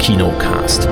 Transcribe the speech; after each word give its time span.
Kinocast. 0.00 0.88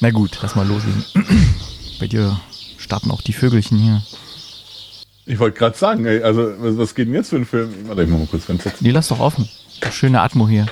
Na 0.00 0.10
gut, 0.10 0.36
lass 0.42 0.56
mal 0.56 0.66
loslegen. 0.66 1.04
Bei 2.00 2.08
dir 2.08 2.40
starten 2.78 3.12
auch 3.12 3.22
die 3.22 3.32
Vögelchen 3.32 3.78
hier. 3.78 4.02
Ich 5.26 5.38
wollte 5.38 5.56
gerade 5.56 5.78
sagen, 5.78 6.04
ey, 6.04 6.20
also 6.20 6.52
was, 6.58 6.76
was 6.78 6.94
geht 6.96 7.06
denn 7.06 7.14
jetzt 7.14 7.30
für 7.30 7.36
ein 7.36 7.46
Film? 7.46 7.72
Warte, 7.86 8.02
ich 8.02 8.08
mach 8.08 8.18
mal 8.18 8.26
kurz 8.26 8.44
Fenster. 8.44 8.72
Die 8.80 8.90
lass 8.90 9.06
doch 9.06 9.20
offen. 9.20 9.48
Schöne 9.92 10.20
Atmo 10.20 10.48
hier. 10.48 10.66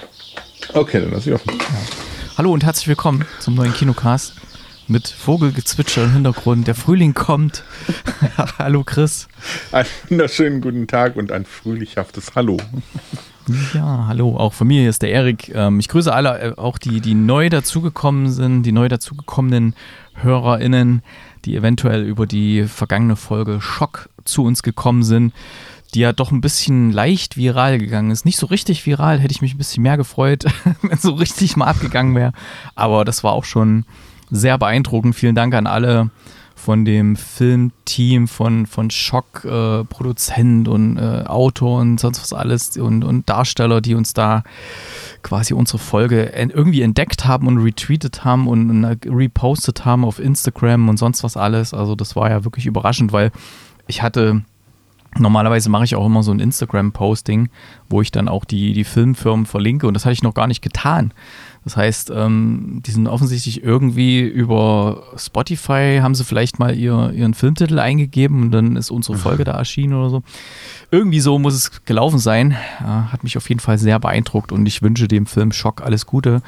Okay, 0.75 1.01
dann 1.01 1.13
lass 1.13 1.25
ich 1.25 1.33
offen. 1.33 1.53
Hallo 2.37 2.53
und 2.53 2.65
herzlich 2.65 2.89
willkommen 2.89 3.25
zum 3.39 3.55
neuen 3.55 3.73
Kinocast 3.73 4.33
mit 4.89 5.09
Vogelgezwitscher 5.09 6.05
im 6.05 6.13
Hintergrund. 6.13 6.67
Der 6.67 6.75
Frühling 6.75 7.15
kommt. 7.15 7.63
Hallo 8.59 8.85
Chris. 8.85 9.29
Einen 9.71 9.89
wunderschönen 10.09 10.61
guten 10.61 10.87
Tag 10.87 11.17
und 11.17 11.31
ein 11.31 11.45
frühlichhaftes 11.45 12.35
Hallo. 12.35 12.57
Ja, 13.75 14.07
hallo. 14.09 14.37
Auch 14.37 14.53
von 14.53 14.67
mir 14.67 14.81
hier 14.81 14.91
ist 14.91 15.03
der 15.03 15.11
Erik. 15.11 15.51
Ähm, 15.55 15.81
ich 15.81 15.89
grüße 15.89 16.13
alle, 16.13 16.39
äh, 16.39 16.55
auch 16.57 16.79
die, 16.79 17.01
die 17.01 17.15
neu 17.15 17.49
dazugekommen 17.49 18.31
sind, 18.31 18.63
die 18.63 18.73
neu 18.73 18.89
dazugekommenen 18.89 19.75
HörerInnen, 20.15 21.03
die 21.45 21.57
eventuell 21.57 22.05
über 22.05 22.27
die 22.27 22.65
vergangene 22.65 23.17
Folge 23.17 23.61
Schock 23.61 24.11
zu 24.25 24.45
uns 24.45 24.63
gekommen 24.63 25.03
sind, 25.03 25.33
die 25.95 26.01
ja 26.01 26.13
doch 26.13 26.31
ein 26.31 26.43
bisschen 26.43 26.93
leicht 26.93 27.37
viral 27.37 27.79
gegangen 27.79 28.11
ist. 28.11 28.27
Nicht 28.27 28.39
so 28.39 28.47
richtig 28.47 28.85
viral, 28.85 29.19
hätte 29.19 29.33
ich 29.33 29.43
mich 29.43 29.55
ein 29.55 29.59
bisschen 29.59 29.83
mehr 29.83 29.97
gefreut, 29.97 30.45
wenn 30.83 30.99
so 30.99 31.13
richtig 31.13 31.57
mal 31.57 31.67
abgegangen 31.67 32.15
wäre. 32.15 32.33
Aber 32.75 33.05
das 33.07 33.25
war 33.25 33.33
auch 33.33 33.45
schon 33.45 33.87
sehr 34.31 34.59
beeindruckend. 34.59 35.15
Vielen 35.15 35.35
Dank 35.35 35.55
an 35.55 35.67
alle 35.67 36.11
von 36.59 36.85
dem 36.85 37.17
Filmteam, 37.17 38.27
von, 38.27 38.67
von 38.67 38.91
Schock, 38.91 39.45
äh, 39.45 39.85
Produzent 39.85 40.67
und 40.67 40.99
äh, 40.99 41.25
Autor 41.27 41.81
und 41.81 42.01
sonst 42.01 42.21
was 42.21 42.33
alles 42.33 42.77
und, 42.77 43.05
und 43.05 43.29
Darsteller, 43.29 43.81
die 43.81 43.95
uns 43.95 44.13
da 44.13 44.43
quasi 45.23 45.55
unsere 45.55 45.79
Folge 45.79 46.33
en 46.33 46.51
irgendwie 46.51 46.83
entdeckt 46.83 47.27
haben 47.27 47.47
und 47.47 47.59
retweetet 47.59 48.25
haben 48.25 48.49
und, 48.49 48.71
und 48.71 48.85
äh, 48.85 48.97
repostet 49.07 49.85
haben 49.85 50.05
auf 50.05 50.19
Instagram 50.19 50.89
und 50.89 50.99
sonst 50.99 51.23
was 51.23 51.37
alles. 51.37 51.73
Also 51.73 51.95
das 51.95 52.17
war 52.17 52.29
ja 52.29 52.45
wirklich 52.45 52.67
überraschend, 52.67 53.13
weil 53.13 53.31
ich 53.87 54.03
hatte 54.03 54.43
Normalerweise 55.17 55.71
mache 55.71 55.85
ich 55.85 55.97
auch 55.97 56.05
immer 56.05 56.23
so 56.23 56.31
ein 56.33 56.39
Instagram-Posting, 56.39 57.49
wo 57.89 58.03
ich 58.03 58.13
dann 58.13 58.29
auch 58.29 58.45
die, 58.45 58.75
die 58.75 58.85
Filmfirmen 58.85 59.47
verlinke 59.47 59.87
und 59.87 59.95
das 59.95 60.05
hatte 60.05 60.13
ich 60.13 60.23
noch 60.23 60.35
gar 60.35 60.47
nicht 60.47 60.61
getan. 60.61 61.13
Das 61.69 61.77
heißt, 61.77 62.11
ähm, 62.17 62.81
die 62.87 62.93
sind 62.93 63.07
offensichtlich 63.09 63.63
irgendwie 63.63 64.21
über 64.21 65.03
Spotify, 65.19 65.99
haben 66.01 66.15
sie 66.15 66.25
vielleicht 66.25 66.59
mal 66.59 66.75
ihr, 66.75 67.13
ihren 67.15 67.35
Filmtitel 67.35 67.79
eingegeben 67.79 68.45
und 68.45 68.53
dann 68.53 68.77
ist 68.77 68.91
unsere 68.91 69.19
Folge 69.19 69.45
da 69.45 69.53
erschienen 69.53 69.93
oder 69.93 70.09
so. 70.09 70.23
Irgendwie 70.91 71.21
so 71.21 71.39
muss 71.39 71.53
es 71.53 71.85
gelaufen 71.85 72.19
sein. 72.19 72.53
Äh, 72.81 72.85
hat 72.85 73.23
mich 73.23 73.37
auf 73.37 73.47
jeden 73.51 73.61
Fall 73.61 73.77
sehr 73.77 74.01
beeindruckt 74.01 74.51
und 74.51 74.65
ich 74.65 74.81
wünsche 74.81 75.09
dem 75.09 75.27
Film 75.27 75.53
Schock 75.53 75.83
alles 75.83 76.07
Gute 76.07 76.41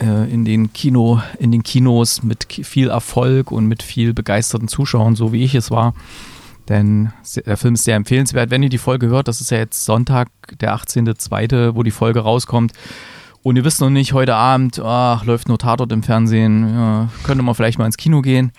äh, 0.00 0.28
in 0.28 0.44
den 0.44 0.72
Kino, 0.72 1.22
in 1.38 1.52
den 1.52 1.62
Kinos 1.62 2.24
mit 2.24 2.48
viel 2.50 2.88
Erfolg 2.88 3.52
und 3.52 3.66
mit 3.66 3.84
viel 3.84 4.14
begeisterten 4.14 4.66
Zuschauern, 4.66 5.14
so 5.14 5.32
wie 5.32 5.44
ich 5.44 5.54
es 5.54 5.70
war. 5.70 5.94
Denn 6.68 7.12
der 7.46 7.56
Film 7.56 7.74
ist 7.74 7.84
sehr 7.84 7.94
empfehlenswert. 7.94 8.50
Wenn 8.50 8.64
ihr 8.64 8.68
die 8.68 8.78
Folge 8.78 9.06
hört, 9.06 9.28
das 9.28 9.40
ist 9.40 9.52
ja 9.52 9.58
jetzt 9.58 9.84
Sonntag, 9.84 10.28
der 10.58 10.74
18.02., 10.74 11.76
wo 11.76 11.84
die 11.84 11.92
Folge 11.92 12.18
rauskommt. 12.18 12.72
Und 13.42 13.56
ihr 13.56 13.64
wisst 13.64 13.80
noch 13.80 13.90
nicht, 13.90 14.12
heute 14.12 14.34
Abend, 14.34 14.78
ach, 14.84 15.24
läuft 15.24 15.48
nur 15.48 15.58
Tatort 15.58 15.92
im 15.92 16.02
Fernsehen, 16.02 16.74
ja, 16.74 17.08
könnte 17.22 17.42
man 17.42 17.54
vielleicht 17.54 17.78
mal 17.78 17.86
ins 17.86 17.96
Kino 17.96 18.20
gehen. 18.20 18.52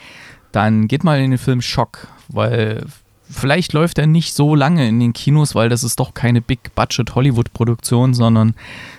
Dann 0.52 0.88
geht 0.88 1.04
mal 1.04 1.20
in 1.20 1.32
den 1.32 1.38
Film 1.38 1.62
Schock, 1.62 2.08
weil 2.30 2.86
vielleicht 3.30 3.74
läuft 3.74 4.00
er 4.00 4.08
nicht 4.08 4.34
so 4.34 4.56
lange 4.56 4.88
in 4.88 5.00
den 5.00 5.14
Kinos, 5.14 5.54
weil 5.54 5.70
das 5.70 5.84
ist 5.84 6.00
doch 6.00 6.14
keine 6.14 6.42
Big-Budget-Hollywood-Produktion, 6.42 8.14
sondern 8.14 8.56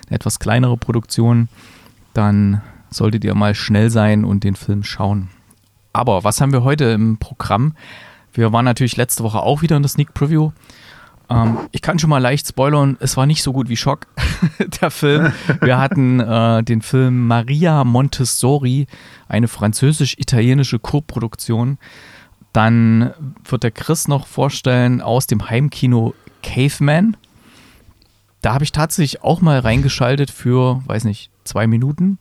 eine 0.07 0.15
etwas 0.15 0.39
kleinere 0.39 0.77
Produktion. 0.77 1.49
Dann 2.13 2.61
solltet 2.89 3.25
ihr 3.25 3.35
mal 3.35 3.53
schnell 3.53 3.89
sein 3.89 4.23
und 4.23 4.43
den 4.43 4.55
Film 4.55 4.83
schauen. 4.83 5.29
Aber 5.91 6.23
was 6.23 6.39
haben 6.39 6.53
wir 6.53 6.63
heute 6.63 6.85
im 6.85 7.17
Programm? 7.17 7.75
Wir 8.31 8.51
waren 8.53 8.65
natürlich 8.65 8.97
letzte 8.97 9.23
Woche 9.23 9.41
auch 9.41 9.61
wieder 9.61 9.75
in 9.75 9.83
der 9.83 9.89
Sneak 9.89 10.13
Preview. 10.13 10.51
Ähm, 11.33 11.57
ich 11.71 11.81
kann 11.81 11.99
schon 11.99 12.09
mal 12.09 12.19
leicht 12.19 12.47
spoilern, 12.47 12.97
es 12.99 13.17
war 13.17 13.25
nicht 13.25 13.43
so 13.43 13.53
gut 13.53 13.69
wie 13.69 13.77
Schock, 13.77 14.07
der 14.81 14.91
Film. 14.91 15.31
Wir 15.61 15.77
hatten 15.79 16.19
äh, 16.19 16.63
den 16.63 16.81
Film 16.81 17.27
Maria 17.27 17.83
Montessori, 17.83 18.87
eine 19.27 19.47
französisch-italienische 19.47 20.79
Co-Produktion. 20.79 21.77
Dann 22.51 23.13
wird 23.45 23.63
der 23.63 23.71
Chris 23.71 24.07
noch 24.07 24.27
vorstellen 24.27 25.01
aus 25.01 25.25
dem 25.25 25.49
Heimkino 25.49 26.13
Caveman. 26.43 27.17
Da 28.41 28.53
habe 28.53 28.63
ich 28.63 28.71
tatsächlich 28.71 29.23
auch 29.23 29.41
mal 29.41 29.59
reingeschaltet 29.59 30.29
für, 30.29 30.81
weiß 30.85 31.05
nicht, 31.05 31.31
zwei 31.45 31.65
Minuten. 31.65 32.19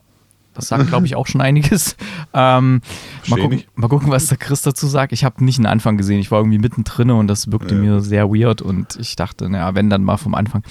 Das 0.54 0.68
sagt, 0.68 0.88
glaube 0.88 1.06
ich, 1.06 1.16
auch 1.16 1.26
schon 1.26 1.40
einiges. 1.40 1.96
Ähm, 2.34 2.80
mal, 3.26 3.38
gucken, 3.38 3.62
mal, 3.74 3.88
gucken, 3.88 4.10
was 4.10 4.28
der 4.28 4.38
Chris 4.38 4.62
dazu 4.62 4.86
sagt. 4.86 5.12
Ich 5.12 5.22
habe 5.22 5.44
nicht 5.44 5.58
einen 5.58 5.66
Anfang 5.66 5.98
gesehen. 5.98 6.18
Ich 6.18 6.30
war 6.30 6.38
irgendwie 6.38 6.58
mittendrin 6.58 7.10
und 7.10 7.26
das 7.26 7.52
wirkte 7.52 7.74
ja. 7.74 7.80
mir 7.80 8.00
sehr 8.00 8.30
weird 8.30 8.62
und 8.62 8.96
ich 8.98 9.16
dachte, 9.16 9.50
naja, 9.50 9.74
wenn 9.74 9.90
dann 9.90 10.02
mal 10.02 10.16
vom 10.16 10.34
Anfang. 10.34 10.62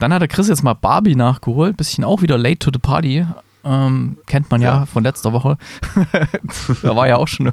Dann 0.00 0.12
hat 0.12 0.20
der 0.20 0.28
Chris 0.28 0.48
jetzt 0.48 0.64
mal 0.64 0.74
Barbie 0.74 1.14
nachgeholt. 1.14 1.76
Bisschen 1.76 2.02
auch 2.02 2.20
wieder 2.20 2.36
late 2.36 2.58
to 2.58 2.70
the 2.72 2.80
party. 2.80 3.26
Ähm, 3.64 4.18
kennt 4.26 4.50
man 4.50 4.60
ja, 4.60 4.80
ja, 4.80 4.86
von 4.86 5.04
letzter 5.04 5.32
Woche. 5.32 5.56
da 6.82 6.96
war 6.96 7.06
ja 7.06 7.16
auch 7.16 7.28
schon. 7.28 7.52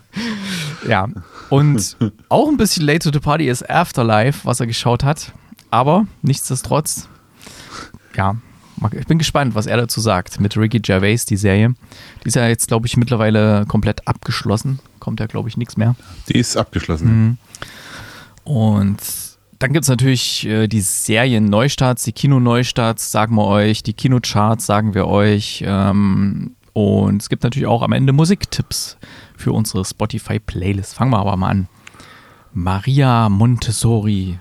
Ja. 0.88 1.08
Und 1.50 1.97
auch 2.30 2.50
ein 2.50 2.58
bisschen 2.58 2.86
late 2.86 3.00
to 3.00 3.12
the 3.14 3.20
party 3.20 3.47
ist 3.47 3.70
Afterlife, 3.70 4.40
was 4.44 4.59
er 4.59 4.66
geschaut 4.66 5.03
hat. 5.03 5.34
Aber 5.70 6.08
nichtsdestotrotz, 6.24 7.08
ja, 8.16 8.36
ich 8.97 9.06
bin 9.06 9.18
gespannt, 9.18 9.56
was 9.56 9.68
er 9.68 9.78
dazu 9.78 10.02
sagt 10.02 10.40
mit 10.40 10.58
Ricky 10.58 10.80
Gervais, 10.80 11.25
die 11.25 11.38
Serie. 11.38 11.74
Die 12.24 12.28
ist 12.28 12.36
ja 12.36 12.47
jetzt, 12.47 12.68
glaube 12.68 12.88
ich, 12.88 12.97
mittlerweile 12.97 13.66
komplett 13.68 14.08
abgeschlossen. 14.08 14.80
Kommt 15.00 15.19
ja, 15.19 15.28
glaube 15.28 15.50
ich, 15.50 15.58
nichts 15.58 15.78
mehr. 15.78 15.96
Die 16.30 16.38
ist 16.38 16.58
abgeschlossen. 16.58 17.08
Mhm. 17.08 17.38
Und 18.44 18.97
dann 19.59 19.74
gibt 19.74 19.84
es 19.84 19.90
natürlich 19.90 20.47
äh, 20.47 20.68
die 20.68 20.81
Serien-Neustarts, 20.81 22.03
die 22.03 22.12
Kino-Neustarts, 22.14 23.12
sagen 23.12 23.36
wir 23.36 23.46
euch, 23.46 23.84
die 23.84 23.94
Kinocharts 23.94 24.66
sagen 24.66 24.96
wir 24.96 25.08
euch. 25.08 25.64
Ähm, 25.66 26.56
und 26.74 27.22
es 27.22 27.30
gibt 27.30 27.44
natürlich 27.44 27.68
auch 27.68 27.84
am 27.84 27.91
Ende 27.91 28.14
Musiktipps 28.14 28.97
für 29.38 29.52
unsere 29.52 29.86
Spotify-Playlist. 29.86 30.96
Fangen 30.96 31.12
wir 31.12 31.20
aber 31.20 31.38
mal 31.38 31.50
an. 31.50 31.68
Maria 32.53 33.30
Montessori 33.30 34.40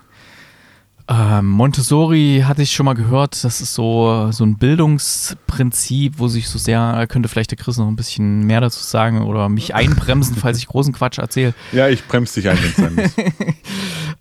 ähm, 1.12 1.48
Montessori 1.48 2.44
hatte 2.47 2.62
ich 2.62 2.71
schon 2.71 2.87
mal 2.87 2.94
gehört, 2.94 3.43
das 3.43 3.60
ist 3.60 3.75
so, 3.75 4.28
so 4.31 4.44
ein 4.44 4.59
Bildungsprinzip, 4.59 6.21
wo 6.21 6.28
sich 6.28 6.48
so 6.48 6.56
sehr, 6.56 7.04
könnte 7.09 7.28
vielleicht 7.28 7.50
der 7.50 7.59
Chris 7.59 7.78
noch 7.78 7.88
ein 7.88 7.97
bisschen 7.97 8.47
mehr 8.47 8.60
dazu 8.60 8.84
sagen 8.84 9.22
oder 9.22 9.48
mich 9.48 9.75
einbremsen, 9.75 10.37
falls 10.37 10.59
ich 10.59 10.69
großen 10.69 10.93
Quatsch 10.93 11.19
erzähle. 11.19 11.53
Ja, 11.72 11.88
ich 11.88 12.06
bremse 12.06 12.41
dich 12.41 12.48
ein, 12.48 12.59
wenn 12.76 12.98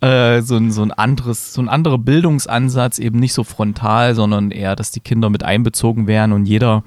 äh, 0.08 0.42
so, 0.42 0.56
ein, 0.56 0.72
so 0.72 0.82
ein 0.82 0.90
anderes, 0.90 1.52
so 1.54 1.62
ein 1.62 1.68
anderer 1.68 1.98
Bildungsansatz, 1.98 2.98
eben 2.98 3.20
nicht 3.20 3.34
so 3.34 3.44
frontal, 3.44 4.16
sondern 4.16 4.50
eher, 4.50 4.74
dass 4.74 4.90
die 4.90 5.00
Kinder 5.00 5.30
mit 5.30 5.44
einbezogen 5.44 6.08
werden 6.08 6.32
und 6.32 6.46
jeder 6.46 6.82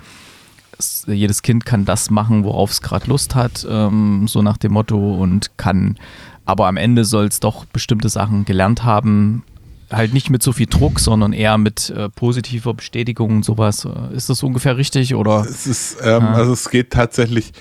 jedes 1.08 1.44
Kind 1.44 1.66
kann 1.66 1.85
das 1.85 2.09
machen, 2.09 2.44
worauf 2.44 2.72
es 2.72 2.81
gerade 2.81 3.08
Lust 3.08 3.35
hat, 3.35 3.66
ähm, 3.70 4.28
so 4.28 4.41
nach 4.41 4.58
dem 4.58 4.74
Motto 4.74 5.16
und 5.16 5.52
kann, 5.56 5.97
aber 6.44 6.68
am 6.68 6.75
Ende 6.75 7.06
soll 7.06 7.28
es 7.28 7.40
doch 7.40 7.64
bestimmte 7.64 8.09
Sachen 8.09 8.44
gelernt 8.44 8.84
haben, 8.84 9.44
halt 9.91 10.13
nicht 10.13 10.29
mit 10.29 10.44
so 10.44 10.51
viel 10.51 10.67
Druck, 10.67 10.99
sondern 10.99 11.33
eher 11.33 11.57
mit 11.57 11.89
äh, 11.89 12.09
positiver 12.09 12.73
Bestätigung 12.73 13.38
und 13.38 13.45
sowas. 13.45 13.85
Äh, 13.85 14.16
ist 14.16 14.29
das 14.29 14.44
ungefähr 14.44 14.77
richtig 14.77 15.16
oder? 15.16 15.45
Es 15.49 15.67
ist, 15.67 15.97
ähm, 16.03 16.23
ah. 16.23 16.34
also 16.34 16.53
es 16.53 16.69
geht 16.69 16.91
tatsächlich 16.91 17.53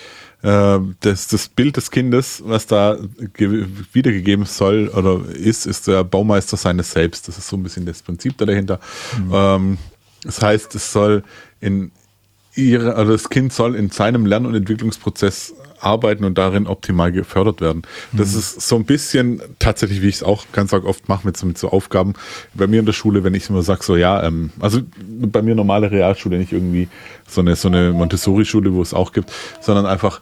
äh, 0.42 0.78
das, 1.00 1.28
das 1.28 1.48
Bild 1.48 1.76
des 1.76 1.90
Kindes, 1.90 2.42
was 2.44 2.66
da 2.66 2.96
wiedergegeben 3.92 4.44
soll 4.44 4.88
oder 4.88 5.24
ist, 5.28 5.66
ist 5.66 5.86
der 5.88 6.04
Baumeister 6.04 6.56
seines 6.56 6.92
Selbst. 6.92 7.28
Das 7.28 7.38
ist 7.38 7.48
so 7.48 7.56
ein 7.56 7.62
bisschen 7.62 7.86
das 7.86 8.02
Prinzip 8.02 8.36
da 8.38 8.44
dahinter. 8.44 8.80
Mhm. 9.18 9.30
Ähm, 9.32 9.78
das 10.24 10.40
heißt, 10.42 10.74
es 10.74 10.92
soll 10.92 11.22
in 11.60 11.92
ihre, 12.54 12.94
also 12.96 13.12
das 13.12 13.30
Kind 13.30 13.52
soll 13.52 13.74
in 13.74 13.90
seinem 13.90 14.26
Lern- 14.26 14.46
und 14.46 14.54
Entwicklungsprozess 14.54 15.54
arbeiten 15.80 16.24
und 16.24 16.38
darin 16.38 16.66
optimal 16.66 17.10
gefördert 17.10 17.60
werden. 17.60 17.82
Das 18.12 18.32
mhm. 18.32 18.38
ist 18.38 18.68
so 18.68 18.76
ein 18.76 18.84
bisschen 18.84 19.42
tatsächlich, 19.58 20.02
wie 20.02 20.08
ich 20.08 20.16
es 20.16 20.22
auch 20.22 20.44
ganz 20.52 20.72
oft 20.72 21.08
mache 21.08 21.26
mit 21.26 21.36
so, 21.36 21.46
mit 21.46 21.58
so 21.58 21.70
Aufgaben. 21.70 22.14
Bei 22.54 22.66
mir 22.66 22.80
in 22.80 22.86
der 22.86 22.92
Schule, 22.92 23.24
wenn 23.24 23.34
ich 23.34 23.48
immer 23.48 23.62
sage, 23.62 23.82
so 23.82 23.96
ja, 23.96 24.22
ähm, 24.22 24.50
also 24.60 24.80
bei 24.98 25.42
mir 25.42 25.54
normale 25.54 25.90
Realschule, 25.90 26.38
nicht 26.38 26.52
irgendwie 26.52 26.88
so 27.26 27.40
eine, 27.40 27.56
so 27.56 27.68
eine 27.68 27.92
Montessori-Schule, 27.92 28.72
wo 28.72 28.82
es 28.82 28.94
auch 28.94 29.12
gibt, 29.12 29.32
sondern 29.60 29.86
einfach 29.86 30.20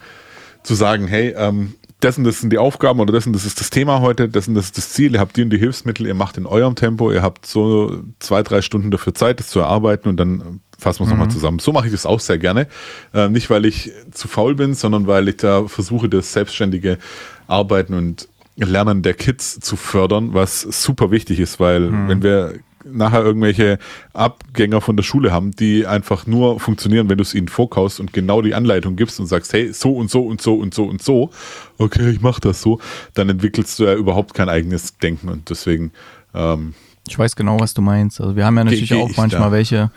zu 0.62 0.74
sagen, 0.74 1.06
hey, 1.08 1.34
ähm, 1.36 1.74
dessen, 2.02 2.24
das 2.24 2.40
sind 2.40 2.52
die 2.52 2.58
Aufgaben 2.58 3.00
oder 3.00 3.12
dessen, 3.12 3.32
das 3.32 3.44
ist 3.44 3.60
das 3.60 3.70
Thema 3.70 4.00
heute, 4.00 4.28
dessen, 4.28 4.54
das 4.54 4.66
ist 4.66 4.78
das 4.78 4.90
Ziel, 4.90 5.14
ihr 5.14 5.20
habt 5.20 5.36
die 5.36 5.42
und 5.42 5.50
die 5.50 5.58
Hilfsmittel, 5.58 6.06
ihr 6.06 6.14
macht 6.14 6.38
in 6.38 6.46
eurem 6.46 6.74
Tempo, 6.74 7.12
ihr 7.12 7.22
habt 7.22 7.44
so 7.44 8.02
zwei, 8.18 8.42
drei 8.42 8.62
Stunden 8.62 8.90
dafür 8.90 9.14
Zeit, 9.14 9.40
das 9.40 9.48
zu 9.48 9.60
erarbeiten 9.60 10.08
und 10.08 10.16
dann 10.16 10.60
fassen 10.80 11.00
wir 11.00 11.04
es 11.04 11.10
nochmal 11.10 11.30
zusammen. 11.30 11.58
So 11.60 11.72
mache 11.72 11.86
ich 11.86 11.92
das 11.92 12.06
auch 12.06 12.20
sehr 12.20 12.38
gerne. 12.38 12.66
Äh, 13.14 13.28
nicht, 13.28 13.50
weil 13.50 13.64
ich 13.66 13.92
zu 14.10 14.28
faul 14.28 14.54
bin, 14.54 14.74
sondern 14.74 15.06
weil 15.06 15.28
ich 15.28 15.36
da 15.36 15.66
versuche, 15.68 16.08
das 16.08 16.32
selbstständige 16.32 16.98
Arbeiten 17.46 17.94
und 17.94 18.28
Lernen 18.56 19.02
der 19.02 19.14
Kids 19.14 19.60
zu 19.60 19.76
fördern, 19.76 20.34
was 20.34 20.60
super 20.62 21.10
wichtig 21.10 21.40
ist, 21.40 21.60
weil 21.60 21.80
Mhm. 21.90 22.08
wenn 22.08 22.22
wir 22.22 22.54
nachher 22.84 23.22
irgendwelche 23.22 23.78
Abgänger 24.14 24.80
von 24.80 24.96
der 24.96 25.02
Schule 25.02 25.32
haben, 25.32 25.50
die 25.52 25.86
einfach 25.86 26.26
nur 26.26 26.58
funktionieren, 26.60 27.08
wenn 27.08 27.18
du 27.18 27.22
es 27.22 27.34
ihnen 27.34 27.48
vorkaust 27.48 28.00
und 28.00 28.12
genau 28.12 28.40
die 28.42 28.54
Anleitung 28.54 28.96
gibst 28.96 29.20
und 29.20 29.26
sagst, 29.26 29.52
hey, 29.52 29.72
so 29.72 29.92
und 29.92 30.10
so 30.10 30.22
und 30.22 30.40
so 30.40 30.54
und 30.54 30.72
so 30.74 30.84
und 30.84 31.02
so, 31.02 31.30
okay, 31.78 32.10
ich 32.10 32.20
mache 32.22 32.40
das 32.40 32.62
so, 32.62 32.80
dann 33.14 33.28
entwickelst 33.28 33.78
du 33.78 33.84
ja 33.84 33.94
überhaupt 33.94 34.32
kein 34.34 34.48
eigenes 34.48 34.96
Denken 34.98 35.28
und 35.28 35.50
deswegen 35.50 35.92
ähm, 36.34 36.74
Ich 37.08 37.18
weiß 37.18 37.36
genau, 37.36 37.60
was 37.60 37.74
du 37.74 37.82
meinst. 37.82 38.20
Also 38.20 38.34
wir 38.36 38.46
haben 38.46 38.56
ja 38.56 38.64
natürlich 38.64 38.94
auch 38.94 39.10
manchmal 39.16 39.52
welche 39.52 39.90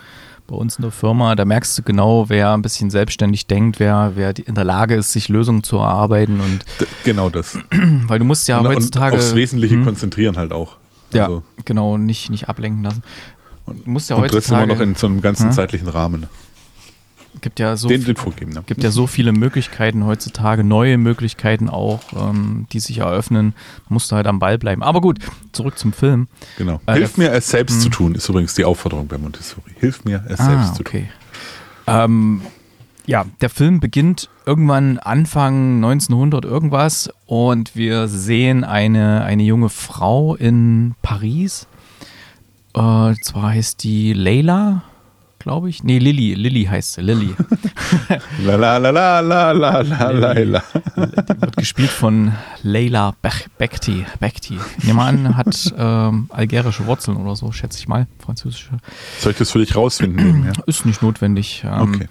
bei 0.46 0.56
uns 0.56 0.76
in 0.76 0.82
der 0.82 0.90
Firma, 0.90 1.34
da 1.34 1.44
merkst 1.44 1.76
du 1.78 1.82
genau, 1.82 2.28
wer 2.28 2.52
ein 2.52 2.62
bisschen 2.62 2.90
selbstständig 2.90 3.46
denkt, 3.46 3.80
wer, 3.80 4.12
wer 4.14 4.36
in 4.38 4.54
der 4.54 4.64
Lage 4.64 4.94
ist, 4.94 5.12
sich 5.12 5.28
Lösungen 5.28 5.62
zu 5.62 5.76
erarbeiten 5.78 6.40
und 6.40 6.64
d- 6.80 6.86
genau 7.02 7.30
das. 7.30 7.58
weil 8.06 8.18
du 8.18 8.24
musst 8.24 8.46
ja 8.48 8.58
und, 8.60 8.66
heutzutage 8.66 9.14
und 9.16 9.20
aufs 9.22 9.34
Wesentliche 9.34 9.76
Hm? 9.76 9.84
konzentrieren 9.84 10.36
halt 10.36 10.52
auch. 10.52 10.76
ja, 11.12 11.24
Also, 11.24 11.42
genau, 11.64 11.96
nicht, 11.96 12.30
nicht 12.30 12.48
ablenken 12.48 12.82
lassen. 12.84 13.02
Du 13.66 13.90
musst 13.90 14.10
ja 14.10 14.16
und 14.16 14.22
trotzdem 14.30 14.56
immer 14.58 14.62
heutzutage, 14.64 14.74
noch 14.74 14.80
in 14.80 14.94
so 14.94 15.06
einem 15.06 15.20
ganzen 15.22 15.46
Hm? 15.46 15.52
zeitlichen 15.52 15.88
Rahmen. 15.88 16.26
Gibt 17.40 17.60
ja 17.60 17.76
so 17.76 17.88
den, 17.88 18.04
den 18.04 18.16
vorgeben. 18.16 18.52
Ne? 18.52 18.62
gibt 18.66 18.82
ja 18.82 18.90
so 18.90 19.06
viele 19.06 19.32
Möglichkeiten 19.32 20.04
heutzutage, 20.04 20.64
neue 20.64 20.98
Möglichkeiten 20.98 21.68
auch, 21.68 22.00
ähm, 22.16 22.66
die 22.72 22.80
sich 22.80 22.98
eröffnen. 22.98 23.54
Musst 23.88 24.10
du 24.10 24.16
halt 24.16 24.26
am 24.26 24.38
Ball 24.38 24.58
bleiben. 24.58 24.82
Aber 24.82 25.00
gut, 25.00 25.18
zurück 25.52 25.78
zum 25.78 25.92
Film. 25.92 26.28
Genau. 26.58 26.80
Äh, 26.86 26.94
Hilf 26.94 27.16
mir, 27.16 27.32
es 27.32 27.48
selbst 27.48 27.80
zu 27.82 27.88
tun, 27.88 28.14
ist 28.14 28.28
übrigens 28.28 28.54
die 28.54 28.64
Aufforderung 28.64 29.06
bei 29.06 29.18
Montessori. 29.18 29.72
Hilf 29.78 30.04
mir, 30.04 30.24
es 30.28 30.40
Ah, 30.40 30.44
selbst 30.46 30.76
zu 30.76 30.82
tun. 30.82 31.08
Ähm, 31.86 32.40
ja, 33.06 33.26
der 33.40 33.50
Film 33.50 33.80
beginnt 33.80 34.30
irgendwann 34.46 34.98
Anfang 34.98 35.76
1900 35.76 36.44
irgendwas 36.44 37.10
und 37.26 37.76
wir 37.76 38.08
sehen 38.08 38.64
eine, 38.64 39.24
eine 39.24 39.42
junge 39.42 39.68
Frau 39.68 40.34
in 40.34 40.94
Paris. 41.02 41.66
Äh, 42.74 43.14
zwar 43.22 43.50
heißt 43.50 43.82
die 43.84 44.14
Leila, 44.14 44.82
glaube 45.38 45.68
ich. 45.68 45.84
Nee, 45.84 45.98
Lilly, 45.98 46.34
Lilly 46.34 46.64
heißt 46.64 46.94
sie, 46.94 47.02
Lilly. 47.02 47.34
la 48.44 48.56
la 48.56 48.78
la 48.78 48.90
la 48.90 49.20
la 49.20 49.52
la 49.52 49.80
la 49.80 50.10
Laila. 50.10 50.62
Die 50.96 51.40
wird 51.40 51.56
gespielt 51.56 51.90
von 51.90 52.32
Leila 52.62 53.14
Bekti. 53.58 54.06
Bekti. 54.20 54.58
Nehme 54.82 55.02
an, 55.02 55.36
hat 55.36 55.74
ähm, 55.76 56.28
algerische 56.30 56.86
Wurzeln 56.86 57.16
oder 57.16 57.36
so, 57.36 57.52
schätze 57.52 57.78
ich 57.78 57.88
mal, 57.88 58.06
französische. 58.18 58.70
Soll 59.18 59.32
ich 59.32 59.38
das 59.38 59.50
für 59.50 59.58
dich 59.58 59.76
rausfinden? 59.76 60.26
Eben, 60.26 60.46
ja? 60.46 60.52
Ist 60.66 60.86
nicht 60.86 61.02
notwendig. 61.02 61.64
Ähm, 61.64 61.94
okay. 61.94 62.08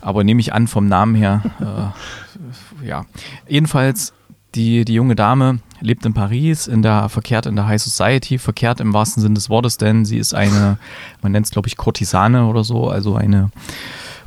Aber 0.00 0.22
nehme 0.22 0.40
ich 0.40 0.52
an, 0.52 0.66
vom 0.66 0.86
Namen 0.86 1.14
her, 1.14 1.42
äh, 1.60 2.86
ja. 2.86 3.06
Jedenfalls 3.48 4.12
die, 4.54 4.84
die 4.84 4.94
junge 4.94 5.16
Dame 5.16 5.60
lebt 5.80 6.06
in 6.06 6.14
Paris, 6.14 6.66
in 6.66 6.82
der, 6.82 7.08
verkehrt 7.08 7.46
in 7.46 7.56
der 7.56 7.66
High 7.66 7.82
Society, 7.82 8.38
verkehrt 8.38 8.80
im 8.80 8.94
wahrsten 8.94 9.22
Sinne 9.22 9.34
des 9.34 9.50
Wortes, 9.50 9.76
denn 9.76 10.04
sie 10.04 10.18
ist 10.18 10.34
eine, 10.34 10.78
man 11.22 11.32
nennt 11.32 11.46
es 11.46 11.52
glaube 11.52 11.68
ich 11.68 11.76
Kurtisane 11.76 12.46
oder 12.46 12.64
so, 12.64 12.88
also 12.88 13.16
eine 13.16 13.50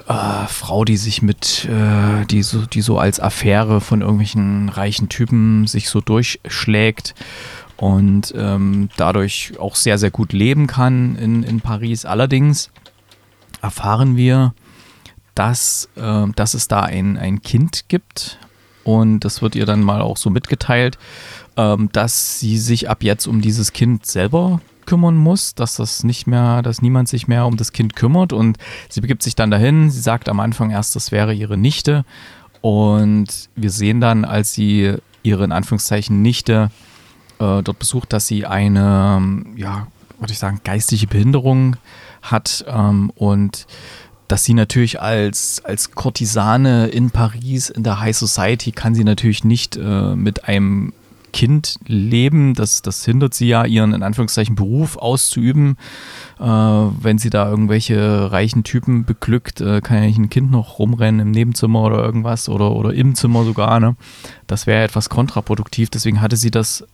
äh, 0.08 0.48
Frau, 0.48 0.86
die 0.86 0.98
sich 0.98 1.22
mit, 1.22 1.66
äh, 1.66 2.26
die, 2.26 2.44
so, 2.44 2.66
die 2.66 2.82
so 2.82 3.00
als 3.00 3.20
Affäre 3.20 3.82
von 3.82 4.02
irgendwelchen 4.02 4.70
reichen 4.70 5.10
Typen 5.10 5.68
sich 5.68 5.90
so 5.90 6.02
durchschlägt 6.02 7.16
und 7.76 8.34
ähm, 8.36 8.90
dadurch 8.98 9.54
auch 9.60 9.76
sehr, 9.76 9.98
sehr 9.98 10.12
gut 10.12 10.34
leben 10.34 10.68
kann 10.68 11.16
in, 11.16 11.44
in 11.44 11.62
Paris. 11.62 12.06
Allerdings 12.06 12.72
erfahren 13.62 14.18
wir, 14.18 14.54
dass, 15.36 15.90
äh, 15.96 16.26
dass 16.36 16.54
es 16.54 16.68
da 16.68 16.82
ein, 16.82 17.18
ein 17.18 17.42
Kind 17.42 17.86
gibt 17.88 18.40
und 18.88 19.20
das 19.20 19.42
wird 19.42 19.56
ihr 19.56 19.66
dann 19.66 19.84
mal 19.84 20.02
auch 20.02 20.16
so 20.16 20.30
mitgeteilt, 20.30 20.98
ähm, 21.58 21.90
dass 21.92 22.40
sie 22.40 22.58
sich 22.58 22.90
ab 22.90 23.04
jetzt 23.04 23.28
um 23.28 23.42
dieses 23.42 23.74
Kind 23.74 24.06
selber 24.06 24.62
kümmern 24.86 25.18
muss, 25.18 25.56
dass 25.56 25.76
das 25.76 26.06
nicht 26.06 26.26
mehr, 26.26 26.62
dass 26.62 26.82
niemand 26.82 27.10
sich 27.10 27.28
mehr 27.28 27.46
um 27.46 27.58
das 27.58 27.74
Kind 27.74 27.98
kümmert 27.98 28.32
und 28.32 28.58
sie 28.88 29.02
begibt 29.02 29.24
sich 29.24 29.36
dann 29.36 29.52
dahin. 29.52 29.92
Sie 29.92 30.00
sagt 30.00 30.30
am 30.30 30.40
Anfang 30.40 30.72
erst, 30.72 30.96
das 30.96 31.12
wäre 31.12 31.34
ihre 31.34 31.58
Nichte 31.58 32.06
und 32.62 33.50
wir 33.58 33.72
sehen 33.72 34.00
dann, 34.00 34.24
als 34.24 34.54
sie 34.54 34.96
ihre 35.22 35.44
in 35.44 35.52
Anführungszeichen 35.52 36.22
Nichte 36.22 36.72
äh, 37.40 37.62
dort 37.62 37.80
besucht, 37.80 38.14
dass 38.14 38.26
sie 38.26 38.46
eine, 38.46 39.18
ähm, 39.18 39.54
ja, 39.58 39.88
würde 40.18 40.32
ich 40.32 40.40
sagen, 40.40 40.62
geistige 40.64 41.08
Behinderung 41.08 41.76
hat 42.22 42.64
ähm, 42.70 43.12
und 43.16 43.68
dass 44.28 44.44
sie 44.44 44.54
natürlich 44.54 45.02
als, 45.02 45.62
als 45.64 45.92
Kurtisane 45.92 46.88
in 46.88 47.12
Paris, 47.12 47.70
in 47.70 47.84
der 47.84 48.00
High 48.00 48.16
Society, 48.16 48.72
kann 48.72 48.96
sie 48.96 49.04
natürlich 49.04 49.44
nicht 49.44 49.78
äh, 49.78 50.16
mit 50.16 50.46
einem 50.46 50.94
Kind 51.34 51.78
leben. 51.86 52.54
Das, 52.54 52.82
das 52.82 53.06
hindert 53.06 53.34
sie 53.34 53.48
ja, 53.48 53.66
ihren 53.66 53.94
in 53.94 54.04
Anführungszeichen 54.04 54.56
Beruf 54.56 54.98
auszuüben. 54.98 55.78
Äh, 56.40 56.44
wenn 56.44 57.18
sie 57.20 57.30
da 57.30 57.50
irgendwelche 57.50 58.32
reichen 58.32 58.64
Typen 58.64 59.06
beglückt, 59.06 59.62
äh, 59.62 59.82
kann 59.82 59.98
ja 59.98 60.04
nicht 60.04 60.18
ein 60.18 60.30
Kind 60.30 60.52
noch 60.52 60.80
rumrennen 60.80 61.20
im 61.20 61.32
Nebenzimmer 61.32 61.84
oder 61.84 62.04
irgendwas 62.04 62.50
oder, 62.50 62.72
oder 62.72 62.94
im 62.94 63.16
Zimmer 63.16 63.44
sogar. 63.44 63.80
Ne? 63.80 63.96
Das 64.48 64.68
wäre 64.68 64.84
etwas 64.84 65.10
kontraproduktiv. 65.10 65.90
Deswegen 65.90 66.22
hatte 66.22 66.38
sie 66.38 66.52
das 66.52 66.86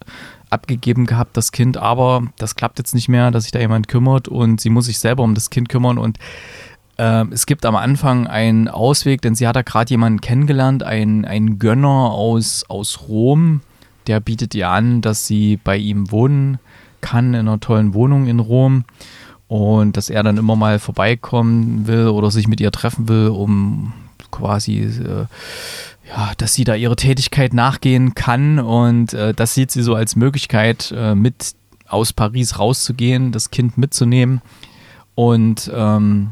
abgegeben 0.49 1.05
gehabt, 1.05 1.37
das 1.37 1.51
Kind. 1.51 1.77
Aber 1.77 2.23
das 2.37 2.55
klappt 2.55 2.79
jetzt 2.79 2.93
nicht 2.93 3.09
mehr, 3.09 3.31
dass 3.31 3.43
sich 3.43 3.51
da 3.51 3.59
jemand 3.59 3.87
kümmert 3.87 4.27
und 4.27 4.61
sie 4.61 4.69
muss 4.69 4.85
sich 4.85 4.99
selber 4.99 5.23
um 5.23 5.35
das 5.35 5.49
Kind 5.49 5.69
kümmern 5.69 5.97
und 5.97 6.17
ähm, 7.03 7.33
es 7.33 7.45
gibt 7.45 7.65
am 7.65 7.75
Anfang 7.75 8.27
einen 8.27 8.69
Ausweg, 8.69 9.21
denn 9.21 9.35
sie 9.35 9.45
hat 9.45 9.57
da 9.57 9.61
gerade 9.61 9.89
jemanden 9.89 10.21
kennengelernt, 10.21 10.83
einen, 10.83 11.25
einen 11.25 11.59
Gönner 11.59 12.11
aus, 12.11 12.63
aus 12.69 13.01
Rom, 13.09 13.59
der 14.07 14.21
bietet 14.21 14.55
ihr 14.55 14.69
an, 14.69 15.01
dass 15.01 15.27
sie 15.27 15.59
bei 15.61 15.75
ihm 15.75 16.11
wohnen 16.11 16.59
kann 17.01 17.33
in 17.33 17.41
einer 17.41 17.59
tollen 17.59 17.93
Wohnung 17.93 18.27
in 18.27 18.39
Rom. 18.39 18.85
Und 19.49 19.97
dass 19.97 20.09
er 20.09 20.23
dann 20.23 20.37
immer 20.37 20.55
mal 20.55 20.79
vorbeikommen 20.79 21.87
will 21.87 22.07
oder 22.07 22.31
sich 22.31 22.47
mit 22.47 22.61
ihr 22.61 22.71
treffen 22.71 23.09
will, 23.09 23.27
um 23.27 23.91
quasi, 24.31 24.79
äh, 24.79 25.25
ja, 26.07 26.31
dass 26.37 26.53
sie 26.53 26.63
da 26.63 26.73
ihre 26.73 26.95
Tätigkeit 26.95 27.53
nachgehen 27.53 28.15
kann. 28.15 28.59
Und 28.59 29.13
äh, 29.13 29.33
das 29.33 29.53
sieht 29.55 29.71
sie 29.71 29.83
so 29.83 29.93
als 29.93 30.15
Möglichkeit, 30.15 30.93
äh, 30.95 31.15
mit 31.15 31.53
aus 31.89 32.13
Paris 32.13 32.57
rauszugehen, 32.59 33.33
das 33.33 33.51
Kind 33.51 33.77
mitzunehmen. 33.77 34.41
Und 35.15 35.69
ähm, 35.75 36.31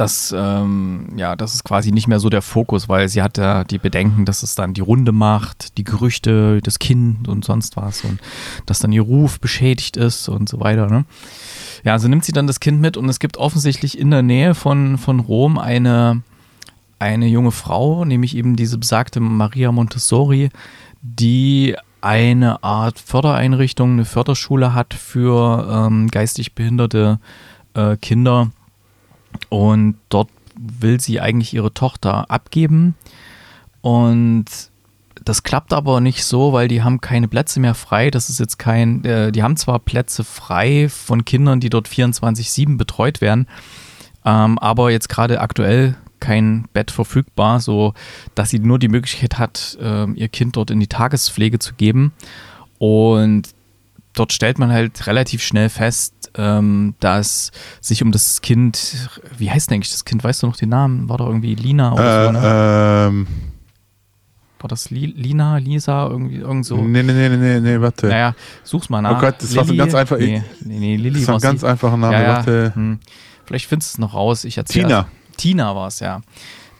das, 0.00 0.34
ähm, 0.34 1.08
ja, 1.16 1.36
das 1.36 1.54
ist 1.54 1.62
quasi 1.62 1.92
nicht 1.92 2.08
mehr 2.08 2.20
so 2.20 2.30
der 2.30 2.40
Fokus, 2.40 2.88
weil 2.88 3.10
sie 3.10 3.20
hat 3.20 3.36
ja 3.36 3.64
die 3.64 3.76
Bedenken, 3.76 4.24
dass 4.24 4.42
es 4.42 4.54
dann 4.54 4.72
die 4.72 4.80
Runde 4.80 5.12
macht, 5.12 5.76
die 5.76 5.84
Gerüchte, 5.84 6.60
das 6.62 6.78
Kind 6.78 7.28
und 7.28 7.44
sonst 7.44 7.76
was 7.76 8.02
und 8.04 8.18
dass 8.64 8.78
dann 8.78 8.92
ihr 8.92 9.02
Ruf 9.02 9.40
beschädigt 9.40 9.98
ist 9.98 10.30
und 10.30 10.48
so 10.48 10.58
weiter. 10.58 10.86
Ne? 10.86 11.04
Ja, 11.84 11.92
also 11.92 12.08
nimmt 12.08 12.24
sie 12.24 12.32
dann 12.32 12.46
das 12.46 12.60
Kind 12.60 12.80
mit 12.80 12.96
und 12.96 13.10
es 13.10 13.20
gibt 13.20 13.36
offensichtlich 13.36 13.98
in 13.98 14.10
der 14.10 14.22
Nähe 14.22 14.54
von, 14.54 14.96
von 14.96 15.20
Rom 15.20 15.58
eine, 15.58 16.22
eine 16.98 17.26
junge 17.26 17.52
Frau, 17.52 18.06
nämlich 18.06 18.34
eben 18.34 18.56
diese 18.56 18.78
besagte 18.78 19.20
Maria 19.20 19.70
Montessori, 19.70 20.48
die 21.02 21.76
eine 22.00 22.64
Art 22.64 22.98
Fördereinrichtung, 22.98 23.92
eine 23.92 24.06
Förderschule 24.06 24.72
hat 24.72 24.94
für 24.94 25.68
ähm, 25.70 26.08
geistig 26.08 26.54
behinderte 26.54 27.20
äh, 27.74 27.98
Kinder. 27.98 28.50
Und 29.48 29.96
dort 30.08 30.28
will 30.56 31.00
sie 31.00 31.20
eigentlich 31.20 31.54
ihre 31.54 31.72
Tochter 31.72 32.30
abgeben. 32.30 32.94
Und 33.80 34.46
das 35.24 35.42
klappt 35.42 35.72
aber 35.72 36.00
nicht 36.00 36.24
so, 36.24 36.52
weil 36.52 36.68
die 36.68 36.82
haben 36.82 37.00
keine 37.00 37.28
Plätze 37.28 37.60
mehr 37.60 37.74
frei. 37.74 38.10
Das 38.10 38.30
ist 38.30 38.40
jetzt 38.40 38.58
kein, 38.58 39.04
äh, 39.04 39.32
die 39.32 39.42
haben 39.42 39.56
zwar 39.56 39.78
Plätze 39.78 40.24
frei 40.24 40.88
von 40.88 41.24
Kindern, 41.24 41.60
die 41.60 41.70
dort 41.70 41.88
24-7 41.88 42.76
betreut 42.76 43.20
werden, 43.20 43.46
ähm, 44.24 44.58
aber 44.58 44.90
jetzt 44.90 45.08
gerade 45.08 45.40
aktuell 45.40 45.96
kein 46.20 46.68
Bett 46.72 46.90
verfügbar, 46.90 47.60
so 47.60 47.94
dass 48.34 48.50
sie 48.50 48.58
nur 48.58 48.78
die 48.78 48.88
Möglichkeit 48.88 49.38
hat, 49.38 49.78
ähm, 49.80 50.14
ihr 50.16 50.28
Kind 50.28 50.56
dort 50.56 50.70
in 50.70 50.80
die 50.80 50.86
Tagespflege 50.86 51.58
zu 51.58 51.74
geben. 51.74 52.12
Und 52.78 53.54
dort 54.14 54.32
stellt 54.32 54.58
man 54.58 54.70
halt 54.72 55.06
relativ 55.06 55.42
schnell 55.42 55.68
fest, 55.68 56.14
ähm, 56.36 56.94
dass 57.00 57.50
sich 57.80 58.02
um 58.02 58.12
das 58.12 58.40
Kind, 58.40 59.08
wie 59.36 59.50
heißt 59.50 59.70
denn 59.70 59.76
eigentlich 59.76 59.90
das 59.92 60.04
Kind? 60.04 60.22
Weißt 60.22 60.42
du 60.42 60.46
noch 60.46 60.56
den 60.56 60.68
Namen? 60.68 61.08
War 61.08 61.18
doch 61.18 61.26
irgendwie 61.26 61.54
Lina 61.54 61.92
oder 61.92 62.26
so, 62.26 62.32
ne? 62.32 62.38
Äh, 62.38 63.06
ähm, 63.08 63.26
War 64.60 64.68
das 64.68 64.90
Li 64.90 65.06
Lina, 65.06 65.56
Lisa, 65.56 66.08
irgendwie 66.08 66.36
irgend 66.36 66.66
so? 66.66 66.76
nee, 66.76 67.02
nee, 67.02 67.12
nee, 67.12 67.28
nee, 67.36 67.60
nee, 67.60 67.80
warte. 67.80 68.06
Naja, 68.08 68.34
such's 68.62 68.88
mal 68.90 69.00
nach. 69.02 69.16
Oh 69.16 69.20
Gott, 69.20 69.36
das 69.38 69.56
war 69.56 69.64
so 69.64 69.74
ganz 69.74 69.94
einfach- 69.94 70.18
Nee, 70.18 70.42
nee, 70.64 70.78
nee 70.78 70.96
Lilly 70.96 71.20
das 71.20 71.28
war 71.28 71.34
ein 71.36 71.40
ganz 71.40 71.64
einfacher 71.64 71.96
Name. 71.96 72.14
Ja, 72.14 72.22
ja. 72.22 72.28
Warte. 72.36 72.72
Hm. 72.74 72.98
Vielleicht 73.46 73.66
findest 73.66 73.92
du 73.92 73.94
es 73.94 73.98
noch 73.98 74.14
raus. 74.14 74.44
Ich 74.44 74.56
erzähl 74.58 74.82
Tina. 74.84 75.08
Tina 75.36 75.74
war 75.74 75.88
es, 75.88 76.00
ja. 76.00 76.20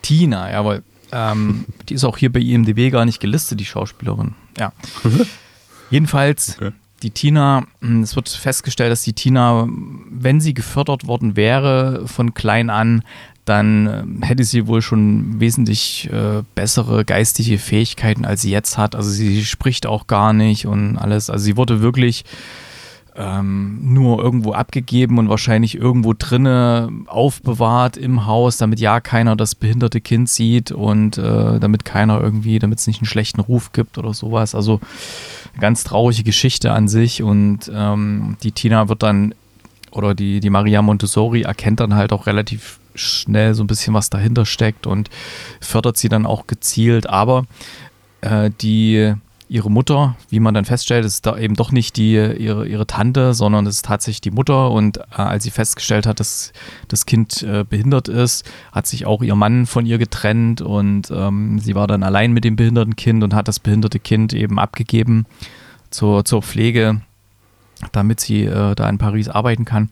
Tina, 0.02 0.50
jawohl. 0.50 0.82
Ähm, 1.10 1.64
die 1.88 1.94
ist 1.94 2.04
auch 2.04 2.16
hier 2.18 2.30
bei 2.30 2.38
IMDb 2.40 2.92
gar 2.92 3.04
nicht 3.04 3.18
gelistet, 3.18 3.58
die 3.58 3.64
Schauspielerin. 3.64 4.34
Ja. 4.58 4.72
Jedenfalls 5.90 6.56
Okay. 6.58 6.72
Die 7.02 7.10
Tina, 7.10 7.66
hm, 7.80 8.02
es 8.02 8.16
wird 8.16 8.28
festgestellt, 8.28 8.92
dass 8.92 9.02
die 9.02 9.12
Tina, 9.12 9.66
wenn 9.68 10.40
sie 10.40 10.54
gefördert 10.54 11.06
worden 11.06 11.36
wäre 11.36 12.06
von 12.06 12.34
klein 12.34 12.70
an, 12.70 13.02
dann 13.44 13.86
äh, 14.22 14.26
hätte 14.26 14.44
sie 14.44 14.66
wohl 14.66 14.82
schon 14.82 15.40
wesentlich 15.40 16.08
äh, 16.12 16.42
bessere 16.54 17.04
geistige 17.04 17.58
Fähigkeiten, 17.58 18.24
als 18.24 18.42
sie 18.42 18.50
jetzt 18.50 18.78
hat. 18.78 18.94
Also 18.94 19.10
sie 19.10 19.44
spricht 19.44 19.86
auch 19.86 20.06
gar 20.06 20.32
nicht 20.32 20.66
und 20.66 20.98
alles. 20.98 21.30
Also 21.30 21.44
sie 21.44 21.56
wurde 21.56 21.80
wirklich 21.80 22.24
ähm, 23.16 23.78
nur 23.82 24.22
irgendwo 24.22 24.52
abgegeben 24.52 25.18
und 25.18 25.28
wahrscheinlich 25.28 25.76
irgendwo 25.76 26.14
drinne 26.16 26.90
aufbewahrt 27.06 27.96
im 27.96 28.26
Haus, 28.26 28.56
damit 28.56 28.80
ja 28.80 29.00
keiner 29.00 29.36
das 29.36 29.54
behinderte 29.54 30.00
Kind 30.00 30.28
sieht 30.28 30.70
und 30.70 31.18
äh, 31.18 31.58
damit 31.58 31.84
keiner 31.84 32.20
irgendwie, 32.20 32.58
damit 32.58 32.78
es 32.78 32.86
nicht 32.86 33.00
einen 33.00 33.06
schlechten 33.06 33.40
Ruf 33.40 33.72
gibt 33.72 33.98
oder 33.98 34.14
sowas. 34.14 34.54
Also 34.54 34.80
eine 35.52 35.60
ganz 35.60 35.84
traurige 35.84 36.22
Geschichte 36.22 36.72
an 36.72 36.88
sich 36.88 37.22
und 37.22 37.70
ähm, 37.74 38.36
die 38.42 38.52
Tina 38.52 38.88
wird 38.88 39.02
dann 39.02 39.34
oder 39.92 40.14
die, 40.14 40.40
die 40.40 40.50
Maria 40.50 40.82
Montessori 40.82 41.42
erkennt 41.42 41.80
dann 41.80 41.94
halt 41.94 42.12
auch 42.12 42.26
relativ 42.26 42.78
schnell 42.94 43.54
so 43.54 43.64
ein 43.64 43.66
bisschen 43.66 43.94
was 43.94 44.10
dahinter 44.10 44.46
steckt 44.46 44.86
und 44.86 45.10
fördert 45.60 45.96
sie 45.96 46.08
dann 46.08 46.26
auch 46.26 46.46
gezielt. 46.46 47.08
Aber 47.08 47.46
äh, 48.20 48.50
die 48.60 49.14
ihre 49.50 49.68
Mutter, 49.68 50.16
wie 50.28 50.38
man 50.38 50.54
dann 50.54 50.64
feststellt, 50.64 51.04
ist 51.04 51.26
da 51.26 51.36
eben 51.36 51.56
doch 51.56 51.72
nicht 51.72 51.96
die, 51.96 52.14
ihre, 52.14 52.68
ihre 52.68 52.86
Tante, 52.86 53.34
sondern 53.34 53.66
es 53.66 53.76
ist 53.76 53.84
tatsächlich 53.84 54.20
die 54.20 54.30
Mutter. 54.30 54.70
Und 54.70 54.98
äh, 54.98 55.02
als 55.16 55.42
sie 55.42 55.50
festgestellt 55.50 56.06
hat, 56.06 56.20
dass 56.20 56.52
das 56.86 57.04
Kind 57.04 57.42
äh, 57.42 57.64
behindert 57.68 58.06
ist, 58.06 58.48
hat 58.70 58.86
sich 58.86 59.06
auch 59.06 59.22
ihr 59.22 59.34
Mann 59.34 59.66
von 59.66 59.86
ihr 59.86 59.98
getrennt 59.98 60.60
und 60.60 61.10
ähm, 61.10 61.58
sie 61.58 61.74
war 61.74 61.88
dann 61.88 62.04
allein 62.04 62.32
mit 62.32 62.44
dem 62.44 62.54
behinderten 62.54 62.94
Kind 62.94 63.24
und 63.24 63.34
hat 63.34 63.48
das 63.48 63.58
behinderte 63.58 63.98
Kind 63.98 64.32
eben 64.34 64.60
abgegeben 64.60 65.26
zur, 65.90 66.24
zur 66.24 66.42
Pflege, 66.42 67.00
damit 67.90 68.20
sie 68.20 68.44
äh, 68.44 68.76
da 68.76 68.88
in 68.88 68.98
Paris 68.98 69.28
arbeiten 69.28 69.64
kann 69.64 69.90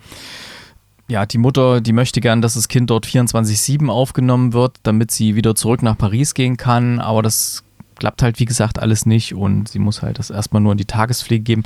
ja, 1.10 1.24
die 1.24 1.38
Mutter, 1.38 1.80
die 1.80 1.94
möchte 1.94 2.20
gern, 2.20 2.42
dass 2.42 2.52
das 2.52 2.68
Kind 2.68 2.90
dort 2.90 3.06
24-7 3.06 3.88
aufgenommen 3.88 4.52
wird, 4.52 4.76
damit 4.82 5.10
sie 5.10 5.36
wieder 5.36 5.54
zurück 5.54 5.82
nach 5.82 5.96
Paris 5.96 6.34
gehen 6.34 6.58
kann. 6.58 7.00
Aber 7.00 7.22
das 7.22 7.64
klappt 7.98 8.22
halt, 8.22 8.38
wie 8.38 8.44
gesagt, 8.44 8.78
alles 8.78 9.06
nicht 9.06 9.34
und 9.34 9.68
sie 9.68 9.78
muss 9.78 10.02
halt 10.02 10.18
das 10.18 10.30
erstmal 10.30 10.62
nur 10.62 10.72
in 10.72 10.78
die 10.78 10.84
Tagespflege 10.84 11.42
geben. 11.42 11.62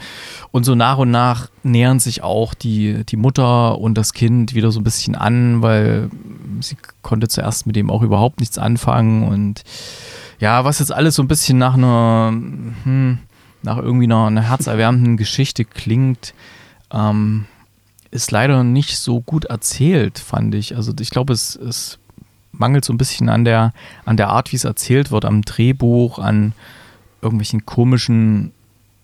Und 0.51 0.65
so 0.65 0.75
nach 0.75 0.99
und 0.99 1.11
nach 1.11 1.51
nähern 1.63 2.01
sich 2.01 2.23
auch 2.23 2.55
die, 2.55 3.05
die 3.05 3.17
Mutter 3.17 3.79
und 3.79 3.95
das 3.95 4.13
Kind 4.13 4.55
wieder 4.55 4.73
so 4.73 4.81
ein 4.81 4.85
bisschen 4.85 5.15
an, 5.15 5.63
weil 5.63 6.11
sie 6.61 6.77
konnte 7.03 7.29
zuerst 7.29 7.67
mit 7.67 7.77
dem 7.77 7.91
auch 7.91 8.03
überhaupt 8.03 8.41
nichts 8.41 8.59
anfangen 8.59 9.29
und 9.29 9.63
ja, 10.39 10.65
was 10.65 10.81
jetzt 10.81 10.93
alles 10.93 11.15
so 11.15 11.23
ein 11.23 11.29
bisschen 11.29 11.57
nach 11.59 11.75
einer, 11.75 12.33
hm, 12.33 13.19
nach 13.63 13.79
irgendwie 13.79 14.07
einer, 14.07 14.27
einer 14.27 14.43
herzerwärmenden 14.43 15.17
Geschichte 15.17 15.65
klingt, 15.65 16.35
ähm, 16.93 17.47
ist 18.11 18.31
leider 18.31 18.65
nicht 18.65 18.99
so 18.99 19.21
gut 19.21 19.45
erzählt, 19.47 20.19
fand 20.19 20.55
ich. 20.55 20.77
Also 20.77 20.93
ich 20.99 21.11
glaube, 21.11 21.33
es, 21.33 21.55
es 21.57 21.99
mangelt 22.53 22.85
so 22.85 22.93
ein 22.93 22.99
bisschen 22.99 23.29
an 23.29 23.45
der, 23.45 23.73
an 24.05 24.17
der 24.17 24.29
Art, 24.29 24.53
wie 24.53 24.57
es 24.57 24.65
erzählt 24.65 25.11
wird, 25.11 25.25
am 25.25 25.43
Drehbuch, 25.43 26.19
an 26.19 26.53
irgendwelchen 27.21 27.67
komischen 27.67 28.53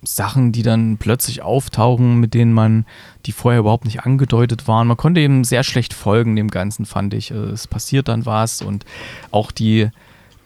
Sachen, 0.03 0.53
die 0.53 0.63
dann 0.63 0.97
plötzlich 0.99 1.43
auftauchen, 1.43 2.21
mit 2.21 2.35
denen 2.35 2.53
man, 2.53 2.87
die 3.27 3.33
vorher 3.33 3.61
überhaupt 3.61 3.85
nicht 3.85 4.05
angedeutet 4.05 4.69
waren. 4.69 4.87
Man 4.87 4.97
konnte 4.97 5.21
eben 5.21 5.45
sehr 5.45 5.65
schlecht 5.65 5.93
folgen 5.93 6.37
dem 6.37 6.49
Ganzen, 6.49 6.87
fand 6.87 7.15
ich. 7.15 7.31
Es 7.31 7.67
passiert 7.67 8.09
dann 8.09 8.27
was 8.27 8.63
und 8.63 8.85
auch 9.31 9.51
die, 9.51 9.89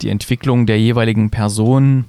die 0.00 0.08
Entwicklung 0.08 0.66
der 0.66 0.80
jeweiligen 0.80 1.30
Personen, 1.30 2.06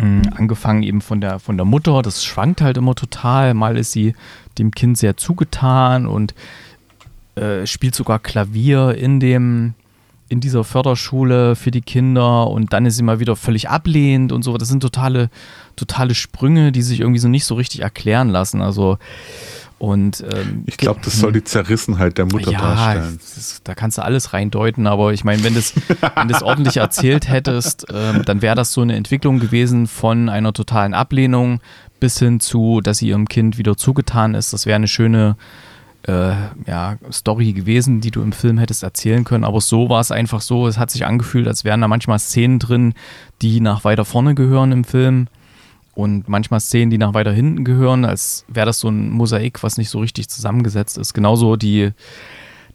Mhm. 0.00 0.22
Angefangen 0.34 0.82
eben 0.82 1.00
von 1.00 1.20
der, 1.20 1.38
von 1.38 1.56
der 1.56 1.66
Mutter, 1.66 2.02
das 2.02 2.24
schwankt 2.24 2.60
halt 2.60 2.76
immer 2.76 2.94
total. 2.94 3.54
Mal 3.54 3.76
ist 3.76 3.92
sie 3.92 4.14
dem 4.58 4.70
Kind 4.70 4.98
sehr 4.98 5.16
zugetan 5.16 6.06
und 6.06 6.34
äh, 7.34 7.66
spielt 7.66 7.94
sogar 7.94 8.18
Klavier 8.18 8.94
in 8.94 9.20
dem, 9.20 9.74
in 10.30 10.40
dieser 10.40 10.62
Förderschule 10.62 11.56
für 11.56 11.72
die 11.72 11.80
Kinder 11.80 12.46
und 12.46 12.72
dann 12.72 12.86
ist 12.86 12.96
sie 12.96 13.02
mal 13.02 13.18
wieder 13.18 13.34
völlig 13.34 13.68
ablehnend 13.68 14.30
und 14.30 14.42
so. 14.42 14.56
Das 14.56 14.68
sind 14.68 14.80
totale, 14.80 15.28
totale 15.74 16.14
Sprünge, 16.14 16.70
die 16.70 16.82
sich 16.82 17.00
irgendwie 17.00 17.18
so 17.18 17.28
nicht 17.28 17.44
so 17.44 17.56
richtig 17.56 17.80
erklären 17.82 18.28
lassen. 18.28 18.62
Also 18.62 18.96
und, 19.80 20.22
ähm, 20.32 20.62
ich 20.66 20.76
glaube, 20.76 21.00
das 21.02 21.18
soll 21.18 21.32
die 21.32 21.42
Zerrissenheit 21.42 22.16
der 22.18 22.26
Mutter 22.26 22.52
ja, 22.52 22.60
darstellen. 22.60 23.18
Das, 23.18 23.60
da 23.64 23.74
kannst 23.74 23.98
du 23.98 24.02
alles 24.02 24.32
reindeuten, 24.32 24.86
aber 24.86 25.12
ich 25.12 25.24
meine, 25.24 25.42
wenn 25.42 25.54
du 25.54 25.58
es 25.58 26.42
ordentlich 26.42 26.76
erzählt 26.76 27.28
hättest, 27.28 27.86
ähm, 27.92 28.22
dann 28.24 28.40
wäre 28.40 28.54
das 28.54 28.72
so 28.72 28.82
eine 28.82 28.94
Entwicklung 28.94 29.40
gewesen 29.40 29.88
von 29.88 30.28
einer 30.28 30.52
totalen 30.52 30.94
Ablehnung 30.94 31.60
bis 31.98 32.18
hin 32.18 32.40
zu, 32.40 32.80
dass 32.82 32.98
sie 32.98 33.08
ihrem 33.08 33.26
Kind 33.26 33.58
wieder 33.58 33.76
zugetan 33.76 34.34
ist. 34.34 34.52
Das 34.52 34.64
wäre 34.64 34.76
eine 34.76 34.86
schöne 34.86 35.36
äh, 36.06 36.32
ja, 36.66 36.96
Story 37.10 37.52
gewesen, 37.52 38.00
die 38.00 38.10
du 38.10 38.22
im 38.22 38.32
Film 38.32 38.58
hättest 38.58 38.82
erzählen 38.82 39.24
können. 39.24 39.44
Aber 39.44 39.60
so 39.60 39.88
war 39.88 40.00
es 40.00 40.10
einfach 40.10 40.40
so. 40.40 40.66
Es 40.66 40.78
hat 40.78 40.90
sich 40.90 41.06
angefühlt, 41.06 41.46
als 41.46 41.64
wären 41.64 41.80
da 41.80 41.88
manchmal 41.88 42.18
Szenen 42.18 42.58
drin, 42.58 42.94
die 43.42 43.60
nach 43.60 43.84
weiter 43.84 44.04
vorne 44.04 44.34
gehören 44.34 44.72
im 44.72 44.84
Film 44.84 45.28
und 45.94 46.28
manchmal 46.28 46.60
Szenen, 46.60 46.90
die 46.90 46.98
nach 46.98 47.14
weiter 47.14 47.32
hinten 47.32 47.64
gehören, 47.64 48.04
als 48.04 48.44
wäre 48.48 48.66
das 48.66 48.80
so 48.80 48.88
ein 48.88 49.10
Mosaik, 49.10 49.62
was 49.62 49.76
nicht 49.76 49.90
so 49.90 50.00
richtig 50.00 50.28
zusammengesetzt 50.28 50.96
ist. 50.96 51.14
Genauso 51.14 51.56
die, 51.56 51.90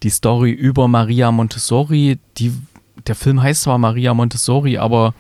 die 0.04 0.10
Story 0.10 0.52
über 0.52 0.88
Maria 0.88 1.32
Montessori, 1.32 2.20
die, 2.38 2.54
der 3.08 3.16
Film 3.16 3.42
heißt 3.42 3.64
zwar 3.64 3.78
Maria 3.78 4.14
Montessori, 4.14 4.78
aber 4.78 5.14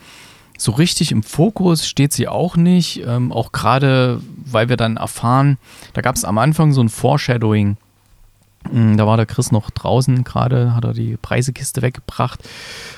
so 0.57 0.71
richtig 0.71 1.11
im 1.11 1.23
Fokus 1.23 1.87
steht 1.87 2.13
sie 2.13 2.27
auch 2.27 2.55
nicht. 2.55 3.03
Ähm, 3.05 3.31
auch 3.31 3.51
gerade, 3.51 4.21
weil 4.45 4.69
wir 4.69 4.77
dann 4.77 4.97
erfahren, 4.97 5.57
da 5.93 6.01
gab 6.01 6.15
es 6.15 6.25
am 6.25 6.37
Anfang 6.37 6.71
so 6.71 6.81
ein 6.81 6.89
Foreshadowing. 6.89 7.77
Hm, 8.71 8.97
da 8.97 9.05
war 9.07 9.17
der 9.17 9.25
Chris 9.25 9.51
noch 9.51 9.69
draußen, 9.69 10.23
gerade 10.23 10.75
hat 10.75 10.85
er 10.85 10.93
die 10.93 11.17
Preisekiste 11.17 11.81
weggebracht. 11.81 12.39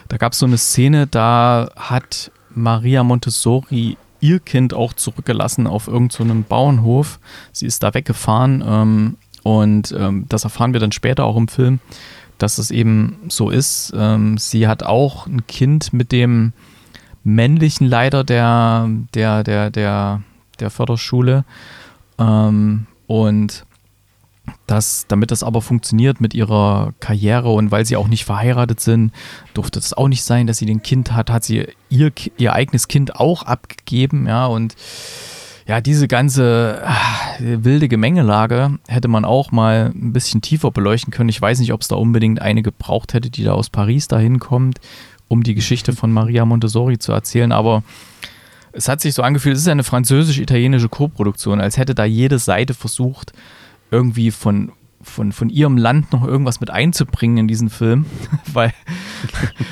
Da 0.07 0.17
gab 0.17 0.33
es 0.33 0.39
so 0.39 0.45
eine 0.45 0.57
Szene, 0.57 1.07
da 1.07 1.69
hat 1.75 2.31
Maria 2.49 3.03
Montessori 3.03 3.97
ihr 4.19 4.39
Kind 4.39 4.73
auch 4.73 4.93
zurückgelassen 4.93 5.67
auf 5.67 5.87
irgendeinem 5.87 6.41
so 6.41 6.45
Bauernhof. 6.49 7.19
Sie 7.51 7.65
ist 7.65 7.83
da 7.83 7.93
weggefahren 7.93 8.63
ähm, 8.65 9.17
und 9.43 9.95
ähm, 9.97 10.25
das 10.29 10.43
erfahren 10.43 10.73
wir 10.73 10.79
dann 10.79 10.91
später 10.91 11.25
auch 11.25 11.37
im 11.37 11.47
Film, 11.47 11.79
dass 12.37 12.57
es 12.57 12.71
eben 12.71 13.17
so 13.29 13.49
ist. 13.49 13.93
Ähm, 13.95 14.37
sie 14.37 14.67
hat 14.67 14.83
auch 14.83 15.27
ein 15.27 15.45
Kind 15.47 15.93
mit 15.93 16.11
dem 16.11 16.53
männlichen 17.23 17.87
Leiter 17.87 18.23
der, 18.23 18.89
der, 19.13 19.43
der, 19.43 19.69
der, 19.69 20.21
der 20.59 20.69
Förderschule 20.69 21.45
ähm, 22.17 22.87
und 23.05 23.65
das, 24.65 25.05
damit 25.07 25.31
das 25.31 25.43
aber 25.43 25.61
funktioniert 25.61 26.21
mit 26.21 26.33
ihrer 26.33 26.93
Karriere 26.99 27.49
und 27.49 27.71
weil 27.71 27.85
sie 27.85 27.95
auch 27.95 28.07
nicht 28.07 28.25
verheiratet 28.25 28.79
sind, 28.79 29.11
durfte 29.53 29.79
es 29.79 29.93
auch 29.93 30.07
nicht 30.07 30.23
sein, 30.23 30.47
dass 30.47 30.57
sie 30.57 30.65
den 30.65 30.83
Kind 30.83 31.13
hat, 31.13 31.29
hat 31.29 31.43
sie 31.43 31.67
ihr, 31.89 32.11
ihr 32.37 32.53
eigenes 32.53 32.87
Kind 32.87 33.15
auch 33.15 33.43
abgegeben, 33.43 34.27
ja, 34.27 34.45
und 34.45 34.75
ja, 35.67 35.81
diese 35.81 36.07
ganze 36.07 36.81
ach, 36.85 37.39
wilde 37.39 37.89
Gemengelage 37.89 38.79
hätte 38.87 39.09
man 39.09 39.25
auch 39.25 39.51
mal 39.51 39.91
ein 39.93 40.13
bisschen 40.13 40.41
tiefer 40.41 40.71
beleuchten 40.71 41.11
können. 41.11 41.27
Ich 41.27 41.41
weiß 41.41 41.59
nicht, 41.59 41.73
ob 41.73 41.81
es 41.81 41.89
da 41.89 41.97
unbedingt 41.97 42.41
eine 42.41 42.63
gebraucht 42.63 43.13
hätte, 43.13 43.29
die 43.29 43.43
da 43.43 43.51
aus 43.51 43.69
Paris 43.69 44.07
dahin 44.07 44.39
kommt, 44.39 44.79
um 45.27 45.43
die 45.43 45.55
Geschichte 45.55 45.91
von 45.91 46.11
Maria 46.13 46.45
Montessori 46.45 46.99
zu 46.99 47.11
erzählen, 47.11 47.51
aber 47.51 47.83
es 48.71 48.87
hat 48.87 49.01
sich 49.01 49.13
so 49.13 49.23
angefühlt, 49.23 49.55
es 49.55 49.63
ist 49.63 49.67
eine 49.67 49.83
französisch-italienische 49.83 50.87
Koproduktion, 50.87 51.59
als 51.59 51.77
hätte 51.77 51.95
da 51.95 52.05
jede 52.05 52.37
Seite 52.37 52.73
versucht, 52.73 53.33
irgendwie 53.91 54.31
von, 54.31 54.71
von, 55.01 55.31
von 55.31 55.49
ihrem 55.49 55.77
Land 55.77 56.11
noch 56.11 56.25
irgendwas 56.25 56.59
mit 56.59 56.69
einzubringen 56.69 57.37
in 57.37 57.47
diesen 57.47 57.69
Film, 57.69 58.05
weil 58.53 58.73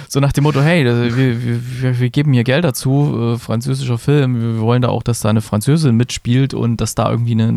so 0.08 0.20
nach 0.20 0.32
dem 0.32 0.44
Motto, 0.44 0.62
hey, 0.62 0.86
wir, 0.86 1.44
wir, 1.44 2.00
wir 2.00 2.10
geben 2.10 2.34
hier 2.34 2.44
Geld 2.44 2.64
dazu, 2.64 3.34
äh, 3.36 3.38
französischer 3.38 3.98
Film, 3.98 4.40
wir 4.40 4.62
wollen 4.62 4.82
da 4.82 4.90
auch, 4.90 5.04
dass 5.04 5.20
da 5.20 5.30
eine 5.30 5.42
Französin 5.42 5.96
mitspielt 5.96 6.54
und 6.54 6.78
dass 6.82 6.96
da 6.96 7.10
irgendwie 7.10 7.34
eine, 7.34 7.50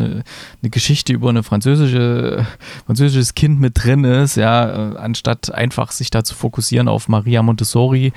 eine, 0.61 0.69
Geschichte 0.69 1.13
über 1.13 1.29
eine 1.29 1.43
französische, 1.43 2.45
französisches 2.85 3.35
Kind 3.35 3.59
mit 3.59 3.83
drin 3.83 4.03
ist, 4.03 4.35
ja, 4.35 4.93
äh, 4.93 4.97
anstatt 4.97 5.53
einfach 5.53 5.91
sich 5.91 6.09
da 6.09 6.23
zu 6.23 6.35
fokussieren 6.35 6.87
auf 6.87 7.07
Maria 7.07 7.41
Montessori, 7.41 8.13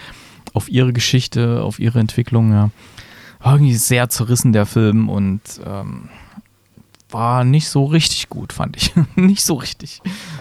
auf 0.54 0.68
ihre 0.68 0.92
Geschichte, 0.92 1.62
auf 1.62 1.78
ihre 1.78 2.00
Entwicklung, 2.00 2.52
ja. 2.52 2.70
War 3.40 3.54
irgendwie 3.54 3.74
sehr 3.74 4.08
zerrissen, 4.08 4.52
der 4.52 4.66
Film 4.66 5.08
und 5.08 5.40
ähm, 5.66 6.08
war 7.12 7.44
nicht 7.44 7.68
so 7.68 7.84
richtig 7.84 8.28
gut, 8.28 8.52
fand 8.52 8.76
ich. 8.76 8.92
nicht 9.16 9.44
so 9.44 9.54
richtig. 9.54 10.00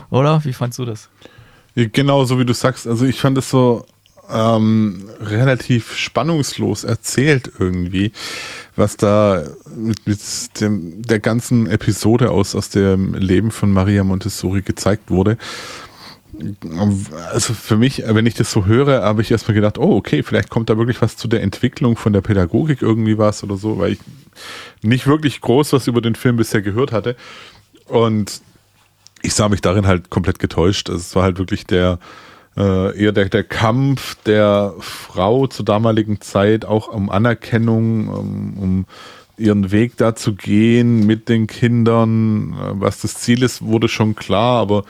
Oder? 0.10 0.44
Wie 0.46 0.54
fandst 0.54 0.80
du 0.80 0.86
das? 0.86 1.10
Genau, 1.76 2.26
so 2.26 2.40
wie 2.40 2.46
du 2.46 2.54
sagst. 2.54 2.88
Also 2.88 3.06
ich 3.06 3.20
fand 3.20 3.38
es 3.38 3.50
so 3.50 3.86
ähm, 4.30 5.10
relativ 5.20 5.96
spannungslos 5.96 6.84
erzählt 6.84 7.52
irgendwie, 7.60 8.12
was 8.76 8.98
da 8.98 9.44
mit, 9.76 10.06
mit 10.08 10.20
dem, 10.60 11.02
der 11.02 11.20
ganzen 11.20 11.68
Episode 11.68 12.32
aus, 12.32 12.56
aus 12.56 12.70
dem 12.70 13.14
Leben 13.14 13.52
von 13.52 13.72
Maria 13.72 14.04
Montessori 14.04 14.62
gezeigt 14.62 15.10
wurde. 15.10 15.38
Also 17.32 17.54
für 17.54 17.78
mich, 17.78 18.04
wenn 18.06 18.26
ich 18.26 18.36
das 18.36 18.52
so 18.52 18.66
höre, 18.66 19.02
habe 19.02 19.22
ich 19.22 19.32
erstmal 19.32 19.56
gedacht, 19.56 19.78
oh, 19.78 19.96
okay, 19.96 20.24
vielleicht 20.24 20.50
kommt 20.50 20.70
da 20.70 20.78
wirklich 20.78 21.02
was 21.02 21.18
zu 21.18 21.28
der 21.28 21.44
Entwicklung 21.44 21.98
von 21.98 22.14
der 22.14 22.22
Pädagogik 22.22 22.82
irgendwie 22.82 23.18
was 23.18 23.44
oder 23.44 23.58
so, 23.58 23.78
weil 23.78 23.94
ich 23.94 24.00
nicht 24.82 25.08
wirklich 25.08 25.42
groß 25.42 25.74
was 25.74 25.88
über 25.88 26.02
den 26.02 26.16
Film 26.16 26.38
bisher 26.38 26.62
gehört 26.62 26.92
hatte. 26.92 27.16
Und 27.86 28.42
ich 29.22 29.34
sah 29.34 29.50
mich 29.50 29.62
darin 29.62 29.88
halt 29.88 30.10
komplett 30.10 30.40
getäuscht. 30.40 30.90
Also 30.90 31.02
es 31.02 31.16
war 31.16 31.24
halt 31.24 31.38
wirklich 31.38 31.66
der, 31.66 32.00
äh, 32.58 32.98
eher 32.98 33.12
der, 33.12 33.30
der 33.30 33.44
Kampf 33.44 34.16
der 34.26 34.74
Frau 34.80 35.48
zur 35.48 35.66
damaligen 35.66 36.22
Zeit, 36.22 36.66
auch 36.66 36.88
um 36.88 37.10
Anerkennung, 37.10 38.08
um, 38.08 38.58
um 38.58 38.86
ihren 39.38 39.72
Weg 39.72 39.98
da 39.98 40.16
zu 40.16 40.36
gehen 40.36 41.06
mit 41.06 41.30
den 41.30 41.48
Kindern. 41.48 42.54
Äh, 42.54 42.72
was 42.74 43.02
das 43.02 43.16
Ziel 43.16 43.44
ist, 43.44 43.62
wurde 43.62 43.88
schon 43.88 44.16
klar, 44.16 44.62
aber 44.62 44.84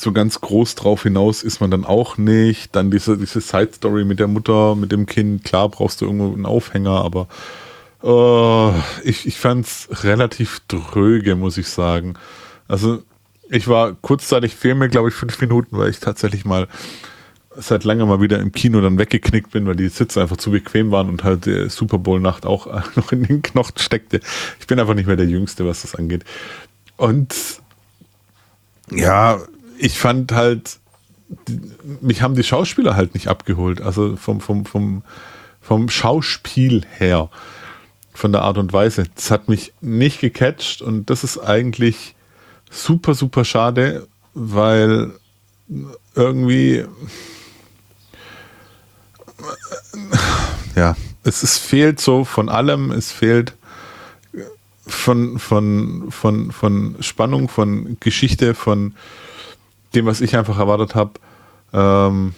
so 0.00 0.12
ganz 0.12 0.40
groß 0.40 0.74
drauf 0.74 1.02
hinaus 1.02 1.42
ist 1.42 1.60
man 1.60 1.70
dann 1.70 1.84
auch 1.84 2.18
nicht. 2.18 2.74
Dann 2.74 2.90
diese, 2.90 3.18
diese 3.18 3.40
Side-Story 3.40 4.04
mit 4.04 4.18
der 4.18 4.28
Mutter, 4.28 4.74
mit 4.74 4.92
dem 4.92 5.06
Kind, 5.06 5.44
klar 5.44 5.68
brauchst 5.68 6.00
du 6.00 6.06
irgendwo 6.06 6.32
einen 6.32 6.46
Aufhänger, 6.46 7.04
aber 7.04 7.28
uh, 8.02 8.72
ich, 9.04 9.26
ich 9.26 9.38
fand 9.38 9.66
es 9.66 9.88
relativ 10.04 10.60
dröge, 10.68 11.36
muss 11.36 11.58
ich 11.58 11.68
sagen. 11.68 12.14
Also 12.68 13.02
ich 13.48 13.68
war 13.68 13.94
kurzzeitig 13.94 14.54
fehl 14.54 14.74
mir, 14.74 14.88
glaube 14.88 15.08
ich, 15.08 15.14
fünf 15.14 15.40
Minuten, 15.40 15.76
weil 15.76 15.90
ich 15.90 16.00
tatsächlich 16.00 16.44
mal 16.44 16.68
seit 17.56 17.84
langem 17.84 18.08
mal 18.08 18.20
wieder 18.20 18.38
im 18.38 18.52
Kino 18.52 18.80
dann 18.80 18.98
weggeknickt 18.98 19.50
bin, 19.50 19.66
weil 19.66 19.76
die 19.76 19.88
Sitze 19.88 20.22
einfach 20.22 20.36
zu 20.36 20.52
bequem 20.52 20.92
waren 20.92 21.08
und 21.08 21.24
halt 21.24 21.46
die 21.46 21.68
Super 21.68 21.98
Bowl-Nacht 21.98 22.46
auch 22.46 22.66
noch 22.96 23.12
in 23.12 23.24
den 23.24 23.42
Knochen 23.42 23.76
steckte. 23.76 24.20
Ich 24.60 24.66
bin 24.66 24.78
einfach 24.78 24.94
nicht 24.94 25.06
mehr 25.06 25.16
der 25.16 25.26
Jüngste, 25.26 25.66
was 25.66 25.82
das 25.82 25.94
angeht. 25.94 26.24
Und 26.96 27.34
ja, 28.90 29.40
ich 29.80 29.98
fand 29.98 30.32
halt, 30.32 30.78
mich 32.00 32.22
haben 32.22 32.34
die 32.34 32.44
Schauspieler 32.44 32.96
halt 32.96 33.14
nicht 33.14 33.28
abgeholt. 33.28 33.80
Also 33.80 34.16
vom, 34.16 34.40
vom, 34.40 34.66
vom, 34.66 35.02
vom 35.60 35.88
Schauspiel 35.88 36.84
her, 36.98 37.30
von 38.12 38.32
der 38.32 38.42
Art 38.42 38.58
und 38.58 38.72
Weise. 38.72 39.04
Das 39.14 39.30
hat 39.30 39.48
mich 39.48 39.72
nicht 39.80 40.20
gecatcht 40.20 40.82
und 40.82 41.08
das 41.08 41.24
ist 41.24 41.38
eigentlich 41.38 42.14
super, 42.70 43.14
super 43.14 43.44
schade, 43.44 44.06
weil 44.34 45.12
irgendwie 46.14 46.84
ja, 50.76 50.96
es, 51.22 51.42
es 51.42 51.56
fehlt 51.56 52.00
so 52.00 52.24
von 52.24 52.48
allem, 52.48 52.90
es 52.90 53.12
fehlt 53.12 53.54
von, 54.86 55.38
von, 55.38 56.10
von, 56.10 56.52
von 56.52 56.96
Spannung, 57.00 57.48
von 57.48 57.96
Geschichte, 58.00 58.54
von 58.54 58.94
dem, 59.94 60.06
was 60.06 60.20
ich 60.20 60.36
einfach 60.36 60.58
erwartet 60.58 60.94
habe. 60.94 61.12
Ähm, 61.72 62.34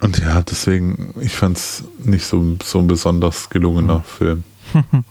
und 0.00 0.18
ja, 0.18 0.42
deswegen, 0.42 1.14
ich 1.20 1.32
fand 1.32 1.56
es 1.56 1.84
nicht 1.98 2.24
so, 2.24 2.56
so 2.62 2.78
ein 2.78 2.86
besonders 2.86 3.50
gelungener 3.50 3.98
mhm. 3.98 4.04
Film. 4.04 4.44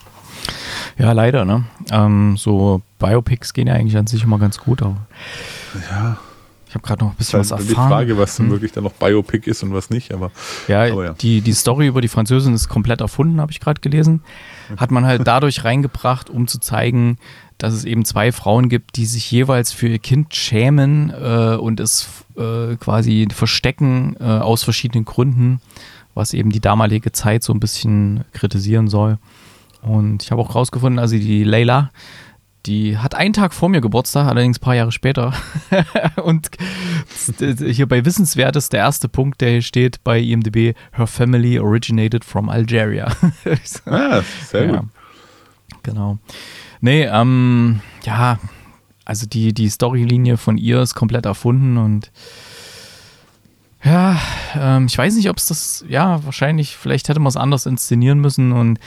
Ja, 0.97 1.11
leider, 1.11 1.45
ne? 1.45 1.63
Ähm, 1.91 2.37
so 2.37 2.81
Biopics 2.99 3.53
gehen 3.53 3.67
ja 3.67 3.75
eigentlich 3.75 3.97
an 3.97 4.07
sich 4.07 4.23
immer 4.23 4.39
ganz 4.39 4.57
gut, 4.57 4.81
aber. 4.81 4.97
Ja. 5.91 6.17
Ich 6.67 6.75
habe 6.75 6.85
gerade 6.85 7.05
noch 7.05 7.11
ein 7.11 7.17
bisschen 7.17 7.39
was 7.39 7.51
erfahren. 7.51 7.67
Die 7.67 7.75
Frage, 7.75 8.17
was 8.17 8.35
denn 8.35 8.47
hm. 8.47 8.51
wirklich 8.51 8.73
dann 8.73 8.83
noch 8.83 8.91
Biopic 8.91 9.49
ist 9.49 9.63
und 9.63 9.73
was 9.73 9.89
nicht, 9.89 10.13
aber. 10.13 10.31
Ja, 10.67 10.83
aber 10.91 11.05
ja. 11.05 11.13
Die, 11.13 11.39
die 11.39 11.53
Story 11.53 11.87
über 11.87 12.01
die 12.01 12.09
Französin 12.09 12.53
ist 12.53 12.67
komplett 12.67 12.99
erfunden, 12.99 13.39
habe 13.39 13.51
ich 13.51 13.61
gerade 13.61 13.79
gelesen. 13.79 14.21
Hat 14.75 14.91
man 14.91 15.05
halt 15.05 15.25
dadurch 15.25 15.63
reingebracht, 15.63 16.29
um 16.29 16.45
zu 16.47 16.59
zeigen, 16.59 17.19
dass 17.57 17.73
es 17.73 17.85
eben 17.85 18.05
zwei 18.05 18.31
Frauen 18.31 18.69
gibt, 18.69 18.97
die 18.97 19.05
sich 19.05 19.29
jeweils 19.31 19.71
für 19.71 19.87
ihr 19.87 19.99
Kind 19.99 20.35
schämen 20.35 21.11
äh, 21.11 21.55
und 21.55 21.79
es 21.79 22.07
äh, 22.37 22.75
quasi 22.75 23.27
verstecken 23.31 24.15
äh, 24.19 24.23
aus 24.23 24.63
verschiedenen 24.63 25.05
Gründen, 25.05 25.61
was 26.13 26.33
eben 26.33 26.51
die 26.51 26.59
damalige 26.59 27.11
Zeit 27.11 27.43
so 27.43 27.53
ein 27.53 27.59
bisschen 27.59 28.25
kritisieren 28.33 28.87
soll. 28.87 29.17
Und 29.81 30.23
ich 30.23 30.31
habe 30.31 30.41
auch 30.41 30.55
rausgefunden, 30.55 30.99
also 30.99 31.15
die 31.15 31.43
Leila, 31.43 31.91
die 32.67 32.97
hat 32.97 33.15
einen 33.15 33.33
Tag 33.33 33.53
vor 33.53 33.69
mir 33.69 33.81
Geburtstag, 33.81 34.27
allerdings 34.27 34.57
ein 34.57 34.61
paar 34.61 34.75
Jahre 34.75 34.91
später. 34.91 35.33
und 36.23 36.49
hier 37.37 37.87
bei 37.87 38.03
Wissenswert 38.03 38.55
ist 38.57 38.73
der 38.73 38.81
erste 38.81 39.07
Punkt, 39.07 39.39
der 39.41 39.51
hier 39.51 39.61
steht 39.61 40.03
bei 40.03 40.19
IMDb: 40.19 40.75
Her 40.91 41.07
family 41.07 41.59
originated 41.59 42.25
from 42.25 42.49
Algeria. 42.49 43.11
ah, 43.85 44.21
sehr 44.45 44.65
ja. 44.65 44.79
gut. 44.79 44.89
Genau. 45.83 46.17
Nee, 46.81 47.05
ähm, 47.05 47.81
ja, 48.03 48.39
also 49.05 49.25
die, 49.25 49.53
die 49.53 49.69
Storylinie 49.69 50.37
von 50.37 50.57
ihr 50.57 50.81
ist 50.81 50.95
komplett 50.95 51.25
erfunden 51.25 51.77
und 51.77 52.11
ja, 53.83 54.19
ähm, 54.55 54.87
ich 54.87 54.97
weiß 54.97 55.15
nicht, 55.15 55.29
ob 55.29 55.37
es 55.37 55.47
das, 55.47 55.85
ja, 55.87 56.23
wahrscheinlich, 56.25 56.75
vielleicht 56.75 57.09
hätte 57.09 57.19
man 57.19 57.29
es 57.29 57.37
anders 57.37 57.65
inszenieren 57.65 58.19
müssen 58.19 58.51
und 58.51 58.79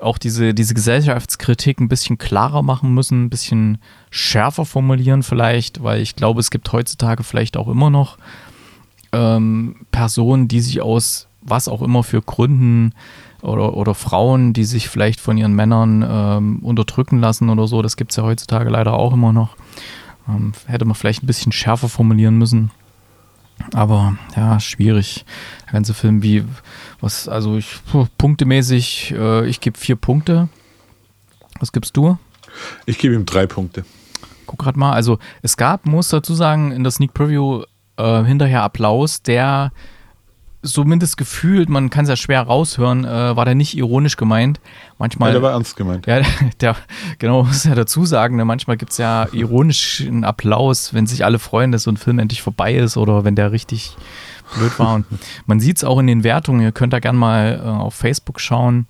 auch 0.00 0.18
diese, 0.18 0.54
diese 0.54 0.74
Gesellschaftskritik 0.74 1.80
ein 1.80 1.88
bisschen 1.88 2.18
klarer 2.18 2.62
machen 2.62 2.92
müssen, 2.94 3.24
ein 3.24 3.30
bisschen 3.30 3.78
schärfer 4.10 4.64
formulieren 4.64 5.22
vielleicht, 5.22 5.82
weil 5.82 6.02
ich 6.02 6.14
glaube, 6.14 6.40
es 6.40 6.50
gibt 6.50 6.70
heutzutage 6.72 7.24
vielleicht 7.24 7.56
auch 7.56 7.68
immer 7.68 7.90
noch 7.90 8.18
ähm, 9.12 9.86
Personen, 9.90 10.46
die 10.46 10.60
sich 10.60 10.82
aus 10.82 11.28
was 11.40 11.68
auch 11.68 11.82
immer 11.82 12.02
für 12.02 12.22
Gründen 12.22 12.92
oder, 13.44 13.74
oder 13.74 13.94
Frauen, 13.94 14.52
die 14.52 14.64
sich 14.64 14.88
vielleicht 14.88 15.20
von 15.20 15.36
ihren 15.36 15.54
Männern 15.54 16.04
ähm, 16.08 16.58
unterdrücken 16.60 17.18
lassen 17.18 17.50
oder 17.50 17.66
so, 17.66 17.82
das 17.82 17.96
gibt 17.96 18.10
es 18.10 18.16
ja 18.16 18.22
heutzutage 18.22 18.70
leider 18.70 18.94
auch 18.94 19.12
immer 19.12 19.32
noch. 19.32 19.56
Ähm, 20.28 20.52
hätte 20.66 20.84
man 20.86 20.94
vielleicht 20.94 21.22
ein 21.22 21.26
bisschen 21.26 21.52
schärfer 21.52 21.88
formulieren 21.88 22.36
müssen. 22.38 22.70
Aber 23.72 24.16
ja, 24.34 24.58
schwierig. 24.58 25.24
Der 25.66 25.74
ganze 25.74 25.94
Film, 25.94 26.22
wie, 26.22 26.44
was, 27.00 27.28
also 27.28 27.56
ich, 27.56 27.78
punktemäßig, 28.18 29.14
äh, 29.16 29.46
ich 29.46 29.60
gebe 29.60 29.78
vier 29.78 29.96
Punkte. 29.96 30.48
Was 31.60 31.72
gibst 31.72 31.96
du? 31.96 32.18
Ich 32.86 32.98
gebe 32.98 33.14
ihm 33.14 33.26
drei 33.26 33.46
Punkte. 33.46 33.84
Guck 34.46 34.60
gerade 34.60 34.78
mal, 34.78 34.92
also 34.92 35.18
es 35.42 35.56
gab, 35.56 35.86
muss 35.86 36.08
dazu 36.08 36.34
sagen, 36.34 36.72
in 36.72 36.82
der 36.82 36.92
Sneak 36.92 37.14
Preview 37.14 37.62
äh, 37.96 38.24
hinterher 38.24 38.62
Applaus, 38.62 39.22
der 39.22 39.72
zumindest 40.64 41.16
gefühlt, 41.16 41.68
man 41.68 41.90
kann 41.90 42.04
es 42.04 42.08
ja 42.08 42.16
schwer 42.16 42.42
raushören, 42.42 43.04
äh, 43.04 43.36
war 43.36 43.44
der 43.44 43.54
nicht 43.54 43.76
ironisch 43.76 44.16
gemeint. 44.16 44.60
Manchmal, 44.98 45.30
ja, 45.30 45.34
der 45.34 45.42
war 45.42 45.52
ernst 45.52 45.76
gemeint. 45.76 46.06
Ja, 46.06 46.22
der, 46.60 46.76
genau, 47.18 47.44
muss 47.44 47.64
ja 47.64 47.74
dazu 47.74 48.04
sagen, 48.04 48.36
ne, 48.36 48.44
manchmal 48.44 48.76
gibt 48.76 48.92
es 48.92 48.98
ja 48.98 49.28
ironischen 49.32 50.24
Applaus, 50.24 50.94
wenn 50.94 51.06
sich 51.06 51.24
alle 51.24 51.38
freuen, 51.38 51.72
dass 51.72 51.84
so 51.84 51.90
ein 51.90 51.96
Film 51.96 52.18
endlich 52.18 52.42
vorbei 52.42 52.74
ist 52.74 52.96
oder 52.96 53.24
wenn 53.24 53.36
der 53.36 53.52
richtig 53.52 53.96
blöd 54.56 54.78
war. 54.78 54.94
Und 54.94 55.06
man 55.46 55.60
sieht 55.60 55.76
es 55.76 55.84
auch 55.84 55.98
in 55.98 56.06
den 56.06 56.24
Wertungen, 56.24 56.60
ihr 56.60 56.72
könnt 56.72 56.92
da 56.92 56.98
gerne 56.98 57.18
mal 57.18 57.60
äh, 57.62 57.68
auf 57.68 57.94
Facebook 57.94 58.40
schauen, 58.40 58.86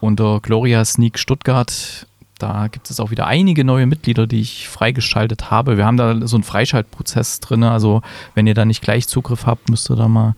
unter 0.00 0.40
Gloria 0.40 0.84
Sneak 0.84 1.18
Stuttgart 1.18 2.06
da 2.42 2.66
gibt 2.66 2.90
es 2.90 2.98
auch 2.98 3.12
wieder 3.12 3.28
einige 3.28 3.64
neue 3.64 3.86
Mitglieder, 3.86 4.26
die 4.26 4.40
ich 4.40 4.68
freigeschaltet 4.68 5.52
habe. 5.52 5.76
Wir 5.76 5.86
haben 5.86 5.96
da 5.96 6.26
so 6.26 6.36
einen 6.36 6.42
Freischaltprozess 6.42 7.38
drin. 7.38 7.62
Also 7.62 8.02
wenn 8.34 8.48
ihr 8.48 8.54
da 8.54 8.64
nicht 8.64 8.82
gleich 8.82 9.06
Zugriff 9.06 9.46
habt, 9.46 9.68
müsst 9.70 9.88
ihr 9.90 9.96
da 9.96 10.08
mal 10.08 10.34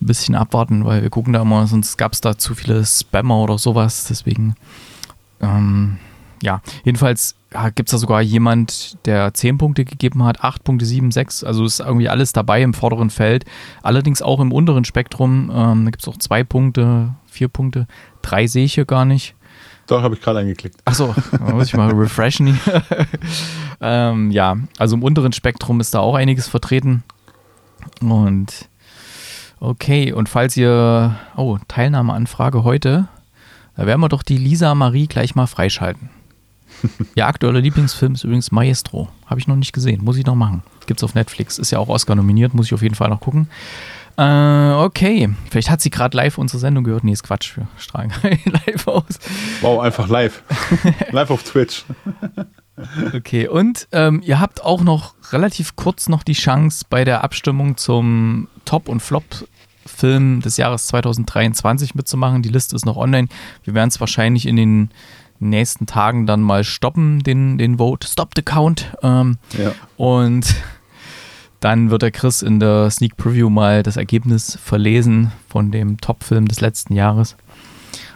ein 0.00 0.06
bisschen 0.06 0.34
abwarten, 0.34 0.84
weil 0.84 1.02
wir 1.02 1.10
gucken 1.10 1.32
da 1.32 1.42
immer, 1.42 1.66
sonst 1.66 1.96
gab 1.96 2.12
es 2.12 2.20
da 2.20 2.38
zu 2.38 2.54
viele 2.54 2.84
Spammer 2.84 3.38
oder 3.38 3.58
sowas. 3.58 4.06
Deswegen, 4.08 4.54
ähm, 5.40 5.98
ja, 6.42 6.62
jedenfalls 6.84 7.36
ja, 7.52 7.70
gibt 7.70 7.88
es 7.88 7.92
da 7.92 7.98
sogar 7.98 8.22
jemand, 8.22 8.96
der 9.06 9.34
10 9.34 9.58
Punkte 9.58 9.84
gegeben 9.84 10.24
hat, 10.24 10.42
8 10.42 10.64
Punkte, 10.64 10.86
7, 10.86 11.10
6. 11.10 11.44
Also 11.44 11.64
ist 11.64 11.80
irgendwie 11.80 12.08
alles 12.08 12.32
dabei 12.32 12.62
im 12.62 12.74
vorderen 12.74 13.10
Feld. 13.10 13.44
Allerdings 13.82 14.22
auch 14.22 14.40
im 14.40 14.52
unteren 14.52 14.84
Spektrum. 14.84 15.50
Ähm, 15.52 15.84
da 15.84 15.90
gibt 15.90 16.02
es 16.02 16.08
auch 16.08 16.16
2 16.16 16.44
Punkte, 16.44 17.14
4 17.26 17.48
Punkte. 17.48 17.86
3 18.22 18.46
sehe 18.46 18.64
ich 18.64 18.74
hier 18.74 18.84
gar 18.84 19.04
nicht. 19.04 19.34
Doch, 19.86 20.02
habe 20.02 20.14
ich 20.14 20.20
gerade 20.20 20.38
eingeklickt. 20.38 20.80
Achso, 20.84 21.14
muss 21.52 21.66
ich 21.66 21.76
mal 21.76 21.90
refreshen. 21.90 22.60
ähm, 23.80 24.30
ja, 24.30 24.56
also 24.78 24.94
im 24.94 25.02
unteren 25.02 25.32
Spektrum 25.32 25.80
ist 25.80 25.94
da 25.94 25.98
auch 25.98 26.14
einiges 26.14 26.46
vertreten. 26.46 27.02
Und 28.00 28.69
okay, 29.60 30.12
und 30.12 30.28
falls 30.28 30.56
ihr, 30.56 31.16
oh, 31.36 31.58
Teilnahmeanfrage 31.68 32.64
heute, 32.64 33.08
da 33.76 33.86
werden 33.86 34.00
wir 34.00 34.08
doch 34.08 34.22
die 34.22 34.36
Lisa 34.36 34.74
Marie 34.74 35.06
gleich 35.06 35.34
mal 35.34 35.46
freischalten. 35.46 36.10
Ihr 37.14 37.26
aktueller 37.26 37.60
Lieblingsfilm 37.60 38.14
ist 38.14 38.24
übrigens 38.24 38.52
Maestro. 38.52 39.08
Habe 39.26 39.40
ich 39.40 39.46
noch 39.46 39.56
nicht 39.56 39.72
gesehen, 39.72 40.02
muss 40.04 40.16
ich 40.16 40.26
noch 40.26 40.34
machen. 40.34 40.62
Gibt 40.86 41.00
es 41.00 41.04
auf 41.04 41.14
Netflix, 41.14 41.58
ist 41.58 41.70
ja 41.70 41.78
auch 41.78 41.88
Oscar 41.88 42.14
nominiert, 42.14 42.54
muss 42.54 42.66
ich 42.66 42.74
auf 42.74 42.82
jeden 42.82 42.94
Fall 42.94 43.08
noch 43.08 43.20
gucken. 43.20 43.48
Äh, 44.16 44.72
okay, 44.72 45.30
vielleicht 45.50 45.70
hat 45.70 45.80
sie 45.80 45.90
gerade 45.90 46.16
live 46.16 46.36
unsere 46.36 46.58
Sendung 46.58 46.84
gehört. 46.84 47.04
Nee, 47.04 47.12
ist 47.12 47.22
Quatsch, 47.22 47.56
wir 47.56 47.68
strahlen 47.78 48.12
live 48.22 48.88
aus. 48.88 49.18
Wow, 49.60 49.80
einfach 49.80 50.08
live. 50.08 50.42
live 51.10 51.30
auf 51.30 51.42
Twitch. 51.42 51.84
okay, 53.14 53.48
und 53.48 53.88
ähm, 53.92 54.22
ihr 54.24 54.40
habt 54.40 54.64
auch 54.64 54.82
noch 54.82 55.14
relativ 55.32 55.76
kurz 55.76 56.08
noch 56.08 56.22
die 56.22 56.32
Chance 56.32 56.84
bei 56.88 57.04
der 57.04 57.22
Abstimmung 57.24 57.76
zum 57.76 58.48
Top- 58.64 58.88
und 58.88 59.00
Flop-Film 59.00 60.40
des 60.40 60.56
Jahres 60.56 60.86
2023 60.88 61.94
mitzumachen. 61.94 62.42
Die 62.42 62.48
Liste 62.48 62.76
ist 62.76 62.86
noch 62.86 62.96
online. 62.96 63.28
Wir 63.64 63.74
werden 63.74 63.88
es 63.88 64.00
wahrscheinlich 64.00 64.46
in 64.46 64.56
den 64.56 64.90
nächsten 65.40 65.86
Tagen 65.86 66.26
dann 66.26 66.40
mal 66.42 66.64
stoppen, 66.64 67.20
den, 67.20 67.58
den 67.58 67.78
Vote. 67.78 68.06
Stop 68.06 68.30
the 68.36 68.42
count. 68.42 68.92
Ähm, 69.02 69.38
ja. 69.58 69.72
Und 69.96 70.54
dann 71.60 71.90
wird 71.90 72.02
der 72.02 72.10
Chris 72.10 72.42
in 72.42 72.60
der 72.60 72.90
Sneak 72.90 73.16
Preview 73.16 73.50
mal 73.50 73.82
das 73.82 73.96
Ergebnis 73.96 74.58
verlesen 74.62 75.32
von 75.48 75.70
dem 75.70 76.00
Top-Film 76.00 76.48
des 76.48 76.60
letzten 76.60 76.94
Jahres. 76.94 77.36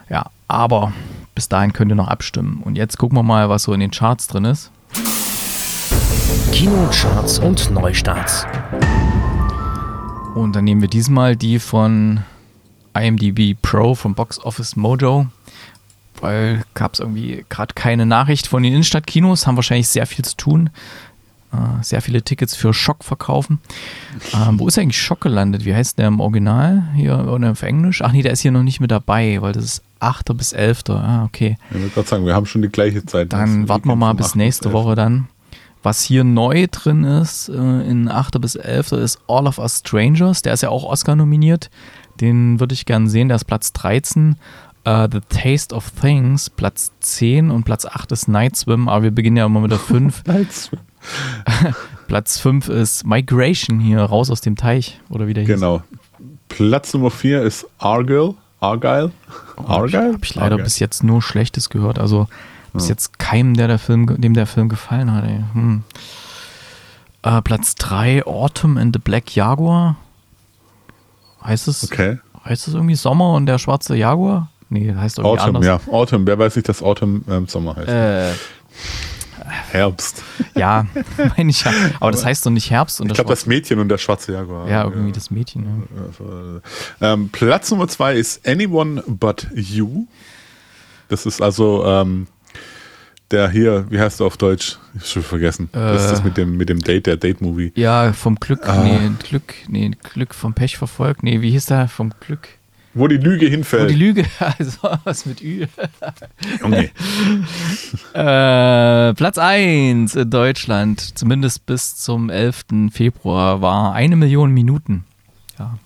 Ja, 0.08 0.30
aber 0.48 0.92
bis 1.34 1.48
dahin 1.48 1.72
könnt 1.72 1.90
ihr 1.90 1.96
noch 1.96 2.08
abstimmen. 2.08 2.62
Und 2.64 2.76
jetzt 2.76 2.96
gucken 2.98 3.18
wir 3.18 3.22
mal, 3.22 3.48
was 3.48 3.64
so 3.64 3.72
in 3.72 3.80
den 3.80 3.90
Charts 3.90 4.28
drin 4.28 4.44
ist. 4.44 4.70
Kinocharts 6.52 7.38
und 7.38 7.70
Neustarts. 7.70 8.46
Und 10.34 10.54
dann 10.54 10.64
nehmen 10.64 10.80
wir 10.80 10.88
diesmal 10.88 11.36
die 11.36 11.58
von 11.58 12.24
IMDb 12.96 13.56
Pro 13.60 13.94
vom 13.94 14.14
Box 14.14 14.38
Office 14.40 14.76
Mojo, 14.76 15.26
weil 16.20 16.62
gab 16.74 16.94
es 16.94 17.00
irgendwie 17.00 17.44
gerade 17.48 17.74
keine 17.74 18.06
Nachricht 18.06 18.46
von 18.46 18.62
den 18.62 18.72
Innenstadtkinos, 18.72 19.46
haben 19.46 19.56
wahrscheinlich 19.56 19.88
sehr 19.88 20.06
viel 20.06 20.24
zu 20.24 20.36
tun. 20.36 20.70
Äh, 21.54 21.82
sehr 21.82 22.02
viele 22.02 22.22
Tickets 22.22 22.54
für 22.54 22.72
Schock 22.72 23.04
verkaufen. 23.04 23.60
Ähm, 24.32 24.58
wo 24.58 24.66
ist 24.66 24.78
eigentlich 24.78 25.00
Schock 25.00 25.20
gelandet? 25.20 25.64
Wie 25.64 25.74
heißt 25.74 25.98
der 25.98 26.08
im 26.08 26.20
Original 26.20 26.84
hier 26.94 27.28
oder 27.28 27.52
auf 27.52 27.62
Englisch? 27.62 28.02
Ach 28.02 28.12
nee, 28.12 28.22
der 28.22 28.32
ist 28.32 28.40
hier 28.40 28.52
noch 28.52 28.62
nicht 28.62 28.80
mit 28.80 28.90
dabei, 28.90 29.40
weil 29.40 29.52
das 29.52 29.64
ist 29.64 29.82
8. 30.00 30.36
bis 30.36 30.52
11. 30.52 30.82
Ah, 30.90 31.24
okay. 31.24 31.56
Ich 31.70 31.76
würde 31.76 31.88
gerade 31.90 32.08
sagen, 32.08 32.26
wir 32.26 32.34
haben 32.34 32.46
schon 32.46 32.62
die 32.62 32.68
gleiche 32.68 33.04
Zeit. 33.04 33.32
Dann 33.32 33.68
warten 33.68 33.88
wir 33.88 33.96
mal 33.96 34.14
bis 34.14 34.34
nächste 34.34 34.72
Woche 34.72 34.94
dann. 34.94 35.28
Was 35.82 36.02
hier 36.02 36.24
neu 36.24 36.66
drin 36.70 37.04
ist, 37.04 37.50
äh, 37.50 37.52
in 37.52 38.10
8. 38.10 38.40
bis 38.40 38.54
11. 38.54 38.92
ist 38.92 39.18
All 39.28 39.46
of 39.46 39.58
Us 39.58 39.80
Strangers. 39.80 40.42
Der 40.42 40.54
ist 40.54 40.62
ja 40.62 40.70
auch 40.70 40.84
Oscar 40.84 41.14
nominiert. 41.14 41.70
Den 42.20 42.58
würde 42.58 42.72
ich 42.74 42.86
gerne 42.86 43.08
sehen. 43.10 43.28
Der 43.28 43.36
ist 43.36 43.44
Platz 43.44 43.72
13. 43.72 44.36
Uh, 44.86 45.08
The 45.10 45.20
Taste 45.30 45.74
of 45.74 45.90
Things, 45.92 46.50
Platz 46.50 46.92
10 47.00 47.50
und 47.50 47.64
Platz 47.64 47.86
8 47.86 48.12
ist 48.12 48.28
Night 48.28 48.54
Swim, 48.54 48.86
aber 48.86 49.04
wir 49.04 49.12
beginnen 49.12 49.38
ja 49.38 49.46
immer 49.46 49.60
mit 49.60 49.70
der 49.70 49.78
5. 49.78 50.24
Night 50.26 50.52
Swim. 50.52 50.78
Platz 52.08 52.38
5 52.38 52.68
ist 52.68 53.06
Migration 53.06 53.80
hier, 53.80 54.00
raus 54.00 54.30
aus 54.30 54.40
dem 54.40 54.56
Teich, 54.56 55.00
oder 55.08 55.26
wie 55.26 55.34
der 55.34 55.44
hieß. 55.44 55.54
Genau. 55.54 55.82
Platz 56.48 56.94
Nummer 56.94 57.10
4 57.10 57.42
ist 57.42 57.66
Argyle. 57.78 58.34
Argyle? 58.60 59.12
Oh, 59.56 59.66
Argyle? 59.66 60.12
Habe 60.14 60.18
ich 60.22 60.34
leider 60.34 60.52
Argyle. 60.52 60.64
bis 60.64 60.78
jetzt 60.78 61.02
nur 61.02 61.20
Schlechtes 61.20 61.68
gehört. 61.68 61.98
Also 61.98 62.28
bis 62.72 62.84
ja. 62.84 62.90
jetzt 62.90 63.18
keinem, 63.18 63.54
der 63.54 63.68
der 63.68 63.78
Film, 63.78 64.20
dem 64.20 64.34
der 64.34 64.46
Film 64.46 64.68
gefallen 64.68 65.12
hat. 65.12 65.24
Hm. 65.24 65.82
Äh, 67.22 67.42
Platz 67.42 67.74
3, 67.76 68.26
Autumn 68.26 68.76
and 68.78 68.94
the 68.94 69.00
Black 69.02 69.34
Jaguar. 69.34 69.96
Heißt 71.42 71.68
es, 71.68 71.84
okay. 71.84 72.18
heißt 72.44 72.68
es 72.68 72.74
irgendwie 72.74 72.94
Sommer 72.94 73.34
und 73.34 73.46
der 73.46 73.58
schwarze 73.58 73.96
Jaguar? 73.96 74.50
Nee, 74.70 74.94
heißt 74.94 75.18
irgendwie 75.18 75.40
Autumn, 75.40 75.56
anders. 75.56 75.82
ja. 75.86 75.92
Autumn, 75.92 76.26
wer 76.26 76.38
weiß 76.38 76.56
nicht, 76.56 76.68
dass 76.68 76.82
Autumn 76.82 77.24
ähm, 77.28 77.46
Sommer 77.46 77.76
heißt. 77.76 77.88
Äh, 77.88 78.32
Herbst. 79.74 80.22
Ja, 80.54 80.86
meine 81.36 81.50
ich 81.50 81.64
ja. 81.64 81.72
Aber 81.98 82.12
das 82.12 82.24
heißt 82.24 82.46
doch 82.46 82.50
nicht 82.50 82.70
Herbst. 82.70 83.00
Und 83.00 83.08
ich 83.08 83.14
glaube, 83.14 83.30
das 83.30 83.44
Mädchen 83.46 83.80
und 83.80 83.88
der 83.88 83.98
schwarze 83.98 84.32
Jaguar. 84.32 84.68
Ja, 84.68 84.84
irgendwie 84.84 85.10
das 85.10 85.32
Mädchen. 85.32 85.88
Ja. 87.00 87.12
Ähm, 87.12 87.28
Platz 87.30 87.70
Nummer 87.72 87.88
zwei 87.88 88.14
ist 88.14 88.46
Anyone 88.46 89.02
But 89.06 89.48
You. 89.52 90.06
Das 91.08 91.26
ist 91.26 91.42
also 91.42 91.84
ähm, 91.84 92.28
der 93.32 93.50
hier, 93.50 93.86
wie 93.90 93.98
heißt 93.98 94.20
du 94.20 94.26
auf 94.26 94.36
Deutsch? 94.36 94.78
Ich 94.94 95.00
hab 95.00 95.08
schon 95.08 95.22
vergessen. 95.22 95.68
Äh, 95.72 95.78
das 95.78 96.04
ist 96.04 96.10
das 96.12 96.24
mit 96.24 96.36
dem, 96.36 96.56
mit 96.56 96.68
dem 96.68 96.80
Date, 96.80 97.06
der 97.06 97.16
Date-Movie. 97.16 97.72
Ja, 97.74 98.12
vom 98.12 98.36
Glück, 98.36 98.68
ah. 98.68 98.82
nee, 98.82 98.98
Glück, 99.28 99.54
nee, 99.68 99.90
Glück 100.02 100.34
vom 100.34 100.54
Pech 100.54 100.76
verfolgt. 100.76 101.24
Nee, 101.24 101.40
wie 101.40 101.50
hieß 101.50 101.66
der? 101.66 101.88
Vom 101.88 102.12
Glück. 102.20 102.48
Wo 102.94 103.08
die 103.08 103.16
Lüge 103.16 103.46
hinfällt. 103.46 103.84
Wo 103.84 103.88
die 103.88 103.94
Lüge, 103.94 104.24
also 104.38 104.88
was 105.02 105.26
mit 105.26 105.42
Ü. 105.42 105.66
Okay. 106.62 106.90
äh, 108.14 109.14
Platz 109.14 109.38
1 109.38 110.14
in 110.14 110.30
Deutschland, 110.30 111.18
zumindest 111.18 111.66
bis 111.66 111.96
zum 111.96 112.30
11. 112.30 112.66
Februar, 112.92 113.60
war 113.60 113.94
eine 113.94 114.14
Million 114.14 114.52
Minuten. 114.52 115.04
Ja. 115.58 115.78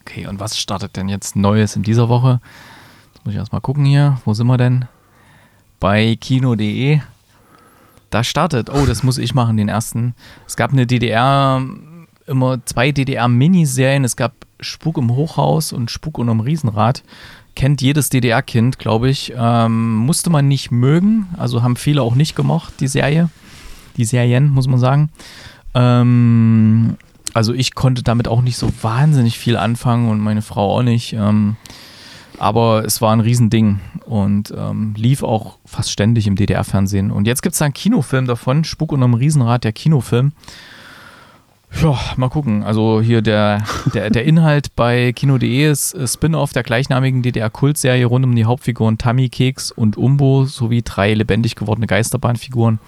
Okay, 0.00 0.28
und 0.28 0.38
was 0.38 0.56
startet 0.58 0.96
denn 0.96 1.08
jetzt 1.08 1.34
Neues 1.34 1.74
in 1.74 1.82
dieser 1.82 2.08
Woche? 2.08 2.40
Jetzt 3.12 3.24
muss 3.24 3.34
ich 3.34 3.38
erstmal 3.38 3.60
gucken 3.60 3.84
hier. 3.84 4.20
Wo 4.24 4.32
sind 4.32 4.46
wir 4.46 4.56
denn? 4.56 4.84
Bei 5.80 6.16
kino.de. 6.20 7.00
Da 8.10 8.22
startet, 8.22 8.70
oh, 8.70 8.86
das 8.86 9.02
muss 9.02 9.18
ich 9.18 9.34
machen, 9.34 9.56
den 9.56 9.68
ersten. 9.68 10.14
Es 10.46 10.54
gab 10.54 10.70
eine 10.72 10.86
DDR, 10.86 11.60
immer 12.28 12.64
zwei 12.64 12.92
DDR-Miniserien. 12.92 14.04
Es 14.04 14.14
gab 14.14 14.45
Spuk 14.60 14.98
im 14.98 15.14
Hochhaus 15.14 15.72
und 15.72 15.90
Spuk 15.90 16.18
unterm 16.18 16.40
Riesenrad 16.40 17.02
kennt 17.54 17.82
jedes 17.82 18.10
DDR-Kind, 18.10 18.78
glaube 18.78 19.08
ich. 19.08 19.32
Ähm, 19.36 19.94
musste 19.94 20.30
man 20.30 20.46
nicht 20.46 20.70
mögen, 20.70 21.26
also 21.36 21.62
haben 21.62 21.76
viele 21.76 22.02
auch 22.02 22.14
nicht 22.14 22.36
gemocht, 22.36 22.74
die 22.80 22.88
Serie. 22.88 23.30
Die 23.96 24.04
Serien, 24.04 24.50
muss 24.50 24.68
man 24.68 24.78
sagen. 24.78 25.10
Ähm, 25.74 26.96
also 27.32 27.52
ich 27.52 27.74
konnte 27.74 28.02
damit 28.02 28.28
auch 28.28 28.42
nicht 28.42 28.56
so 28.56 28.70
wahnsinnig 28.82 29.38
viel 29.38 29.56
anfangen 29.56 30.10
und 30.10 30.20
meine 30.20 30.42
Frau 30.42 30.76
auch 30.76 30.82
nicht. 30.82 31.14
Ähm, 31.14 31.56
aber 32.38 32.84
es 32.84 33.00
war 33.00 33.12
ein 33.12 33.20
Riesending 33.20 33.80
und 34.04 34.52
ähm, 34.56 34.94
lief 34.96 35.22
auch 35.22 35.58
fast 35.64 35.90
ständig 35.90 36.26
im 36.26 36.36
DDR-Fernsehen. 36.36 37.10
Und 37.10 37.26
jetzt 37.26 37.42
gibt 37.42 37.54
es 37.54 37.58
da 37.58 37.64
einen 37.64 37.74
Kinofilm 37.74 38.26
davon, 38.26 38.64
Spuk 38.64 38.92
unterm 38.92 39.14
Riesenrad, 39.14 39.64
der 39.64 39.72
Kinofilm. 39.72 40.32
Ja, 41.82 41.98
mal 42.16 42.28
gucken. 42.28 42.62
Also 42.62 43.00
hier 43.02 43.22
der, 43.22 43.62
der, 43.92 44.10
der 44.10 44.24
Inhalt 44.24 44.74
bei 44.76 45.12
Kino.de 45.12 45.70
ist 45.70 45.94
äh, 45.94 46.06
Spin-off 46.06 46.52
der 46.52 46.62
gleichnamigen 46.62 47.22
DDR-Kultserie 47.22 48.06
rund 48.06 48.24
um 48.24 48.34
die 48.34 48.44
Hauptfiguren 48.44 48.98
Tammy, 48.98 49.28
Keks 49.28 49.72
und 49.72 49.96
Umbo 49.96 50.46
sowie 50.46 50.82
drei 50.82 51.12
lebendig 51.14 51.54
gewordene 51.54 51.86
Geisterbahnfiguren. 51.86 52.78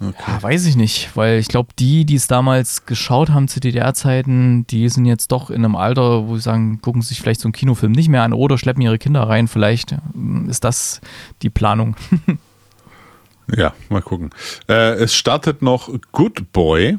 Okay. 0.00 0.14
Ja, 0.28 0.42
weiß 0.42 0.66
ich 0.66 0.76
nicht, 0.76 1.16
weil 1.16 1.40
ich 1.40 1.48
glaube, 1.48 1.70
die, 1.78 2.04
die 2.04 2.14
es 2.14 2.28
damals 2.28 2.86
geschaut 2.86 3.30
haben 3.30 3.48
zu 3.48 3.58
DDR-Zeiten, 3.58 4.64
die 4.68 4.88
sind 4.88 5.06
jetzt 5.06 5.32
doch 5.32 5.50
in 5.50 5.64
einem 5.64 5.74
Alter, 5.74 6.28
wo 6.28 6.36
sie 6.36 6.42
sagen, 6.42 6.80
gucken 6.80 7.02
sich 7.02 7.20
vielleicht 7.20 7.40
so 7.40 7.48
einen 7.48 7.52
Kinofilm 7.52 7.92
nicht 7.92 8.08
mehr 8.08 8.22
an 8.22 8.32
oder 8.32 8.58
schleppen 8.58 8.82
ihre 8.82 8.98
Kinder 8.98 9.24
rein. 9.24 9.48
Vielleicht 9.48 9.96
hm, 10.12 10.48
ist 10.48 10.62
das 10.62 11.00
die 11.42 11.50
Planung. 11.50 11.96
ja, 13.56 13.74
mal 13.88 14.02
gucken. 14.02 14.30
Äh, 14.68 14.94
es 14.94 15.14
startet 15.14 15.62
noch 15.62 15.90
Good 16.12 16.52
Boy 16.52 16.98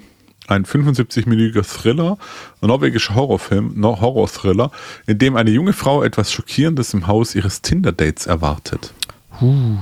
ein 0.50 0.66
75-minütiger 0.66 1.64
Thriller, 1.64 2.18
ein 2.62 2.68
norwegischer 2.68 3.16
Horrorfilm, 3.16 3.82
Horror-Thriller, 3.84 4.72
in 5.08 5.18
dem 5.18 5.36
eine 5.36 5.52
junge 5.52 5.74
Frau 5.74 6.04
etwas 6.04 6.32
Schockierendes 6.32 6.94
im 6.94 7.08
Haus 7.08 7.36
ihres 7.36 7.62
Tinder-Dates 7.62 8.26
erwartet. 8.26 8.94
Huh. 9.40 9.78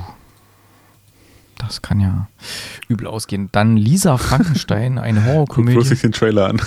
Das 1.58 1.82
kann 1.82 2.00
ja 2.00 2.28
übel 2.88 3.08
ausgehen. 3.08 3.50
Dann 3.52 3.78
Lisa 3.78 4.18
Frankenstein, 4.18 4.98
eine 5.00 5.26
Horrorkomödie. 5.26 5.76
Guck 5.76 5.88
bloß 5.88 6.02
den 6.02 6.12
Trailer 6.12 6.48
an. 6.50 6.62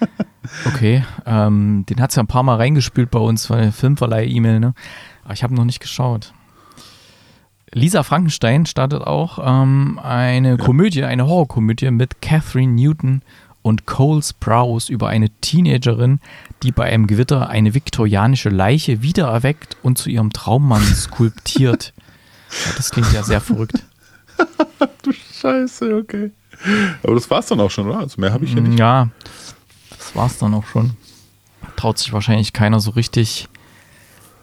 okay, 0.66 1.04
ähm, 1.26 1.84
den 1.88 2.00
hat 2.00 2.10
es 2.10 2.16
ja 2.16 2.22
ein 2.22 2.28
paar 2.28 2.42
Mal 2.42 2.56
reingespült 2.56 3.10
bei 3.10 3.18
uns, 3.18 3.50
weil 3.50 3.72
Filmverleih-E-Mail, 3.72 4.60
ne? 4.60 4.74
Aber 5.24 5.34
ich 5.34 5.42
habe 5.42 5.54
noch 5.54 5.64
nicht 5.64 5.80
geschaut. 5.80 6.32
Lisa 7.72 8.02
Frankenstein 8.02 8.66
startet 8.66 9.02
auch 9.02 9.38
ähm, 9.42 10.00
eine 10.02 10.50
ja. 10.50 10.56
Komödie, 10.56 11.04
eine 11.04 11.26
Horrorkomödie 11.26 11.90
mit 11.92 12.20
Catherine 12.20 12.72
Newton 12.72 13.22
und 13.62 13.86
Cole 13.86 14.22
Sprouse 14.22 14.88
über 14.88 15.08
eine 15.08 15.30
Teenagerin, 15.40 16.20
die 16.62 16.72
bei 16.72 16.90
einem 16.90 17.06
Gewitter 17.06 17.48
eine 17.48 17.74
viktorianische 17.74 18.48
Leiche 18.48 19.02
wiedererweckt 19.02 19.76
und 19.82 19.98
zu 19.98 20.10
ihrem 20.10 20.32
Traummann 20.32 20.82
skulptiert. 20.94 21.92
Ja, 22.66 22.72
das 22.76 22.90
klingt 22.90 23.12
ja 23.12 23.22
sehr 23.22 23.40
verrückt. 23.40 23.84
du 25.02 25.12
Scheiße, 25.12 25.94
okay. 25.96 26.32
Aber 27.04 27.14
das 27.14 27.30
war's 27.30 27.46
dann 27.46 27.60
auch 27.60 27.70
schon, 27.70 27.88
oder? 27.88 28.00
Also 28.00 28.20
mehr 28.20 28.32
habe 28.32 28.44
ich 28.44 28.54
ja 28.54 28.60
nicht. 28.60 28.78
Ja, 28.78 29.08
das 29.90 30.16
war's 30.16 30.38
dann 30.38 30.54
auch 30.54 30.66
schon. 30.66 30.96
Traut 31.76 31.98
sich 31.98 32.12
wahrscheinlich 32.12 32.52
keiner 32.52 32.80
so 32.80 32.90
richtig 32.90 33.48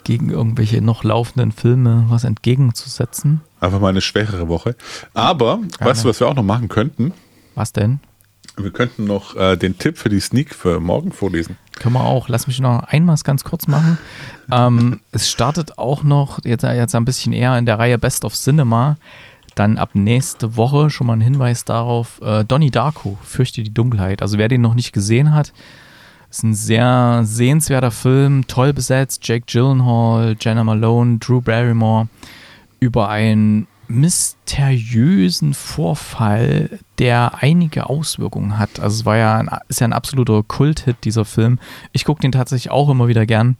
gegen 0.08 0.30
irgendwelche 0.30 0.82
noch 0.82 1.04
laufenden 1.04 1.52
Filme 1.52 2.06
was 2.08 2.24
entgegenzusetzen. 2.24 3.42
Einfach 3.60 3.82
mal 3.82 3.90
eine 3.90 4.00
schwächere 4.00 4.48
Woche. 4.48 4.78
Aber, 5.14 5.58
Gerne. 5.58 5.70
weißt 5.82 6.06
du, 6.06 6.08
was 6.08 6.22
wir 6.22 6.30
auch 6.30 6.34
noch 6.34 6.44
machen 6.44 6.70
könnten? 6.70 7.12
Was 7.56 7.74
denn? 7.74 8.00
Wir 8.56 8.72
könnten 8.72 9.04
noch 9.04 9.36
äh, 9.36 9.58
den 9.58 9.78
Tipp 9.78 9.98
für 9.98 10.08
die 10.08 10.22
Sneak 10.22 10.56
für 10.56 10.80
morgen 10.80 11.12
vorlesen. 11.12 11.58
Können 11.74 11.96
wir 11.96 12.06
auch. 12.06 12.30
Lass 12.30 12.48
mich 12.48 12.62
noch 12.62 12.84
einmal 12.84 13.18
ganz 13.22 13.44
kurz 13.44 13.68
machen. 13.68 13.98
ähm, 14.50 15.02
es 15.12 15.30
startet 15.30 15.78
auch 15.78 16.04
noch, 16.04 16.40
jetzt, 16.46 16.64
jetzt 16.64 16.96
ein 16.96 17.04
bisschen 17.04 17.34
eher 17.34 17.58
in 17.58 17.66
der 17.66 17.78
Reihe 17.78 17.98
Best 17.98 18.24
of 18.24 18.34
Cinema. 18.34 18.96
Dann 19.56 19.78
ab 19.78 19.90
nächste 19.94 20.56
Woche 20.56 20.90
schon 20.90 21.08
mal 21.08 21.18
ein 21.18 21.22
Hinweis 21.22 21.66
darauf, 21.66 22.22
äh, 22.22 22.46
Donnie 22.46 22.72
Darko, 22.72 23.18
Fürchte 23.24 23.62
die 23.62 23.74
Dunkelheit. 23.74 24.22
Also 24.22 24.38
wer 24.38 24.48
den 24.48 24.62
noch 24.62 24.74
nicht 24.74 24.94
gesehen 24.94 25.34
hat, 25.34 25.52
ist 26.38 26.44
ein 26.44 26.54
sehr 26.54 27.22
sehenswerter 27.24 27.90
Film, 27.90 28.46
toll 28.46 28.72
besetzt. 28.72 29.28
Jake 29.28 29.46
Gyllenhaal, 29.48 30.36
Jenna 30.40 30.64
Malone, 30.64 31.18
Drew 31.18 31.42
Barrymore 31.42 32.10
über 32.80 33.10
einen 33.10 33.66
mysteriösen 33.88 35.56
Vorfall, 35.56 36.78
der 37.00 37.42
einige 37.42 37.90
Auswirkungen 37.90 38.60
hat. 38.60 38.80
Also 38.80 39.00
es 39.00 39.06
war 39.06 39.18
ja 39.18 39.38
ein, 39.38 39.50
ist 39.68 39.82
ja 39.82 39.88
ein 39.88 39.94
absoluter 39.94 40.44
Kult-Hit, 40.44 40.98
dieser 41.06 41.26
Film. 41.26 41.58
Ich 41.92 42.06
gucke 42.06 42.22
den 42.22 42.34
tatsächlich 42.34 42.70
auch 42.70 42.90
immer 42.90 43.08
wieder 43.08 43.26
gern. 43.26 43.58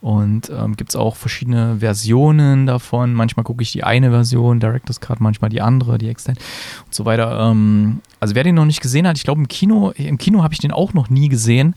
Und 0.00 0.48
ähm, 0.50 0.76
gibt 0.76 0.90
es 0.90 0.96
auch 0.96 1.16
verschiedene 1.16 1.78
Versionen 1.80 2.66
davon. 2.66 3.14
Manchmal 3.14 3.42
gucke 3.42 3.62
ich 3.62 3.72
die 3.72 3.82
eine 3.82 4.10
Version, 4.10 4.60
Director's 4.60 5.00
Cut, 5.00 5.20
manchmal 5.20 5.50
die 5.50 5.60
andere, 5.60 5.98
die 5.98 6.08
Extend 6.08 6.38
und 6.86 6.94
so 6.94 7.04
weiter. 7.04 7.50
Ähm, 7.50 8.00
also 8.20 8.36
wer 8.36 8.44
den 8.44 8.54
noch 8.54 8.64
nicht 8.64 8.80
gesehen 8.80 9.08
hat, 9.08 9.16
ich 9.16 9.24
glaube 9.24 9.40
im 9.40 9.48
Kino, 9.48 9.90
im 9.96 10.18
Kino 10.18 10.42
habe 10.42 10.54
ich 10.54 10.60
den 10.60 10.70
auch 10.70 10.94
noch 10.94 11.10
nie 11.10 11.28
gesehen. 11.28 11.74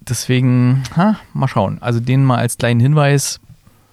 Deswegen, 0.00 0.82
ha, 0.96 1.16
mal 1.32 1.46
schauen. 1.46 1.78
Also 1.80 2.00
den 2.00 2.24
mal 2.24 2.38
als 2.38 2.58
kleinen 2.58 2.80
Hinweis. 2.80 3.38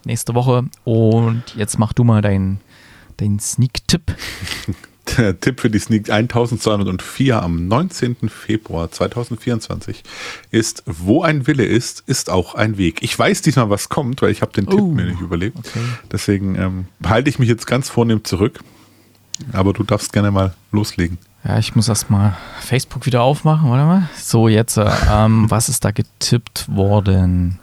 nächste 0.03 0.33
Woche. 0.33 0.65
Und 0.83 1.43
jetzt 1.55 1.77
mach 1.77 1.93
du 1.93 2.03
mal 2.03 2.21
deinen 2.21 2.59
dein 3.17 3.39
Sneak-Tipp. 3.39 4.15
Der 5.17 5.39
Tipp 5.39 5.59
für 5.61 5.69
die 5.69 5.79
Sneak 5.79 6.09
1204 6.09 7.41
am 7.41 7.67
19. 7.67 8.15
Februar 8.29 8.91
2024 8.91 10.03
ist, 10.51 10.83
wo 10.85 11.23
ein 11.23 11.47
Wille 11.47 11.65
ist, 11.65 12.03
ist 12.07 12.29
auch 12.29 12.55
ein 12.55 12.77
Weg. 12.77 13.01
Ich 13.01 13.17
weiß 13.17 13.41
diesmal, 13.41 13.69
was 13.69 13.89
kommt, 13.89 14.21
weil 14.21 14.31
ich 14.31 14.41
habe 14.41 14.51
den 14.53 14.67
Tipp 14.67 14.79
Oh, 14.79 14.87
mir 14.87 15.05
nicht 15.05 15.21
überlegt. 15.21 15.57
okay. 15.57 15.79
Deswegen 16.11 16.55
ähm, 16.55 16.85
halte 17.05 17.29
ich 17.29 17.39
mich 17.39 17.49
jetzt 17.49 17.67
ganz 17.67 17.89
vornehm 17.89 18.23
zurück. 18.23 18.59
Aber 19.53 19.73
du 19.73 19.83
darfst 19.83 20.13
gerne 20.13 20.31
mal 20.31 20.53
loslegen. 20.71 21.19
Ja, 21.43 21.59
ich 21.59 21.75
muss 21.75 21.87
erst 21.87 22.09
mal 22.09 22.35
Facebook 22.59 23.05
wieder 23.05 23.21
aufmachen, 23.21 23.69
warte 23.69 23.85
mal. 23.85 24.09
So, 24.19 24.47
jetzt, 24.47 24.77
äh, 24.77 24.89
ähm, 25.09 25.45
was 25.49 25.69
ist 25.69 25.85
da 25.85 25.91
getippt 25.91 26.67
worden? 26.75 27.59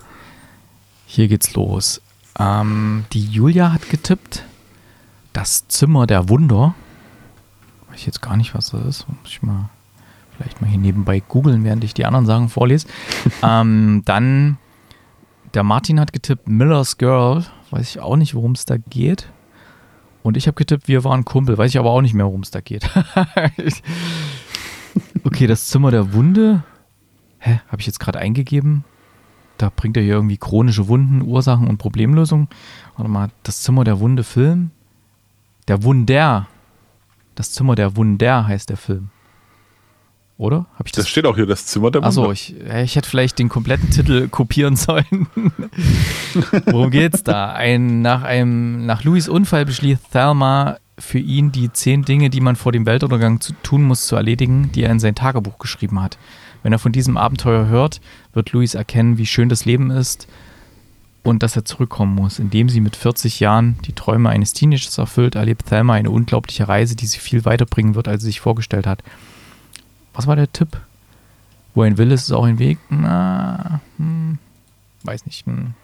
Hier 1.07 1.29
geht's 1.29 1.55
los. 1.55 2.01
Ähm, 2.39 3.05
die 3.13 3.25
Julia 3.25 3.73
hat 3.73 3.89
getippt, 3.91 4.45
das 5.33 5.67
Zimmer 5.69 6.07
der 6.07 6.29
Wunder. 6.29 6.75
Weiß 7.95 8.01
ich 8.01 8.07
jetzt 8.07 8.23
gar 8.23 8.37
nicht, 8.37 8.57
was 8.57 8.71
das 8.71 8.85
ist. 8.85 9.09
Muss 9.09 9.31
ich 9.31 9.41
mal 9.41 9.71
vielleicht 10.37 10.61
mal 10.61 10.67
hier 10.67 10.81
nebenbei 10.81 11.21
googeln, 11.21 11.63
während 11.63 11.85
ich 11.85 11.95
die 11.95 12.05
anderen 12.05 12.27
Sachen 12.27 12.49
vorlese. 12.49 12.89
ähm, 13.45 14.03
dann 14.05 14.59
der 15.55 15.63
Martin 15.63 16.01
hat 16.01 16.13
getippt, 16.13 16.49
Miller's 16.49 16.99
Girl. 16.99 17.45
Weiß 17.71 17.89
ich 17.89 18.01
auch 18.01 18.17
nicht, 18.17 18.35
worum 18.35 18.51
es 18.51 18.65
da 18.65 18.79
geht. 18.79 19.31
Und 20.25 20.37
ich 20.37 20.49
habe 20.49 20.57
getippt, 20.57 20.89
wir 20.89 21.05
waren 21.05 21.25
Kumpel. 21.25 21.57
Weiß 21.57 21.71
ich 21.71 21.79
aber 21.79 21.91
auch 21.91 22.01
nicht 22.01 22.15
mehr, 22.15 22.27
worum 22.27 22.41
es 22.41 22.51
da 22.51 22.61
geht. 22.61 22.85
okay, 25.25 25.47
das 25.47 25.69
Zimmer 25.69 25.93
der 25.93 26.13
Wunde. 26.15 26.65
Hä? 27.39 27.61
Habe 27.69 27.81
ich 27.81 27.87
jetzt 27.87 28.01
gerade 28.01 28.19
eingegeben? 28.19 28.83
Da 29.57 29.71
bringt 29.71 29.97
er 29.97 30.03
hier 30.03 30.15
irgendwie 30.15 30.39
chronische 30.39 30.89
Wunden, 30.89 31.23
Ursachen 31.23 31.69
und 31.69 31.79
Problemlösung. 31.79 32.49
Warte 32.97 33.09
mal, 33.09 33.29
das 33.45 33.63
Zimmer 33.63 33.85
der 33.85 34.01
Wunde 34.01 34.25
Film. 34.25 34.73
Der 35.69 35.85
Wunder. 35.85 36.49
Das 37.35 37.53
Zimmer 37.53 37.75
der 37.75 37.97
Wunder 37.97 38.47
heißt 38.47 38.71
der 38.71 38.77
Film. 38.77 39.11
Oder? 40.37 40.67
Habe 40.75 40.87
ich 40.87 40.93
Das 40.93 41.05
das? 41.05 41.09
steht 41.11 41.27
auch 41.27 41.37
hier, 41.37 41.47
das 41.47 41.67
Zimmer 41.67 41.91
der 41.93 42.03
Achso, 42.03 42.23
Wunder. 42.23 42.33
ich, 42.33 42.55
äh, 42.69 42.83
ich 42.83 42.97
hätte 42.97 43.09
vielleicht 43.09 43.39
den 43.39 43.49
kompletten 43.49 43.91
Titel 43.91 44.29
kopieren 44.31 44.75
sollen. 44.77 45.29
Worum 46.67 46.91
geht's 46.91 47.23
da? 47.23 47.53
Ein, 47.53 48.03
nach, 48.03 48.23
einem, 48.23 48.85
nach 48.85 49.05
Louis 49.05 49.29
Unfall 49.29 49.65
beschließt 49.65 50.11
Thelma 50.13 50.79
für 50.99 51.19
ihn 51.19 51.53
die 51.53 51.73
zehn 51.73 52.03
Dinge, 52.05 52.31
die 52.31 52.41
man 52.41 52.57
vor 52.57 52.73
dem 52.73 52.87
Weltuntergang 52.87 53.41
zu, 53.41 53.53
tun 53.63 53.83
muss, 53.85 54.07
zu 54.07 54.17
erledigen, 54.17 54.71
die 54.73 54.83
er 54.83 54.91
in 54.91 55.01
sein 55.01 55.15
Tagebuch 55.15 55.59
geschrieben 55.59 56.01
hat. 56.03 56.19
Wenn 56.63 56.73
er 56.73 56.79
von 56.79 56.93
diesem 56.93 57.17
Abenteuer 57.17 57.67
hört, 57.67 58.01
wird 58.33 58.53
Louis 58.53 58.75
erkennen, 58.75 59.19
wie 59.19 59.27
schön 59.27 59.49
das 59.49 59.65
Leben 59.65 59.91
ist 59.91 60.27
und 61.25 61.43
dass 61.43 61.57
er 61.57 61.65
zurückkommen 61.65 62.15
muss. 62.15 62.39
Indem 62.39 62.69
sie 62.69 62.81
mit 62.81 62.95
40 62.95 63.41
Jahren 63.41 63.79
die 63.87 63.95
Träume 63.95 64.29
eines 64.29 64.53
Teenagers 64.53 64.97
erfüllt, 64.99 65.35
erlebt 65.35 65.67
Thelma 65.67 65.95
eine 65.95 66.11
unglaubliche 66.11 66.69
Reise, 66.69 66.95
die 66.95 67.07
sie 67.07 67.19
viel 67.19 67.45
weiterbringen 67.45 67.97
wird, 67.97 68.07
als 68.07 68.23
sie 68.23 68.27
sich 68.27 68.41
vorgestellt 68.41 68.87
hat. 68.87 69.03
Was 70.13 70.29
war 70.29 70.37
der 70.37 70.53
Tipp? 70.53 70.79
Wo 71.75 71.83
ein 71.83 71.99
Wille 71.99 72.15
ist, 72.15 72.25
ist 72.25 72.33
auch 72.33 72.45
ein 72.45 72.61
Weg? 72.61 72.79
Na, 72.89 73.81
hm, 73.97 74.39
weiß 75.03 75.27
nicht. 75.27 75.45
Hm. 75.47 75.75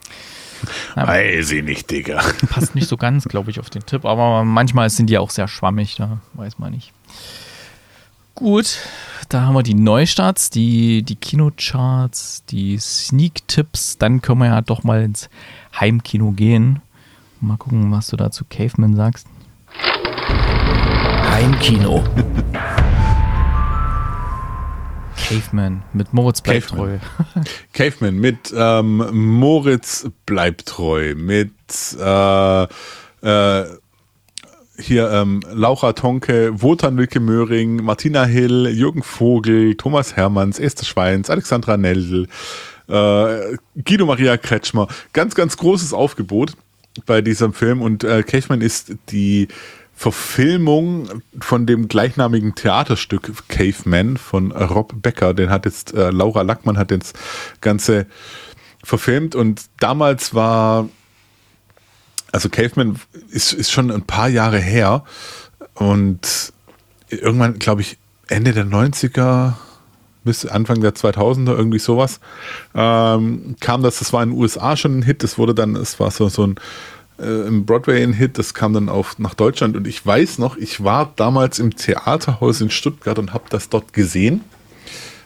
Na, 0.95 1.07
Weiß 1.07 1.51
ich 1.51 1.65
nicht, 1.65 1.91
Digga. 1.91 2.23
passt 2.51 2.75
nicht 2.75 2.87
so 2.87 2.97
ganz, 2.99 3.25
glaube 3.25 3.51
ich, 3.51 3.59
auf 3.59 3.71
den 3.71 3.85
Tipp. 3.87 4.05
Aber 4.05 4.45
manchmal 4.45 4.91
sind 4.91 5.09
die 5.09 5.19
auch 5.19 5.31
sehr 5.31 5.49
schwammig, 5.49 5.97
da 5.97 6.21
weiß 6.35 6.59
man 6.59 6.73
nicht. 6.73 6.93
Gut, 8.35 8.79
da 9.29 9.43
haben 9.43 9.55
wir 9.55 9.63
die 9.63 9.75
Neustarts, 9.75 10.51
die, 10.51 11.03
die 11.03 11.17
Kinocharts, 11.17 12.45
die 12.47 12.79
Sneak-Tipps. 12.79 13.99
Dann 13.99 14.23
können 14.23 14.41
wir 14.41 14.47
ja 14.47 14.61
doch 14.63 14.83
mal 14.83 15.03
ins 15.03 15.29
Heimkino 15.79 16.33
gehen. 16.33 16.81
Mal 17.41 17.57
gucken, 17.57 17.91
was 17.93 18.09
du 18.09 18.17
dazu 18.17 18.45
Caveman 18.49 18.97
sagst. 18.97 19.27
Heimkino. 21.31 22.03
Caveman 25.31 25.83
mit 25.93 26.13
Moritz 26.13 26.41
bleibt 26.41 26.69
treu. 26.69 26.99
Caveman. 27.73 28.17
Mit 28.17 28.53
ähm, 28.57 29.07
Moritz 29.13 30.11
bleibt 30.27 30.67
treu, 30.67 31.15
mit 31.15 31.53
äh, 31.99 32.63
äh, 33.23 33.65
hier 34.81 35.11
ähm, 35.11 35.41
Laura 35.53 35.93
Tonke, 35.93 36.63
Wotan 36.63 36.97
Wilke 36.97 37.21
Möhring, 37.21 37.77
Martina 37.85 38.25
Hill, 38.25 38.69
Jürgen 38.69 39.03
Vogel, 39.03 39.77
Thomas 39.77 40.17
Hermanns, 40.17 40.59
Esther 40.59 40.85
Schweins, 40.85 41.31
Alexandra 41.31 41.77
Neldl, 41.77 42.27
äh, 42.89 43.57
Guido 43.85 44.07
Maria 44.07 44.37
Kretschmer. 44.37 44.89
Ganz, 45.13 45.35
ganz 45.35 45.57
großes 45.57 45.93
Aufgebot 45.93 46.53
bei 47.07 47.21
diesem 47.21 47.53
Film 47.53 47.83
und 47.83 48.05
äh, 48.05 48.23
Caveman 48.23 48.61
ist 48.61 48.95
die 49.11 49.49
Verfilmung 49.95 51.23
von 51.39 51.67
dem 51.67 51.87
gleichnamigen 51.87 52.55
Theaterstück 52.55 53.33
Caveman 53.49 54.17
von 54.17 54.51
Rob 54.51 54.95
Becker. 55.03 55.35
Den 55.35 55.51
hat 55.51 55.67
jetzt 55.67 55.93
äh, 55.93 56.11
Laura 56.11 56.41
Lackmann 56.41 56.79
hat 56.79 56.91
das 56.91 57.13
Ganze 57.61 58.07
verfilmt 58.83 59.35
und 59.35 59.63
damals 59.79 60.35
war 60.35 60.89
also 62.33 62.49
Caveman 62.49 62.99
ist, 63.31 63.53
ist 63.53 63.71
schon 63.71 63.91
ein 63.91 64.03
paar 64.03 64.29
Jahre 64.29 64.59
her 64.59 65.05
und 65.75 66.53
irgendwann, 67.09 67.59
glaube 67.59 67.81
ich, 67.81 67.99
Ende 68.29 68.53
der 68.53 68.67
90er 68.67 69.55
bis 70.23 70.47
Anfang 70.47 70.81
der 70.81 70.95
2000er, 70.95 71.57
irgendwie 71.57 71.79
sowas, 71.79 72.21
ähm, 72.75 73.57
kam 73.61 73.83
das, 73.83 73.99
das 73.99 74.13
war 74.13 74.23
in 74.23 74.31
den 74.31 74.39
USA 74.39 74.77
schon 74.77 74.99
ein 74.99 75.03
Hit, 75.03 75.23
das 75.23 75.39
wurde 75.39 75.55
dann, 75.55 75.77
es 75.77 75.99
war 75.99 76.11
so, 76.11 76.29
so 76.29 76.47
ein 76.47 76.57
äh, 77.19 77.47
im 77.47 77.65
Broadway 77.65 78.03
ein 78.03 78.13
Hit, 78.13 78.39
das 78.39 78.55
kam 78.55 78.73
dann 78.73 78.89
auf, 78.89 79.19
nach 79.19 79.35
Deutschland 79.35 79.77
und 79.77 79.87
ich 79.87 80.05
weiß 80.05 80.39
noch, 80.39 80.57
ich 80.57 80.85
war 80.85 81.13
damals 81.17 81.59
im 81.59 81.75
Theaterhaus 81.75 82.61
in 82.61 82.71
Stuttgart 82.71 83.19
und 83.19 83.33
habe 83.33 83.45
das 83.49 83.69
dort 83.71 83.93
gesehen 83.93 84.43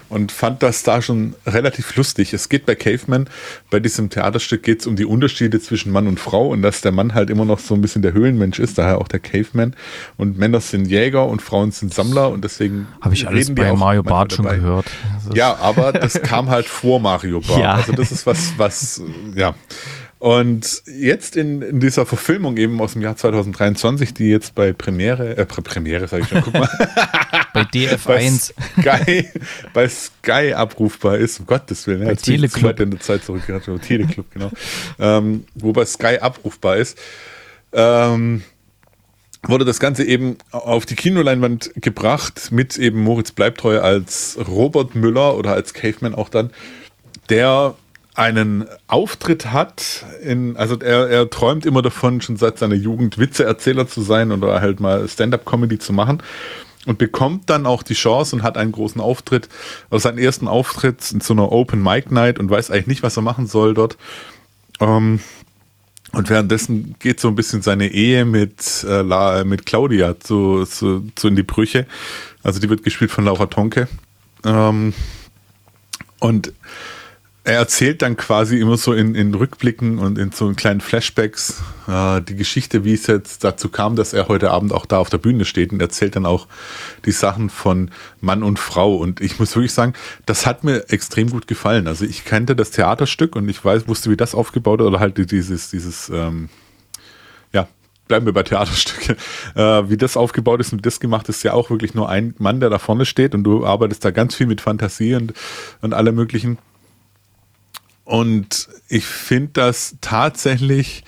und 0.08 0.32
fand 0.32 0.62
das 0.62 0.82
da 0.82 1.02
schon 1.02 1.34
relativ 1.46 1.96
lustig. 1.96 2.32
Es 2.32 2.48
geht 2.48 2.66
bei 2.66 2.74
Caveman, 2.74 3.28
bei 3.70 3.80
diesem 3.80 4.10
Theaterstück 4.10 4.62
geht 4.62 4.80
es 4.80 4.86
um 4.86 4.96
die 4.96 5.04
Unterschiede 5.04 5.60
zwischen 5.60 5.92
Mann 5.92 6.06
und 6.06 6.20
Frau 6.20 6.48
und 6.48 6.62
dass 6.62 6.80
der 6.80 6.92
Mann 6.92 7.14
halt 7.14 7.30
immer 7.30 7.44
noch 7.44 7.58
so 7.58 7.74
ein 7.74 7.80
bisschen 7.80 8.02
der 8.02 8.12
Höhlenmensch 8.12 8.58
ist, 8.58 8.78
daher 8.78 8.98
auch 8.98 9.08
der 9.08 9.20
Caveman. 9.20 9.74
Und 10.16 10.38
Männer 10.38 10.60
sind 10.60 10.86
Jäger 10.86 11.26
und 11.26 11.42
Frauen 11.42 11.70
sind 11.70 11.92
Sammler 11.94 12.30
und 12.30 12.44
deswegen 12.44 12.86
Habe 13.00 13.14
ich 13.14 13.26
alles 13.26 13.54
bei 13.54 13.72
Mario 13.72 14.02
Barth 14.02 14.34
schon 14.34 14.44
dabei. 14.44 14.58
gehört. 14.58 14.86
Ja, 15.34 15.56
aber 15.56 15.92
das 15.92 16.14
kam 16.22 16.50
halt 16.50 16.66
vor 16.66 17.00
Mario 17.00 17.40
Bart. 17.40 17.60
Ja. 17.60 17.74
Also 17.74 17.92
das 17.92 18.12
ist 18.12 18.26
was, 18.26 18.52
was, 18.56 19.02
ja. 19.34 19.54
Und 20.24 20.82
jetzt 20.86 21.36
in, 21.36 21.60
in 21.60 21.80
dieser 21.80 22.06
Verfilmung 22.06 22.56
eben 22.56 22.80
aus 22.80 22.94
dem 22.94 23.02
Jahr 23.02 23.14
2023, 23.14 24.14
die 24.14 24.30
jetzt 24.30 24.54
bei 24.54 24.72
Premiere, 24.72 25.36
äh, 25.36 25.44
Pre- 25.44 25.60
Premiere 25.60 26.08
sage 26.08 26.22
ich 26.22 26.30
schon, 26.30 26.40
guck 26.40 26.54
mal, 26.54 26.66
Bei 27.52 27.62
bei 27.64 27.68
DF1. 27.74 28.52
Sky, 28.80 29.28
bei 29.74 29.86
Sky 29.86 30.54
abrufbar 30.54 31.18
ist, 31.18 31.40
um 31.40 31.46
Gottes 31.46 31.86
Willen, 31.86 32.04
ja, 32.04 32.08
Bei 32.08 32.14
zu 32.14 32.24
Teleclub. 32.32 32.80
in 32.80 32.92
der 32.92 33.00
Zeit 33.00 33.22
zurückgerannt, 33.22 33.66
Teleclub, 33.82 34.24
genau, 34.32 34.50
ähm, 34.98 35.44
wo 35.56 35.74
bei 35.74 35.84
Sky 35.84 36.16
abrufbar 36.18 36.78
ist, 36.78 36.98
ähm, 37.74 38.42
wurde 39.42 39.66
das 39.66 39.78
Ganze 39.78 40.04
eben 40.04 40.38
auf 40.52 40.86
die 40.86 40.96
Kinoleinwand 40.96 41.70
gebracht 41.76 42.48
mit 42.50 42.78
eben 42.78 43.02
Moritz 43.02 43.30
Bleibtreu 43.32 43.80
als 43.80 44.38
Robert 44.48 44.94
Müller 44.94 45.36
oder 45.36 45.52
als 45.52 45.74
Caveman 45.74 46.14
auch 46.14 46.30
dann, 46.30 46.50
der 47.28 47.74
einen 48.14 48.66
Auftritt 48.86 49.52
hat, 49.52 50.04
in, 50.22 50.56
also 50.56 50.78
er, 50.78 51.08
er 51.08 51.30
träumt 51.30 51.66
immer 51.66 51.82
davon, 51.82 52.20
schon 52.20 52.36
seit 52.36 52.58
seiner 52.58 52.76
Jugend 52.76 53.18
Witzeerzähler 53.18 53.88
zu 53.88 54.02
sein 54.02 54.30
oder 54.30 54.60
halt 54.60 54.80
mal 54.80 55.08
Stand-up-Comedy 55.08 55.78
zu 55.78 55.92
machen 55.92 56.22
und 56.86 56.98
bekommt 56.98 57.50
dann 57.50 57.66
auch 57.66 57.82
die 57.82 57.94
Chance 57.94 58.36
und 58.36 58.42
hat 58.42 58.56
einen 58.56 58.72
großen 58.72 59.00
Auftritt, 59.00 59.48
also 59.90 60.04
seinen 60.04 60.18
ersten 60.18 60.46
Auftritt 60.46 61.10
in 61.10 61.20
so 61.20 61.34
einer 61.34 61.50
Open 61.50 61.82
Mic 61.82 62.12
Night 62.12 62.38
und 62.38 62.50
weiß 62.50 62.70
eigentlich 62.70 62.86
nicht, 62.86 63.02
was 63.02 63.16
er 63.16 63.22
machen 63.22 63.46
soll 63.46 63.74
dort. 63.74 63.96
Ähm, 64.80 65.20
und 66.12 66.30
währenddessen 66.30 66.94
geht 67.00 67.18
so 67.18 67.28
ein 67.28 67.34
bisschen 67.34 67.62
seine 67.62 67.88
Ehe 67.88 68.24
mit, 68.24 68.86
äh, 68.88 69.44
mit 69.44 69.66
Claudia 69.66 70.20
zu, 70.20 70.64
zu, 70.64 71.10
zu 71.16 71.28
in 71.28 71.34
die 71.34 71.42
Brüche. 71.42 71.86
Also 72.44 72.60
die 72.60 72.70
wird 72.70 72.84
gespielt 72.84 73.10
von 73.10 73.24
Laura 73.24 73.46
Tonke. 73.46 73.88
Ähm, 74.44 74.94
und 76.20 76.52
er 77.44 77.58
erzählt 77.58 78.00
dann 78.00 78.16
quasi 78.16 78.58
immer 78.58 78.78
so 78.78 78.94
in, 78.94 79.14
in 79.14 79.34
Rückblicken 79.34 79.98
und 79.98 80.18
in 80.18 80.32
so 80.32 80.50
kleinen 80.54 80.80
Flashbacks 80.80 81.62
äh, 81.86 82.22
die 82.22 82.36
Geschichte, 82.36 82.84
wie 82.84 82.94
es 82.94 83.06
jetzt 83.06 83.44
dazu 83.44 83.68
kam, 83.68 83.96
dass 83.96 84.14
er 84.14 84.28
heute 84.28 84.50
Abend 84.50 84.72
auch 84.72 84.86
da 84.86 84.96
auf 84.98 85.10
der 85.10 85.18
Bühne 85.18 85.44
steht 85.44 85.70
und 85.70 85.80
erzählt 85.82 86.16
dann 86.16 86.24
auch 86.24 86.48
die 87.04 87.12
Sachen 87.12 87.50
von 87.50 87.90
Mann 88.22 88.42
und 88.42 88.58
Frau. 88.58 88.96
Und 88.96 89.20
ich 89.20 89.38
muss 89.38 89.54
wirklich 89.54 89.74
sagen, 89.74 89.92
das 90.24 90.46
hat 90.46 90.64
mir 90.64 90.88
extrem 90.88 91.28
gut 91.28 91.46
gefallen. 91.46 91.86
Also 91.86 92.06
ich 92.06 92.24
kannte 92.24 92.56
das 92.56 92.70
Theaterstück 92.70 93.36
und 93.36 93.46
ich 93.50 93.62
weiß, 93.62 93.88
wusste, 93.88 94.10
wie 94.10 94.16
das 94.16 94.34
aufgebaut 94.34 94.80
oder 94.80 94.98
halt 94.98 95.18
dieses, 95.30 95.70
dieses, 95.70 96.08
ähm, 96.08 96.48
ja, 97.52 97.68
bleiben 98.08 98.24
wir 98.24 98.32
bei 98.32 98.42
Theaterstücke, 98.42 99.18
äh, 99.54 99.90
wie 99.90 99.98
das 99.98 100.16
aufgebaut 100.16 100.60
ist 100.60 100.72
und 100.72 100.86
das 100.86 100.98
gemacht 100.98 101.28
ist, 101.28 101.42
ja 101.42 101.52
auch 101.52 101.68
wirklich 101.68 101.92
nur 101.92 102.08
ein 102.08 102.34
Mann, 102.38 102.60
der 102.60 102.70
da 102.70 102.78
vorne 102.78 103.04
steht 103.04 103.34
und 103.34 103.44
du 103.44 103.66
arbeitest 103.66 104.02
da 104.02 104.12
ganz 104.12 104.34
viel 104.34 104.46
mit 104.46 104.62
Fantasie 104.62 105.14
und, 105.14 105.34
und 105.82 105.92
alle 105.92 106.12
möglichen 106.12 106.56
Und 108.04 108.68
ich 108.88 109.06
finde 109.06 109.50
das 109.54 109.96
tatsächlich 110.00 111.04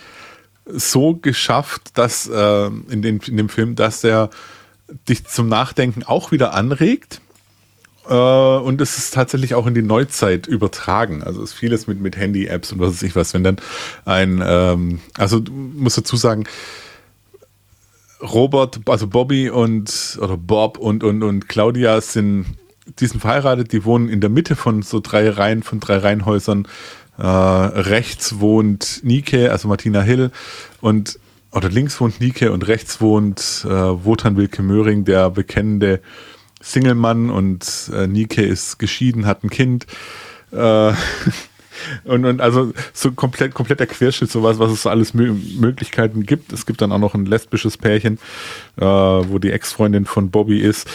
so 0.66 1.14
geschafft, 1.14 1.90
dass 1.94 2.26
äh, 2.26 2.66
in, 2.66 3.02
den, 3.02 3.20
in 3.20 3.36
dem 3.36 3.48
Film, 3.48 3.76
dass 3.76 4.02
er 4.02 4.30
dich 5.08 5.26
zum 5.26 5.48
Nachdenken 5.48 6.02
auch 6.02 6.32
wieder 6.32 6.54
anregt. 6.54 7.20
Äh, 8.08 8.14
und 8.14 8.80
es 8.80 8.98
ist 8.98 9.14
tatsächlich 9.14 9.54
auch 9.54 9.66
in 9.66 9.74
die 9.74 9.82
Neuzeit 9.82 10.46
übertragen. 10.46 11.22
Also 11.22 11.42
ist 11.42 11.52
vieles 11.52 11.86
mit, 11.86 12.00
mit 12.00 12.16
Handy-Apps 12.16 12.72
und 12.72 12.78
was 12.78 12.94
weiß 12.94 13.02
ich 13.02 13.16
was. 13.16 13.34
Wenn 13.34 13.44
dann 13.44 13.56
ein, 14.04 14.42
ähm, 14.44 15.00
also 15.16 15.40
du 15.40 15.52
musst 15.52 15.98
dazu 15.98 16.16
sagen, 16.16 16.44
Robert, 18.22 18.80
also 18.86 19.06
Bobby 19.06 19.50
und 19.50 20.18
oder 20.20 20.36
Bob 20.36 20.78
und, 20.78 21.04
und, 21.04 21.22
und 21.22 21.48
Claudia 21.48 22.00
sind, 22.00 22.46
die 22.98 23.06
sind 23.06 23.20
verheiratet, 23.20 23.72
die 23.72 23.84
wohnen 23.84 24.08
in 24.08 24.20
der 24.20 24.30
Mitte 24.30 24.56
von 24.56 24.82
so 24.82 25.00
drei 25.00 25.28
Reihen, 25.28 25.62
von 25.62 25.80
drei 25.80 25.98
Reihenhäusern. 25.98 26.68
Äh, 27.18 27.22
rechts 27.22 28.40
wohnt 28.40 29.00
Nike, 29.02 29.48
also 29.48 29.68
Martina 29.68 30.02
Hill, 30.02 30.30
und 30.80 31.18
oder 31.50 31.70
links 31.70 32.00
wohnt 32.00 32.20
Nike 32.20 32.48
und 32.48 32.68
rechts 32.68 33.00
wohnt 33.00 33.64
äh, 33.64 33.70
Wotan 33.70 34.36
Wilke 34.36 34.62
Möhring, 34.62 35.04
der 35.04 35.30
bekennende 35.30 36.00
Single-Mann 36.60 37.30
und 37.30 37.90
äh, 37.94 38.06
Nike 38.06 38.42
ist 38.42 38.78
geschieden, 38.78 39.26
hat 39.26 39.44
ein 39.44 39.50
Kind. 39.50 39.86
Äh, 40.52 40.92
und, 42.04 42.24
und 42.24 42.40
also 42.40 42.72
so 42.92 43.12
komplett, 43.12 43.54
kompletter 43.54 43.86
Querschnitt, 43.86 44.30
sowas, 44.30 44.58
was 44.58 44.72
es 44.72 44.82
so 44.82 44.90
alles 44.90 45.14
Mö 45.14 45.34
Möglichkeiten 45.58 46.26
gibt. 46.26 46.52
Es 46.52 46.66
gibt 46.66 46.82
dann 46.82 46.92
auch 46.92 46.98
noch 46.98 47.14
ein 47.14 47.24
lesbisches 47.24 47.78
Pärchen, 47.78 48.18
äh, 48.76 48.84
wo 48.84 49.38
die 49.38 49.52
Ex-Freundin 49.52 50.04
von 50.04 50.30
Bobby 50.30 50.58
ist. 50.58 50.88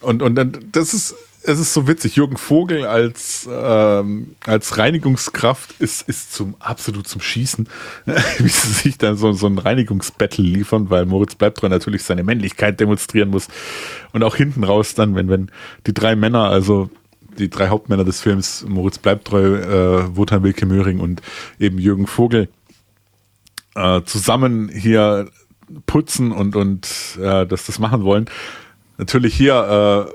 Und, 0.00 0.22
und 0.22 0.36
das 0.72 0.94
ist, 0.94 1.14
es 1.42 1.58
ist 1.58 1.72
so 1.72 1.88
witzig. 1.88 2.16
Jürgen 2.16 2.36
Vogel 2.36 2.84
als, 2.84 3.48
ähm, 3.50 4.36
als 4.44 4.78
Reinigungskraft 4.78 5.80
ist, 5.80 6.08
ist 6.08 6.32
zum 6.32 6.54
absolut 6.58 7.08
zum 7.08 7.20
Schießen, 7.20 7.68
wie 8.38 8.48
sie 8.48 8.72
sich 8.72 8.98
dann 8.98 9.16
so, 9.16 9.32
so 9.32 9.46
ein 9.46 9.58
Reinigungsbattle 9.58 10.44
liefern, 10.44 10.90
weil 10.90 11.06
Moritz 11.06 11.34
Bleibtreu 11.34 11.68
natürlich 11.68 12.02
seine 12.02 12.24
Männlichkeit 12.24 12.80
demonstrieren 12.80 13.30
muss. 13.30 13.48
Und 14.12 14.22
auch 14.22 14.36
hinten 14.36 14.64
raus 14.64 14.94
dann, 14.94 15.14
wenn, 15.14 15.28
wenn 15.28 15.50
die 15.86 15.94
drei 15.94 16.16
Männer, 16.16 16.50
also 16.50 16.90
die 17.38 17.48
drei 17.48 17.68
Hauptmänner 17.68 18.04
des 18.04 18.20
Films, 18.20 18.64
Moritz 18.68 18.98
Bleibtreu, 18.98 19.56
äh, 19.56 20.16
Wotan 20.16 20.42
Wilke 20.42 20.66
Möhring 20.66 21.00
und 21.00 21.22
eben 21.58 21.78
Jürgen 21.78 22.06
Vogel, 22.06 22.48
äh, 23.74 24.02
zusammen 24.02 24.68
hier 24.68 25.30
putzen 25.86 26.32
und, 26.32 26.56
und 26.56 27.18
äh, 27.18 27.46
dass 27.46 27.66
das 27.66 27.78
machen 27.78 28.02
wollen. 28.02 28.26
Natürlich 29.00 29.34
hier 29.34 30.06
äh, 30.10 30.12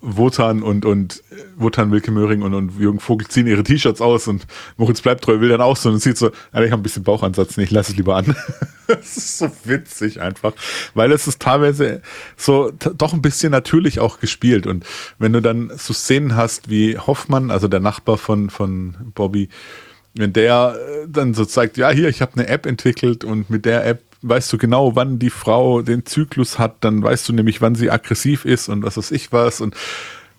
Wotan 0.00 0.62
und, 0.62 0.84
und 0.84 1.24
Wotan 1.56 1.90
Wilke 1.90 2.12
Möhring 2.12 2.42
und, 2.42 2.54
und 2.54 2.78
Jürgen 2.78 3.00
Vogel 3.00 3.26
ziehen 3.26 3.48
ihre 3.48 3.64
T-Shirts 3.64 4.00
aus 4.00 4.28
und 4.28 4.46
Moritz 4.76 5.00
bleibt 5.00 5.24
treu, 5.24 5.40
will 5.40 5.48
dann 5.48 5.60
auch 5.60 5.76
so 5.76 5.88
und 5.88 5.98
sieht 5.98 6.16
so, 6.16 6.28
ich 6.28 6.54
habe 6.54 6.74
ein 6.74 6.82
bisschen 6.84 7.02
Bauchansatz, 7.02 7.56
nee, 7.56 7.64
ich 7.64 7.72
lasse 7.72 7.90
es 7.90 7.96
lieber 7.96 8.14
an. 8.14 8.36
das 8.86 9.16
ist 9.16 9.38
so 9.38 9.50
witzig 9.64 10.20
einfach, 10.20 10.52
weil 10.94 11.10
es 11.10 11.26
ist 11.26 11.42
teilweise 11.42 12.00
so 12.36 12.70
doch 12.70 13.12
ein 13.12 13.22
bisschen 13.22 13.50
natürlich 13.50 13.98
auch 13.98 14.20
gespielt 14.20 14.68
und 14.68 14.86
wenn 15.18 15.32
du 15.32 15.42
dann 15.42 15.72
so 15.76 15.92
Szenen 15.92 16.36
hast 16.36 16.70
wie 16.70 16.96
Hoffmann, 16.96 17.50
also 17.50 17.66
der 17.66 17.80
Nachbar 17.80 18.18
von, 18.18 18.50
von 18.50 18.94
Bobby, 19.16 19.48
wenn 20.14 20.32
der 20.32 20.76
äh, 20.78 21.06
dann 21.08 21.34
so 21.34 21.44
zeigt, 21.44 21.76
ja, 21.76 21.90
hier, 21.90 22.08
ich 22.08 22.22
habe 22.22 22.34
eine 22.34 22.46
App 22.46 22.66
entwickelt 22.66 23.24
und 23.24 23.50
mit 23.50 23.64
der 23.64 23.84
App 23.84 24.07
weißt 24.22 24.52
du 24.52 24.58
genau, 24.58 24.96
wann 24.96 25.18
die 25.18 25.30
Frau 25.30 25.82
den 25.82 26.06
Zyklus 26.06 26.58
hat, 26.58 26.76
dann 26.80 27.02
weißt 27.02 27.28
du 27.28 27.32
nämlich, 27.32 27.60
wann 27.60 27.74
sie 27.74 27.90
aggressiv 27.90 28.44
ist 28.44 28.68
und 28.68 28.82
was 28.82 28.96
weiß 28.96 29.10
ich 29.12 29.32
was 29.32 29.60
und 29.60 29.74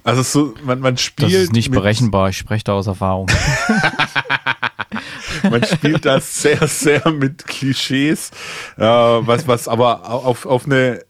also 0.04 0.24
so, 0.24 0.54
man, 0.64 0.80
man 0.80 0.98
spielt. 0.98 1.34
Das 1.34 1.42
ist 1.42 1.54
nicht 1.54 1.72
berechenbar, 1.72 2.30
ich 2.30 2.38
spreche 2.38 2.64
da 2.64 2.74
aus 2.74 2.88
Erfahrung. 2.88 3.30
man 5.44 5.64
spielt 5.66 6.06
da 6.06 6.20
sehr, 6.20 6.68
sehr 6.68 7.12
mit 7.12 7.46
Klischees, 7.46 8.32
äh, 8.78 8.82
was, 8.82 9.48
was 9.48 9.68
aber 9.68 10.10
auf, 10.10 10.46
auf 10.46 10.66
eine 10.66 11.02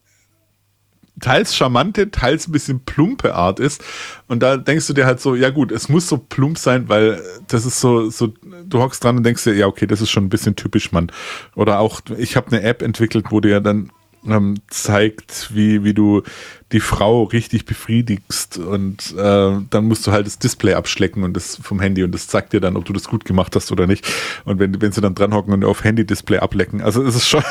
teils 1.19 1.55
charmante, 1.55 2.11
teils 2.11 2.47
ein 2.47 2.51
bisschen 2.51 2.79
plumpe 2.85 3.35
Art 3.35 3.59
ist. 3.59 3.83
Und 4.27 4.41
da 4.41 4.57
denkst 4.57 4.87
du 4.87 4.93
dir 4.93 5.05
halt 5.05 5.19
so, 5.19 5.35
ja 5.35 5.49
gut, 5.49 5.71
es 5.71 5.89
muss 5.89 6.07
so 6.07 6.17
plump 6.17 6.57
sein, 6.57 6.89
weil 6.89 7.21
das 7.47 7.65
ist 7.65 7.79
so, 7.79 8.09
so 8.09 8.33
du 8.69 8.79
hockst 8.79 9.03
dran 9.03 9.17
und 9.17 9.23
denkst 9.23 9.43
dir, 9.43 9.55
ja 9.55 9.67
okay, 9.67 9.87
das 9.87 10.01
ist 10.01 10.09
schon 10.09 10.25
ein 10.25 10.29
bisschen 10.29 10.55
typisch, 10.55 10.91
Mann. 10.91 11.11
Oder 11.55 11.79
auch, 11.79 12.01
ich 12.17 12.35
habe 12.35 12.47
eine 12.47 12.61
App 12.61 12.81
entwickelt, 12.81 13.27
wo 13.29 13.39
dir 13.39 13.59
dann 13.59 13.91
ähm, 14.27 14.55
zeigt, 14.67 15.55
wie, 15.55 15.83
wie 15.83 15.93
du 15.93 16.23
die 16.71 16.79
Frau 16.79 17.23
richtig 17.23 17.65
befriedigst 17.65 18.57
und 18.57 19.15
äh, 19.17 19.57
dann 19.69 19.85
musst 19.85 20.05
du 20.05 20.11
halt 20.11 20.27
das 20.27 20.39
Display 20.39 20.73
abschlecken 20.73 21.23
und 21.23 21.33
das 21.33 21.55
vom 21.55 21.79
Handy 21.79 22.03
und 22.03 22.11
das 22.13 22.27
zeigt 22.27 22.53
dir 22.53 22.59
dann, 22.59 22.75
ob 22.75 22.85
du 22.85 22.93
das 22.93 23.07
gut 23.07 23.25
gemacht 23.25 23.55
hast 23.55 23.71
oder 23.71 23.87
nicht. 23.87 24.05
Und 24.45 24.59
wenn, 24.59 24.81
wenn 24.81 24.91
sie 24.91 25.01
dann 25.01 25.15
dranhocken 25.15 25.53
und 25.53 25.65
auf 25.65 25.83
Handy-Display 25.83 26.39
ablecken. 26.39 26.81
Also 26.81 27.03
es 27.03 27.15
ist 27.15 27.27
schon, 27.27 27.43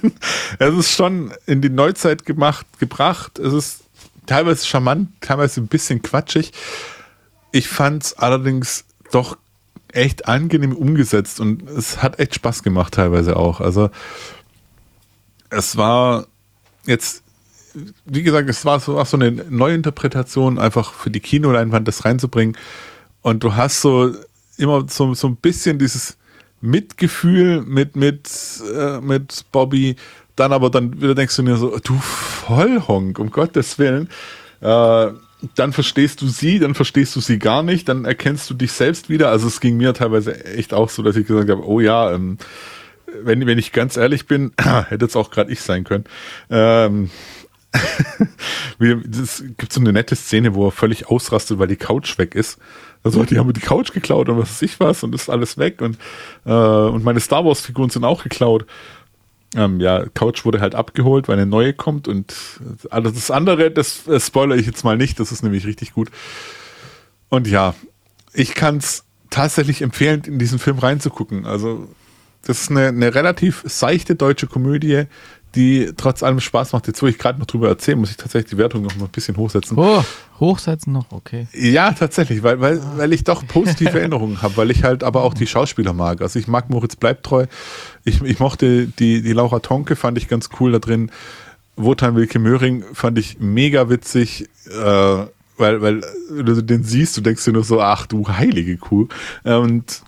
es 0.58 0.74
ist 0.74 0.92
schon 0.92 1.32
in 1.46 1.60
die 1.60 1.70
Neuzeit 1.70 2.24
gemacht, 2.24 2.66
gebracht. 2.78 3.38
Es 3.38 3.52
ist 3.52 3.80
teilweise 4.26 4.66
charmant, 4.66 5.10
teilweise 5.20 5.60
ein 5.60 5.68
bisschen 5.68 6.02
quatschig. 6.02 6.52
Ich 7.52 7.68
fand 7.68 8.04
es 8.04 8.14
allerdings 8.14 8.84
doch 9.12 9.36
echt 9.96 10.28
angenehm 10.28 10.74
umgesetzt 10.74 11.40
und 11.40 11.68
es 11.70 12.02
hat 12.02 12.18
echt 12.18 12.34
Spaß 12.34 12.62
gemacht 12.62 12.94
teilweise 12.94 13.36
auch. 13.36 13.60
Also 13.60 13.90
es 15.50 15.76
war 15.76 16.26
jetzt, 16.84 17.22
wie 18.04 18.22
gesagt, 18.22 18.48
es 18.48 18.64
war 18.64 18.78
so, 18.78 18.98
auch 18.98 19.06
so 19.06 19.16
eine 19.16 19.30
Neuinterpretation, 19.30 20.58
einfach 20.58 20.92
für 20.92 21.10
die 21.10 21.20
Kinoleinwand 21.20 21.88
das 21.88 22.04
reinzubringen. 22.04 22.56
Und 23.22 23.42
du 23.42 23.54
hast 23.54 23.80
so 23.80 24.14
immer 24.58 24.86
so, 24.88 25.14
so 25.14 25.28
ein 25.28 25.36
bisschen 25.36 25.78
dieses 25.78 26.16
Mitgefühl 26.60 27.62
mit, 27.62 27.96
mit, 27.96 28.30
äh, 28.74 29.00
mit 29.00 29.46
Bobby, 29.50 29.96
dann 30.36 30.52
aber 30.52 30.70
dann 30.70 31.00
wieder 31.00 31.14
denkst 31.14 31.36
du 31.36 31.42
dir 31.42 31.56
so, 31.56 31.78
du 31.78 31.98
Vollhonk, 31.98 33.18
um 33.18 33.30
Gottes 33.30 33.78
Willen. 33.78 34.10
Äh, 34.60 35.10
dann 35.54 35.72
verstehst 35.72 36.20
du 36.22 36.28
sie, 36.28 36.58
dann 36.58 36.74
verstehst 36.74 37.14
du 37.16 37.20
sie 37.20 37.38
gar 37.38 37.62
nicht, 37.62 37.88
dann 37.88 38.04
erkennst 38.04 38.48
du 38.50 38.54
dich 38.54 38.72
selbst 38.72 39.08
wieder. 39.08 39.30
Also 39.30 39.46
es 39.46 39.60
ging 39.60 39.76
mir 39.76 39.94
teilweise 39.94 40.44
echt 40.44 40.74
auch 40.74 40.88
so, 40.88 41.02
dass 41.02 41.16
ich 41.16 41.26
gesagt 41.26 41.50
habe, 41.50 41.66
oh 41.66 41.80
ja, 41.80 42.12
ähm, 42.12 42.38
wenn, 43.22 43.46
wenn 43.46 43.58
ich 43.58 43.72
ganz 43.72 43.96
ehrlich 43.96 44.26
bin, 44.26 44.52
hätte 44.88 45.04
es 45.04 45.16
auch 45.16 45.30
gerade 45.30 45.50
ich 45.52 45.60
sein 45.60 45.84
können. 45.84 46.04
Ähm, 46.50 47.10
es 48.78 49.44
gibt 49.58 49.72
so 49.72 49.80
eine 49.80 49.92
nette 49.92 50.16
Szene, 50.16 50.54
wo 50.54 50.68
er 50.68 50.72
völlig 50.72 51.08
ausrastet, 51.08 51.58
weil 51.58 51.68
die 51.68 51.76
Couch 51.76 52.18
weg 52.18 52.34
ist. 52.34 52.58
Also 53.02 53.22
die 53.24 53.38
haben 53.38 53.52
die 53.52 53.60
Couch 53.60 53.92
geklaut 53.92 54.28
und 54.28 54.38
was 54.38 54.50
weiß 54.50 54.62
ich 54.62 54.80
was 54.80 55.04
und 55.04 55.14
ist 55.14 55.30
alles 55.30 55.58
weg 55.58 55.80
und, 55.80 55.96
äh, 56.44 56.50
und 56.50 57.04
meine 57.04 57.20
Star 57.20 57.44
Wars 57.44 57.60
Figuren 57.60 57.90
sind 57.90 58.04
auch 58.04 58.22
geklaut. 58.22 58.66
Ähm, 59.54 59.80
ja, 59.80 60.04
Couch 60.14 60.44
wurde 60.44 60.60
halt 60.60 60.74
abgeholt, 60.74 61.28
weil 61.28 61.36
eine 61.36 61.46
neue 61.46 61.72
kommt 61.72 62.08
und 62.08 62.34
alles 62.90 63.14
das 63.14 63.30
andere, 63.30 63.70
das, 63.70 64.02
das 64.04 64.26
spoilere 64.26 64.58
ich 64.58 64.66
jetzt 64.66 64.84
mal 64.84 64.96
nicht, 64.96 65.20
das 65.20 65.32
ist 65.32 65.42
nämlich 65.42 65.66
richtig 65.66 65.92
gut. 65.92 66.10
Und 67.28 67.46
ja, 67.46 67.74
ich 68.32 68.54
kann 68.54 68.78
es 68.78 69.04
tatsächlich 69.30 69.82
empfehlen, 69.82 70.22
in 70.26 70.38
diesen 70.38 70.58
Film 70.58 70.78
reinzugucken. 70.78 71.46
Also 71.46 71.88
das 72.42 72.62
ist 72.62 72.70
eine, 72.70 72.88
eine 72.88 73.14
relativ 73.14 73.62
seichte 73.66 74.14
deutsche 74.14 74.46
Komödie, 74.46 75.04
die 75.54 75.92
trotz 75.96 76.22
allem 76.22 76.40
Spaß 76.40 76.72
macht. 76.72 76.86
Jetzt, 76.86 77.02
wo 77.02 77.06
ich 77.06 77.18
gerade 77.18 77.38
noch 77.38 77.46
drüber 77.46 77.68
erzähle, 77.68 77.96
muss 77.96 78.10
ich 78.10 78.16
tatsächlich 78.16 78.50
die 78.50 78.58
Wertung 78.58 78.82
noch 78.82 78.94
mal 78.96 79.06
ein 79.06 79.10
bisschen 79.10 79.36
hochsetzen. 79.36 79.78
Oh, 79.78 80.04
hochsetzen 80.38 80.92
noch, 80.92 81.06
okay. 81.10 81.46
Ja, 81.54 81.92
tatsächlich, 81.92 82.42
weil, 82.42 82.60
weil, 82.60 82.78
ah. 82.80 82.92
weil 82.96 83.12
ich 83.12 83.24
doch 83.24 83.46
positive 83.46 83.90
Erinnerungen 83.98 84.42
habe, 84.42 84.56
weil 84.56 84.70
ich 84.70 84.84
halt 84.84 85.02
aber 85.02 85.22
auch 85.22 85.34
die 85.34 85.46
Schauspieler 85.46 85.92
mag. 85.92 86.20
Also 86.20 86.38
ich 86.38 86.46
mag 86.46 86.68
Moritz 86.68 86.96
Bleibtreu. 86.96 87.46
Ich, 88.04 88.20
ich 88.22 88.38
mochte 88.38 88.86
die, 88.86 89.22
die 89.22 89.32
Laura 89.32 89.60
Tonke, 89.60 89.96
fand 89.96 90.18
ich 90.18 90.28
ganz 90.28 90.50
cool 90.60 90.72
da 90.72 90.78
drin. 90.78 91.10
Wotan 91.76 92.16
Wilke 92.16 92.38
Möhring 92.38 92.84
fand 92.92 93.18
ich 93.18 93.38
mega 93.38 93.88
witzig, 93.88 94.48
äh, 94.66 95.26
weil, 95.58 95.80
weil 95.80 96.00
du 96.30 96.62
den 96.62 96.84
siehst, 96.84 97.16
du 97.16 97.22
denkst 97.22 97.44
dir 97.44 97.52
nur 97.52 97.64
so, 97.64 97.80
ach 97.80 98.06
du 98.06 98.28
heilige 98.28 98.76
Kuh. 98.76 99.08
Und 99.44 100.02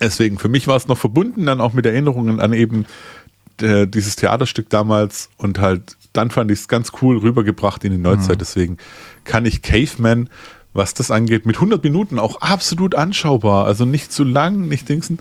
Deswegen, 0.00 0.38
für 0.38 0.48
mich 0.48 0.66
war 0.66 0.76
es 0.76 0.88
noch 0.88 0.98
verbunden, 0.98 1.46
dann 1.46 1.60
auch 1.60 1.74
mit 1.74 1.86
Erinnerungen 1.86 2.40
an 2.40 2.52
eben 2.52 2.86
äh, 3.62 3.86
dieses 3.86 4.16
Theaterstück 4.16 4.68
damals 4.70 5.30
und 5.36 5.58
halt 5.58 5.96
dann 6.12 6.30
fand 6.30 6.50
ich 6.50 6.60
es 6.60 6.68
ganz 6.68 6.92
cool 7.00 7.18
rübergebracht 7.18 7.84
in 7.84 7.92
die 7.92 7.98
Neuzeit. 7.98 8.36
Mhm. 8.36 8.40
Deswegen 8.40 8.76
kann 9.24 9.46
ich 9.46 9.62
Caveman, 9.62 10.28
was 10.74 10.94
das 10.94 11.10
angeht, 11.10 11.46
mit 11.46 11.56
100 11.56 11.82
Minuten 11.82 12.18
auch 12.18 12.40
absolut 12.40 12.94
anschaubar. 12.94 13.66
Also 13.66 13.84
nicht 13.84 14.12
zu 14.12 14.24
lang, 14.24 14.68
nicht 14.68 14.88
dingsen. 14.88 15.18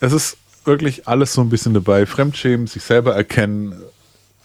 Es 0.00 0.12
ist 0.12 0.36
wirklich 0.64 1.08
alles 1.08 1.32
so 1.32 1.40
ein 1.40 1.48
bisschen 1.48 1.74
dabei. 1.74 2.06
Fremdschämen, 2.06 2.66
sich 2.66 2.82
selber 2.82 3.14
erkennen. 3.14 3.74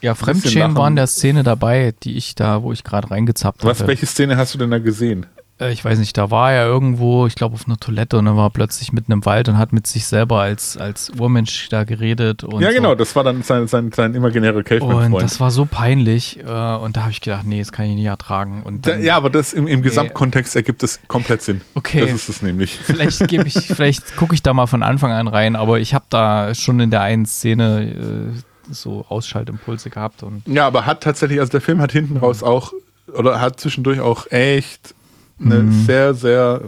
Ja, 0.01 0.15
Fremdschämen 0.15 0.75
war 0.75 0.87
in 0.87 0.95
der 0.95 1.07
Szene 1.07 1.43
dabei, 1.43 1.93
die 2.03 2.17
ich 2.17 2.35
da, 2.35 2.63
wo 2.63 2.71
ich 2.71 2.83
gerade 2.83 3.11
reingezappt 3.11 3.63
habe. 3.63 3.69
Was, 3.69 3.85
welche 3.85 4.05
Szene 4.05 4.37
hast 4.37 4.53
du 4.53 4.57
denn 4.57 4.71
da 4.71 4.79
gesehen? 4.79 5.25
Äh, 5.62 5.72
ich 5.72 5.86
weiß 5.86 5.99
nicht, 5.99 6.18
da 6.18 6.32
war 6.32 6.51
er 6.51 6.66
irgendwo, 6.66 7.28
ich 7.28 7.36
glaube 7.36 7.55
auf 7.55 7.68
einer 7.68 7.78
Toilette 7.78 8.18
und 8.18 8.26
dann 8.26 8.36
war 8.36 8.47
er 8.47 8.49
plötzlich 8.49 8.91
mitten 8.91 9.12
im 9.12 9.26
Wald 9.26 9.47
und 9.47 9.57
hat 9.57 9.72
mit 9.74 9.88
sich 9.88 10.05
selber 10.05 10.41
als, 10.41 10.78
als 10.78 11.12
Urmensch 11.18 11.70
da 11.70 11.84
geredet. 11.84 12.43
Und 12.43 12.62
ja, 12.62 12.70
so. 12.70 12.76
genau, 12.76 12.95
das 12.95 13.16
war 13.16 13.24
dann 13.24 13.43
sein, 13.43 13.68
sein, 13.68 13.91
sein 13.91 14.16
imaginärer 14.16 14.64
Caveman-Freund. 14.64 15.14
Und 15.14 15.24
das 15.24 15.39
war 15.39 15.51
so 15.51 15.66
peinlich 15.66 16.39
äh, 16.39 16.43
und 16.43 16.97
da 16.97 17.01
habe 17.01 17.12
ich 17.12 17.22
gedacht, 17.22 17.45
nee, 17.45 17.59
das 17.59 17.72
kann 17.72 17.86
ich 17.86 17.95
nicht 17.95 18.05
ertragen. 18.05 18.64
Und 18.64 18.88
Da, 18.88 18.91
dann, 18.91 19.03
ja, 19.03 19.16
aber 19.16 19.30
das 19.30 19.53
im, 19.53 19.68
im 19.68 19.82
Gesamtkontext 19.82 20.55
ergibt 20.55 20.84
es 20.84 20.99
komplett 21.07 21.41
Sinn. 21.41 21.62
Okay. 21.76 22.01
Das 22.01 22.12
ist 22.12 22.30
es 22.30 22.41
nämlich. 22.41 22.78
Vielleicht 22.78 23.28
gebe 23.28 23.47
ich, 23.47 23.53
vielleicht 23.68 24.16
gucke 24.16 24.34
ich 24.34 24.41
da 24.41 24.53
mal 24.53 24.68
von 24.68 24.84
Anfang 24.84 25.12
an 25.12 25.28
rein, 25.28 25.55
aber 25.55 25.80
ich 25.80 25.93
habe 25.93 26.05
da 26.09 26.55
schon 26.55 26.80
in 26.80 26.89
der 26.89 27.01
einen 27.01 27.26
Szene 27.26 28.32
äh, 28.32 28.74
so 28.74 29.05
Ausschaltimpulse 29.09 29.89
gehabt 29.89 30.24
und 30.24 30.43
Ja, 30.47 30.68
aber 30.68 30.86
hat 30.86 31.03
tatsächlich, 31.03 31.39
also 31.39 31.51
der 31.51 31.62
Film 31.62 31.82
hat 31.82 31.91
hinten 31.91 32.18
raus 32.18 32.41
auch, 32.41 32.74
oder 33.14 33.41
hat 33.41 33.59
zwischendurch 33.59 33.99
auch 33.99 34.32
echt 34.32 34.95
eine 35.43 35.63
Mhm. 35.63 35.85
sehr, 35.85 36.13
sehr 36.13 36.61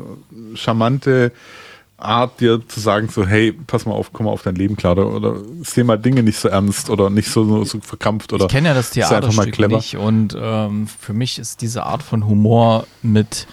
charmante 0.55 1.31
Art, 1.97 2.41
dir 2.41 2.59
zu 2.67 2.79
sagen, 2.81 3.07
so, 3.07 3.25
hey, 3.25 3.53
pass 3.53 3.85
mal 3.85 3.93
auf, 3.93 4.11
komm 4.11 4.25
mal 4.25 4.31
auf 4.33 4.41
dein 4.43 4.55
Leben 4.55 4.75
klar, 4.75 4.97
oder, 4.97 5.37
seh 5.61 5.83
mal 5.83 5.97
Dinge 5.97 6.21
nicht 6.23 6.37
so 6.37 6.49
ernst 6.49 6.89
oder 6.89 7.09
nicht 7.09 7.29
so, 7.29 7.45
so, 7.45 7.63
so 7.63 7.79
verkrampft 7.79 8.33
oder 8.33 8.45
ich 8.45 8.51
kenne 8.51 8.69
ja 8.69 8.73
das 8.73 8.89
Theaterstück 8.89 9.57
nicht 9.69 9.95
und 9.95 10.35
ähm, 10.37 10.87
für 10.87 11.13
mich 11.13 11.39
ist 11.39 11.61
diese 11.61 11.83
Art 11.83 12.03
von 12.03 12.25
Humor 12.27 12.87
mit 13.03 13.47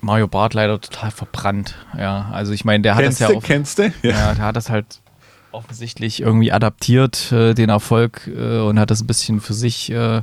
Mario 0.00 0.28
Barth 0.28 0.54
leider 0.54 0.80
total 0.80 1.10
verbrannt. 1.10 1.74
Ja, 1.98 2.30
also 2.32 2.52
ich 2.52 2.64
meine, 2.64 2.82
der 2.82 2.94
hat 2.94 3.02
Kennst 3.02 3.20
das 3.20 3.30
ja 3.30 3.36
auf, 3.36 3.42
kennst 3.42 3.78
du? 3.80 3.92
Ja. 4.02 4.10
Ja, 4.10 4.34
der 4.34 4.44
hat 4.44 4.56
das 4.56 4.70
halt 4.70 5.00
offensichtlich 5.50 6.20
irgendwie 6.22 6.52
adaptiert, 6.52 7.32
äh, 7.32 7.52
den 7.54 7.68
Erfolg, 7.68 8.28
äh, 8.28 8.60
und 8.60 8.78
hat 8.78 8.90
das 8.90 9.00
ein 9.02 9.06
bisschen 9.08 9.40
für 9.40 9.54
sich 9.54 9.90
äh, 9.90 10.22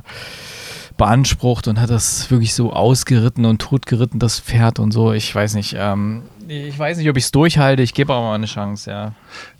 beansprucht 0.96 1.68
und 1.68 1.80
hat 1.80 1.90
das 1.90 2.30
wirklich 2.30 2.54
so 2.54 2.72
ausgeritten 2.72 3.44
und 3.44 3.60
totgeritten, 3.60 4.18
das 4.18 4.40
Pferd 4.40 4.78
und 4.78 4.92
so. 4.92 5.12
Ich 5.12 5.34
weiß 5.34 5.54
nicht. 5.54 5.74
Ähm, 5.78 6.22
ich 6.48 6.78
weiß 6.78 6.98
nicht, 6.98 7.08
ob 7.10 7.16
ich 7.16 7.24
es 7.24 7.32
durchhalte. 7.32 7.82
Ich 7.82 7.92
gebe 7.92 8.12
aber 8.12 8.22
mal 8.22 8.34
eine 8.34 8.46
Chance, 8.46 8.90
ja. 8.90 9.12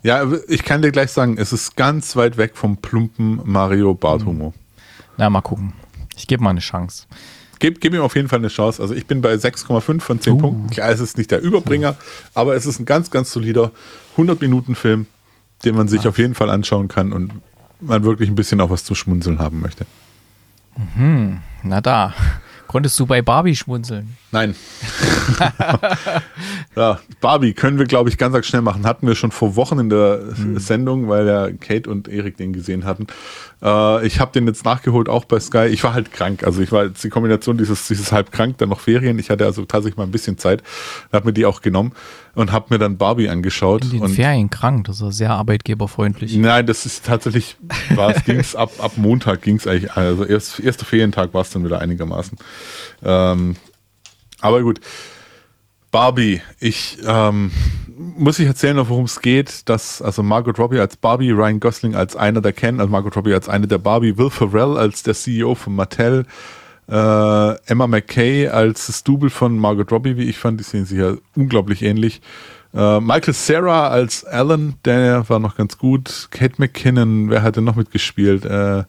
Ja, 0.03 0.25
ich 0.47 0.63
kann 0.63 0.81
dir 0.81 0.91
gleich 0.91 1.11
sagen, 1.11 1.37
es 1.37 1.53
ist 1.53 1.75
ganz 1.75 2.15
weit 2.15 2.37
weg 2.37 2.55
vom 2.55 2.77
plumpen 2.77 3.41
Mario 3.43 3.93
Bart 3.93 4.25
Humor. 4.25 4.53
Na, 5.17 5.29
mal 5.29 5.41
gucken. 5.41 5.73
Ich 6.15 6.27
gebe 6.27 6.43
mal 6.43 6.51
eine 6.51 6.59
Chance. 6.59 7.05
Gib, 7.59 7.81
gib 7.81 7.93
ihm 7.93 8.01
auf 8.01 8.15
jeden 8.15 8.29
Fall 8.29 8.39
eine 8.39 8.47
Chance. 8.49 8.81
Also 8.81 8.93
ich 8.93 9.05
bin 9.05 9.21
bei 9.21 9.33
6,5 9.33 9.99
von 9.99 10.21
10 10.21 10.33
Uh. 10.33 10.37
Punkten. 10.37 10.69
Klar, 10.69 10.89
es 10.89 10.99
ist 10.99 11.17
nicht 11.17 11.31
der 11.31 11.41
Überbringer, 11.41 11.95
aber 12.33 12.55
es 12.55 12.65
ist 12.65 12.79
ein 12.79 12.85
ganz, 12.85 13.11
ganz 13.11 13.31
solider 13.31 13.71
100-Minuten-Film, 14.15 15.07
den 15.65 15.75
man 15.75 15.87
sich 15.87 16.07
auf 16.07 16.17
jeden 16.17 16.35
Fall 16.35 16.49
anschauen 16.49 16.87
kann 16.87 17.11
und 17.13 17.33
man 17.79 18.03
wirklich 18.03 18.29
ein 18.29 18.35
bisschen 18.35 18.61
auch 18.61 18.69
was 18.69 18.83
zu 18.83 18.95
schmunzeln 18.95 19.39
haben 19.39 19.59
möchte. 19.59 19.85
Na 21.63 21.79
da. 21.81 22.13
Konntest 22.67 22.99
du 22.99 23.05
bei 23.05 23.21
Barbie 23.21 23.55
schmunzeln? 23.55 24.17
Nein. 24.31 24.55
ja, 26.75 26.99
Barbie 27.21 27.53
können 27.53 27.79
wir, 27.79 27.85
glaube 27.85 28.09
ich, 28.09 28.17
ganz, 28.17 28.33
ganz 28.33 28.45
schnell 28.45 28.61
machen. 28.61 28.85
Hatten 28.85 29.07
wir 29.07 29.15
schon 29.15 29.31
vor 29.31 29.55
Wochen 29.55 29.79
in 29.79 29.89
der 29.89 30.21
Sendung, 30.55 31.07
weil 31.07 31.25
ja 31.27 31.49
Kate 31.51 31.89
und 31.89 32.07
Erik 32.07 32.37
den 32.37 32.51
gesehen 32.51 32.83
hatten. 32.83 33.07
Äh, 33.61 34.05
ich 34.05 34.19
habe 34.19 34.31
den 34.33 34.45
jetzt 34.47 34.65
nachgeholt, 34.65 35.09
auch 35.09 35.25
bei 35.25 35.39
Sky. 35.39 35.67
Ich 35.67 35.83
war 35.83 35.93
halt 35.93 36.11
krank. 36.11 36.43
Also 36.43 36.61
ich 36.61 36.71
war 36.71 36.85
jetzt 36.85 37.03
die 37.03 37.09
Kombination 37.09 37.57
dieses, 37.57 37.87
dieses 37.87 38.11
halb 38.11 38.31
krank, 38.31 38.57
dann 38.57 38.69
noch 38.69 38.81
Ferien. 38.81 39.17
Ich 39.17 39.29
hatte 39.29 39.45
also 39.45 39.65
tatsächlich 39.65 39.97
mal 39.97 40.03
ein 40.03 40.11
bisschen 40.11 40.37
Zeit. 40.37 40.61
Habe 41.11 41.27
mir 41.27 41.33
die 41.33 41.45
auch 41.45 41.61
genommen 41.61 41.93
und 42.35 42.51
habe 42.51 42.67
mir 42.69 42.77
dann 42.77 42.97
Barbie 42.97 43.29
angeschaut. 43.29 43.83
In 43.85 43.91
den 43.91 44.01
und 44.03 44.09
Ferien 44.09 44.49
krank. 44.49 44.85
Das 44.85 45.01
ist 45.01 45.17
sehr 45.17 45.31
arbeitgeberfreundlich. 45.31 46.35
Nein, 46.37 46.67
das 46.67 46.85
ist 46.85 47.05
tatsächlich, 47.05 47.57
war 47.95 48.15
es 48.15 48.23
ging's 48.25 48.55
ab, 48.55 48.71
ab 48.77 48.91
Montag 48.95 49.41
ging 49.41 49.55
es 49.55 49.65
eigentlich, 49.65 49.91
also 49.93 50.23
erst, 50.23 50.59
erster 50.59 50.85
Ferientag 50.85 51.33
war 51.33 51.41
es 51.41 51.49
dann 51.49 51.65
wieder 51.65 51.79
einigermaßen. 51.79 52.37
Ähm, 53.03 53.55
aber 54.41 54.61
gut. 54.61 54.79
Barbie, 55.91 56.41
ich 56.59 56.97
ähm, 57.05 57.51
muss 57.97 58.39
ich 58.39 58.47
erzählen, 58.47 58.77
worum 58.89 59.05
es 59.05 59.21
geht, 59.21 59.67
dass 59.69 60.01
also 60.01 60.21
Margot 60.21 60.59
Robbie 60.59 60.79
als 60.79 60.97
Barbie, 60.97 61.31
Ryan 61.31 61.59
Gosling 61.59 61.95
als 61.95 62.15
einer 62.15 62.41
der 62.41 62.53
Ken, 62.53 62.79
also 62.79 62.91
Margot 62.91 63.15
Robbie 63.15 63.33
als 63.33 63.49
eine 63.49 63.67
der 63.67 63.77
Barbie, 63.77 64.17
Will 64.17 64.29
Ferrell 64.29 64.77
als 64.77 65.03
der 65.03 65.15
CEO 65.15 65.55
von 65.55 65.75
Mattel, 65.75 66.25
äh, 66.89 67.69
Emma 67.69 67.87
McKay 67.87 68.47
als 68.47 68.87
das 68.87 69.03
Double 69.03 69.29
von 69.29 69.57
Margot 69.57 69.91
Robbie, 69.91 70.17
wie 70.17 70.29
ich 70.29 70.37
fand, 70.37 70.59
die 70.59 70.63
sehen 70.63 70.85
sich 70.85 70.99
ja 70.99 71.15
unglaublich 71.35 71.81
ähnlich. 71.81 72.21
Äh, 72.73 72.99
Michael 72.99 73.33
Sarah 73.33 73.87
als 73.87 74.23
Alan, 74.25 74.75
der 74.85 75.27
war 75.29 75.39
noch 75.39 75.55
ganz 75.55 75.77
gut. 75.77 76.27
Kate 76.31 76.55
McKinnon, 76.57 77.29
wer 77.29 77.41
hat 77.41 77.55
denn 77.55 77.63
noch 77.63 77.75
mitgespielt? 77.75 78.45
Äh, 78.45 78.83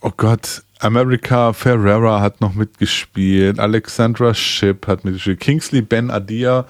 oh 0.00 0.12
Gott, 0.16 0.62
America 0.80 1.52
Ferrera 1.52 2.20
hat 2.20 2.40
noch 2.40 2.54
mitgespielt, 2.54 3.58
Alexandra 3.58 4.34
Shipp 4.34 4.86
hat 4.86 5.04
mitgespielt, 5.04 5.40
Kingsley 5.40 5.82
Ben 5.82 6.10
Adia, 6.10 6.66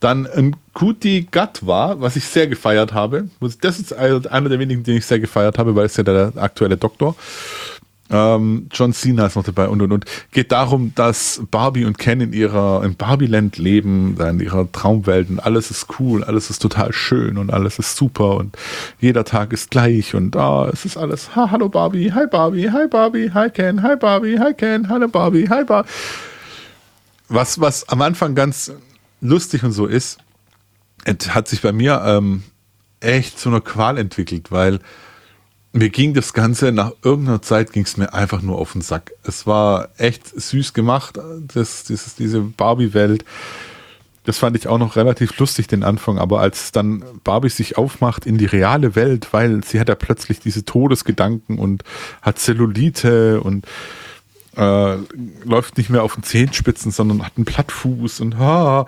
dann 0.00 0.26
ein 0.26 0.56
Kuti 0.74 1.26
Gatwa, 1.30 1.96
was 1.98 2.16
ich 2.16 2.24
sehr 2.24 2.46
gefeiert 2.46 2.92
habe. 2.92 3.28
Das 3.60 3.78
ist 3.78 3.92
einer 3.92 4.48
der 4.48 4.58
wenigen, 4.58 4.82
den 4.82 4.98
ich 4.98 5.06
sehr 5.06 5.20
gefeiert 5.20 5.58
habe, 5.58 5.74
weil 5.76 5.86
es 5.86 5.96
ja 5.96 6.02
der 6.02 6.32
aktuelle 6.36 6.76
Doktor. 6.76 7.14
Ähm, 8.14 8.68
John 8.70 8.92
Cena 8.92 9.26
ist 9.26 9.34
noch 9.34 9.42
dabei 9.42 9.68
und 9.68 9.82
und 9.82 9.90
und. 9.90 10.04
Geht 10.30 10.52
darum, 10.52 10.92
dass 10.94 11.42
Barbie 11.50 11.84
und 11.84 11.98
Ken 11.98 12.20
in 12.20 12.32
ihrer 12.32 12.84
in 12.84 12.94
Barbieland 12.94 13.58
leben, 13.58 14.16
in 14.20 14.38
ihrer 14.38 14.70
Traumwelt 14.70 15.30
und 15.30 15.40
alles 15.40 15.72
ist 15.72 15.98
cool, 15.98 16.22
alles 16.22 16.48
ist 16.48 16.62
total 16.62 16.92
schön 16.92 17.38
und 17.38 17.52
alles 17.52 17.80
ist 17.80 17.96
super 17.96 18.36
und 18.36 18.56
jeder 19.00 19.24
Tag 19.24 19.52
ist 19.52 19.72
gleich 19.72 20.14
und 20.14 20.36
ah, 20.36 20.70
es 20.72 20.84
ist 20.84 20.96
alles. 20.96 21.34
Ha, 21.34 21.50
hallo 21.50 21.68
Barbie, 21.68 22.12
hi 22.12 22.26
Barbie, 22.30 22.70
hi 22.70 22.86
Barbie, 22.86 23.32
hi 23.34 23.50
Ken, 23.50 23.82
hi 23.82 23.96
Barbie, 23.96 24.38
hi 24.38 24.54
Ken, 24.54 24.88
hallo 24.88 25.08
Barbie, 25.08 25.48
hi 25.48 25.64
Barbie. 25.64 25.88
Was, 27.28 27.60
was 27.60 27.88
am 27.88 28.00
Anfang 28.00 28.36
ganz 28.36 28.72
lustig 29.20 29.64
und 29.64 29.72
so 29.72 29.86
ist, 29.86 30.18
hat 31.04 31.48
sich 31.48 31.62
bei 31.62 31.72
mir 31.72 32.00
ähm, 32.06 32.44
echt 33.00 33.40
zu 33.40 33.48
einer 33.48 33.60
Qual 33.60 33.98
entwickelt, 33.98 34.52
weil 34.52 34.78
mir 35.74 35.90
ging 35.90 36.14
das 36.14 36.32
Ganze 36.32 36.70
nach 36.70 36.92
irgendeiner 37.02 37.42
Zeit 37.42 37.72
ging 37.72 37.82
es 37.82 37.96
mir 37.96 38.14
einfach 38.14 38.42
nur 38.42 38.58
auf 38.58 38.72
den 38.72 38.80
Sack. 38.80 39.12
Es 39.24 39.44
war 39.44 39.88
echt 39.98 40.28
süß 40.28 40.72
gemacht, 40.72 41.18
das, 41.52 41.82
dieses, 41.82 42.14
diese 42.14 42.40
Barbie-Welt. 42.40 43.24
Das 44.22 44.38
fand 44.38 44.56
ich 44.56 44.68
auch 44.68 44.78
noch 44.78 44.94
relativ 44.94 45.36
lustig, 45.38 45.66
den 45.66 45.82
Anfang, 45.82 46.18
aber 46.18 46.40
als 46.40 46.70
dann 46.70 47.04
Barbie 47.24 47.50
sich 47.50 47.76
aufmacht 47.76 48.24
in 48.24 48.38
die 48.38 48.46
reale 48.46 48.94
Welt, 48.94 49.28
weil 49.32 49.64
sie 49.64 49.80
hat 49.80 49.88
ja 49.88 49.96
plötzlich 49.96 50.38
diese 50.38 50.64
Todesgedanken 50.64 51.58
und 51.58 51.82
hat 52.22 52.38
Zellulite 52.38 53.40
und 53.40 53.66
äh, 54.56 54.96
läuft 55.44 55.76
nicht 55.76 55.90
mehr 55.90 56.04
auf 56.04 56.14
den 56.14 56.22
Zehenspitzen, 56.22 56.92
sondern 56.92 57.26
hat 57.26 57.32
einen 57.36 57.46
Plattfuß 57.46 58.20
und 58.20 58.38
ha, 58.38 58.86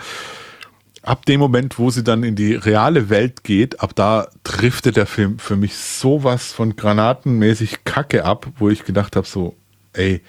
ab 1.06 1.24
dem 1.24 1.40
Moment, 1.40 1.78
wo 1.78 1.90
sie 1.90 2.02
dann 2.02 2.24
in 2.24 2.34
die 2.34 2.54
reale 2.54 3.08
Welt 3.08 3.44
geht, 3.44 3.80
ab 3.80 3.94
da 3.94 4.28
driftet 4.42 4.96
der 4.96 5.06
Film 5.06 5.38
für 5.38 5.56
mich 5.56 5.76
sowas 5.76 6.52
von 6.52 6.74
granatenmäßig 6.74 7.84
Kacke 7.84 8.24
ab, 8.24 8.48
wo 8.58 8.68
ich 8.68 8.84
gedacht 8.84 9.16
habe, 9.16 9.26
so, 9.26 9.56
ey, 9.92 10.20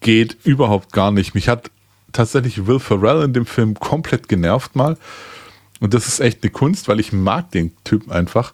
geht 0.00 0.36
überhaupt 0.44 0.92
gar 0.92 1.10
nicht. 1.10 1.34
Mich 1.34 1.48
hat 1.48 1.70
tatsächlich 2.12 2.66
Will 2.66 2.78
Ferrell 2.78 3.22
in 3.22 3.32
dem 3.32 3.46
Film 3.46 3.74
komplett 3.74 4.28
genervt 4.28 4.76
mal. 4.76 4.98
Und 5.80 5.94
das 5.94 6.06
ist 6.06 6.20
echt 6.20 6.42
eine 6.42 6.50
Kunst, 6.50 6.88
weil 6.88 7.00
ich 7.00 7.12
mag 7.12 7.50
den 7.50 7.72
Typen 7.84 8.12
einfach. 8.12 8.52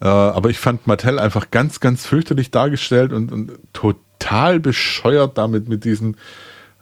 Äh, 0.00 0.06
aber 0.06 0.48
ich 0.48 0.58
fand 0.58 0.86
Mattel 0.86 1.18
einfach 1.18 1.50
ganz, 1.50 1.80
ganz 1.80 2.06
fürchterlich 2.06 2.50
dargestellt 2.50 3.12
und, 3.12 3.30
und 3.30 3.52
total 3.72 4.58
bescheuert 4.58 5.36
damit 5.36 5.68
mit 5.68 5.84
diesen 5.84 6.16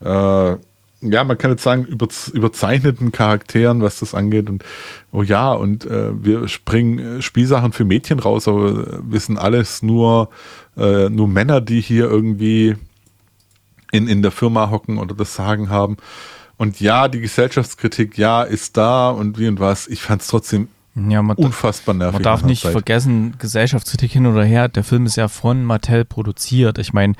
äh, 0.01 0.57
ja, 1.01 1.25
man 1.25 1.37
kann 1.37 1.51
jetzt 1.51 1.63
sagen, 1.63 1.85
über, 1.85 2.09
überzeichneten 2.33 3.13
Charakteren, 3.13 3.83
was 3.83 4.01
das 4.01 4.15
angeht. 4.15 4.49
Und 4.49 4.65
oh 5.13 5.23
ja, 5.23 5.53
und 5.53 5.85
äh, 5.85 6.13
wir 6.25 6.49
springen 6.49 7.19
äh, 7.19 7.23
Spielsachen 7.23 7.73
für 7.73 7.85
Mädchen 7.85 8.19
raus, 8.19 8.49
aber 8.49 9.03
wir 9.03 9.21
sind 9.21 9.39
alles 9.39 9.83
nur, 9.83 10.31
äh, 10.77 11.09
nur 11.09 11.29
Männer, 11.29 11.61
die 11.61 11.81
hier 11.81 12.09
irgendwie 12.09 12.77
in, 13.93 14.09
in 14.09 14.23
der 14.23 14.31
Firma 14.31 14.71
hocken 14.71 14.99
oder 14.99 15.15
das 15.15 15.35
Sagen 15.35 15.69
haben. 15.69 15.97
Und 16.57 16.81
ja, 16.81 17.09
die 17.09 17.21
Gesellschaftskritik, 17.21 18.17
ja, 18.17 18.43
ist 18.43 18.77
da 18.77 19.11
und 19.11 19.39
wie 19.39 19.49
und 19.49 19.61
was. 19.61 19.89
Ich 19.89 20.01
fand 20.01 20.23
es 20.23 20.29
trotzdem 20.29 20.69
Ja, 20.99 21.21
man, 21.21 21.37
unfassbar 21.37 21.95
nervig. 21.95 22.15
man 22.15 22.23
darf 22.23 22.43
nicht 22.43 22.63
Zeit. 22.63 22.73
vergessen, 22.73 23.35
Gesellschaftskritik 23.39 24.11
hin 24.13 24.27
oder 24.27 24.43
her, 24.45 24.69
der 24.69 24.83
Film 24.83 25.05
ist 25.05 25.17
ja 25.17 25.29
von 25.29 25.63
Mattel 25.63 26.07
produziert. 26.07 26.79
Ich 26.79 26.95
meine, 26.95 27.13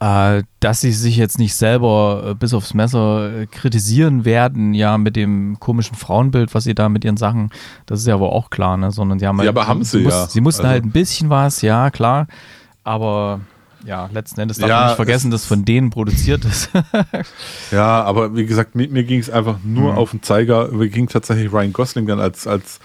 äh, 0.00 0.42
dass 0.60 0.80
sie 0.80 0.92
sich 0.92 1.18
jetzt 1.18 1.38
nicht 1.38 1.54
selber 1.54 2.28
äh, 2.30 2.34
bis 2.34 2.54
aufs 2.54 2.72
Messer 2.72 3.42
äh, 3.42 3.46
kritisieren 3.46 4.24
werden, 4.24 4.72
ja, 4.72 4.96
mit 4.96 5.14
dem 5.14 5.60
komischen 5.60 5.94
Frauenbild, 5.94 6.54
was 6.54 6.64
sie 6.64 6.74
da 6.74 6.88
mit 6.88 7.04
ihren 7.04 7.18
Sachen, 7.18 7.50
das 7.84 8.00
ist 8.00 8.06
ja 8.06 8.14
aber 8.14 8.32
auch 8.32 8.48
klar, 8.48 8.78
ne? 8.78 8.92
Sondern 8.92 9.18
sie 9.18 9.26
haben 9.26 9.36
Ja, 9.36 9.40
halt, 9.40 9.48
aber 9.50 9.66
haben 9.66 9.84
sie 9.84 9.98
muss, 9.98 10.14
ja. 10.14 10.26
Sie 10.26 10.40
mussten 10.40 10.62
Also- 10.62 10.72
halt 10.72 10.84
ein 10.86 10.92
bisschen 10.92 11.28
was, 11.28 11.60
ja, 11.60 11.90
klar. 11.90 12.28
Aber 12.82 13.40
ja, 13.84 14.08
letzten 14.10 14.40
Endes 14.40 14.56
darf 14.56 14.70
Ja, 14.70 14.76
man 14.78 14.86
nicht 14.86 14.96
vergessen, 14.96 15.28
es- 15.32 15.42
dass 15.42 15.44
von 15.48 15.66
denen 15.66 15.90
produziert 15.90 16.46
ist. 16.46 16.70
Ja, 17.70 18.02
aber 18.04 18.34
wie 18.34 18.46
gesagt, 18.46 18.74
mir, 18.74 18.88
mir 18.88 19.04
ging 19.04 19.20
es 19.20 19.28
einfach 19.28 19.58
nur 19.62 19.92
Mhm. 19.92 19.98
auf 19.98 20.10
den 20.12 20.22
Zeiger. 20.22 20.68
Mir 20.68 20.88
ging 20.88 21.08
tatsächlich 21.08 21.52
Ryan 21.52 21.72
Gosling 21.74 22.06
dann 22.06 22.20
als, 22.20 22.46
als 22.46 22.80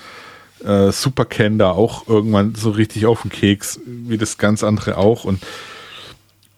äh, 0.64 0.92
Super 0.92 1.26
Ken 1.26 1.58
da 1.58 1.72
auch 1.72 2.08
irgendwann 2.08 2.56
so 2.56 2.72
richtig 2.72 3.06
auf 3.06 3.22
den 3.22 3.32
Keks, 3.32 3.80
wie 3.86 4.18
das 4.18 4.38
ganz 4.38 4.64
andere 4.64 4.98
auch. 4.98 5.24
Und 5.24 5.42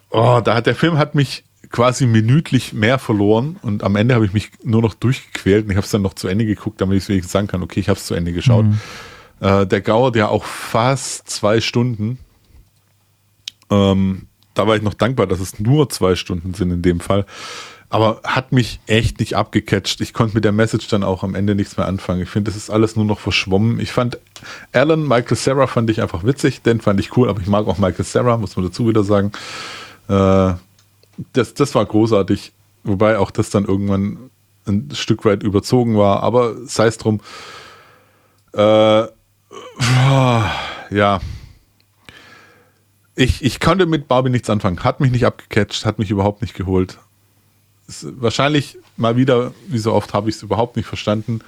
oh, 0.09 0.41
da 0.43 0.55
hat 0.55 0.65
der 0.65 0.75
Film 0.75 0.97
hat 0.97 1.15
mich 1.15 1.43
quasi 1.71 2.05
minütlich 2.05 2.73
mehr 2.73 2.99
verloren 2.99 3.57
und 3.61 3.83
am 3.83 3.95
Ende 3.95 4.15
habe 4.15 4.25
ich 4.25 4.33
mich 4.33 4.51
nur 4.63 4.81
noch 4.81 4.93
durchgequält 4.93 5.65
und 5.65 5.71
ich 5.71 5.77
habe 5.77 5.85
es 5.85 5.91
dann 5.91 6.03
noch 6.03 6.13
zu 6.13 6.27
Ende 6.27 6.45
geguckt, 6.45 6.79
damit 6.79 6.97
ich 6.97 7.09
wenigstens 7.09 7.33
sagen 7.33 7.47
kann, 7.47 7.63
okay, 7.63 7.79
ich 7.79 7.89
habe 7.89 7.99
es 7.99 8.05
zu 8.05 8.13
Ende 8.13 8.31
geschaut. 8.31 8.65
Mhm. 8.65 8.79
Äh, 9.41 9.67
der 9.67 9.81
dauert 9.81 10.15
ja 10.15 10.29
auch 10.29 10.45
fast 10.45 11.29
zwei 11.29 11.59
Stunden. 11.59 12.19
Ähm, 13.69 14.27
da 14.53 14.67
war 14.67 14.75
ich 14.75 14.81
noch 14.81 14.93
dankbar, 14.93 15.27
dass 15.27 15.39
es 15.39 15.59
nur 15.59 15.89
zwei 15.89 16.15
Stunden 16.15 16.53
sind 16.53 16.71
in 16.71 16.81
dem 16.81 16.99
Fall. 16.99 17.25
Aber 17.89 18.21
hat 18.23 18.51
mich 18.51 18.79
echt 18.87 19.19
nicht 19.19 19.35
abgecatcht. 19.35 20.01
Ich 20.01 20.13
konnte 20.13 20.35
mit 20.35 20.43
der 20.43 20.51
Message 20.51 20.87
dann 20.87 21.03
auch 21.03 21.23
am 21.23 21.35
Ende 21.35 21.55
nichts 21.55 21.77
mehr 21.77 21.87
anfangen. 21.87 22.21
Ich 22.21 22.29
finde, 22.29 22.49
das 22.49 22.57
ist 22.57 22.69
alles 22.69 22.95
nur 22.95 23.05
noch 23.05 23.19
verschwommen. 23.19 23.79
Ich 23.79 23.91
fand 23.91 24.17
Alan, 24.73 25.07
Michael 25.07 25.37
Sarah 25.37 25.67
fand 25.67 25.89
ich 25.89 26.01
einfach 26.01 26.23
witzig. 26.23 26.61
Den 26.61 26.81
fand 26.81 26.99
ich 26.99 27.15
cool, 27.15 27.29
aber 27.29 27.41
ich 27.41 27.47
mag 27.47 27.67
auch 27.67 27.77
Michael 27.77 28.05
Sarah, 28.05 28.37
muss 28.37 28.55
man 28.55 28.65
dazu 28.65 28.87
wieder 28.87 29.03
sagen. 29.03 29.31
Äh, 30.07 30.53
das, 31.33 31.53
das 31.53 31.75
war 31.75 31.85
großartig. 31.85 32.51
Wobei 32.83 33.17
auch 33.17 33.31
das 33.31 33.49
dann 33.49 33.65
irgendwann 33.65 34.29
ein 34.67 34.89
Stück 34.93 35.23
weit 35.25 35.43
überzogen 35.43 35.97
war. 35.97 36.23
Aber 36.23 36.55
sei 36.65 36.87
es 36.87 36.97
drum. 36.97 37.21
Äh, 38.53 39.05
ja, 40.91 41.19
ich, 43.15 43.43
ich 43.43 43.59
konnte 43.61 43.85
mit 43.85 44.07
Barbie 44.07 44.29
nichts 44.29 44.49
anfangen. 44.49 44.83
Hat 44.83 44.99
mich 44.99 45.11
nicht 45.11 45.25
abgecatcht, 45.25 45.85
hat 45.85 45.99
mich 45.99 46.11
überhaupt 46.11 46.41
nicht 46.41 46.53
geholt. 46.53 46.99
Wahrscheinlich 47.87 48.77
mal 48.97 49.15
wieder, 49.15 49.53
wie 49.67 49.77
so 49.77 49.93
oft, 49.93 50.13
habe 50.13 50.29
ich 50.29 50.37
es 50.37 50.43
überhaupt 50.43 50.75
nicht 50.75 50.87
verstanden 50.87 51.41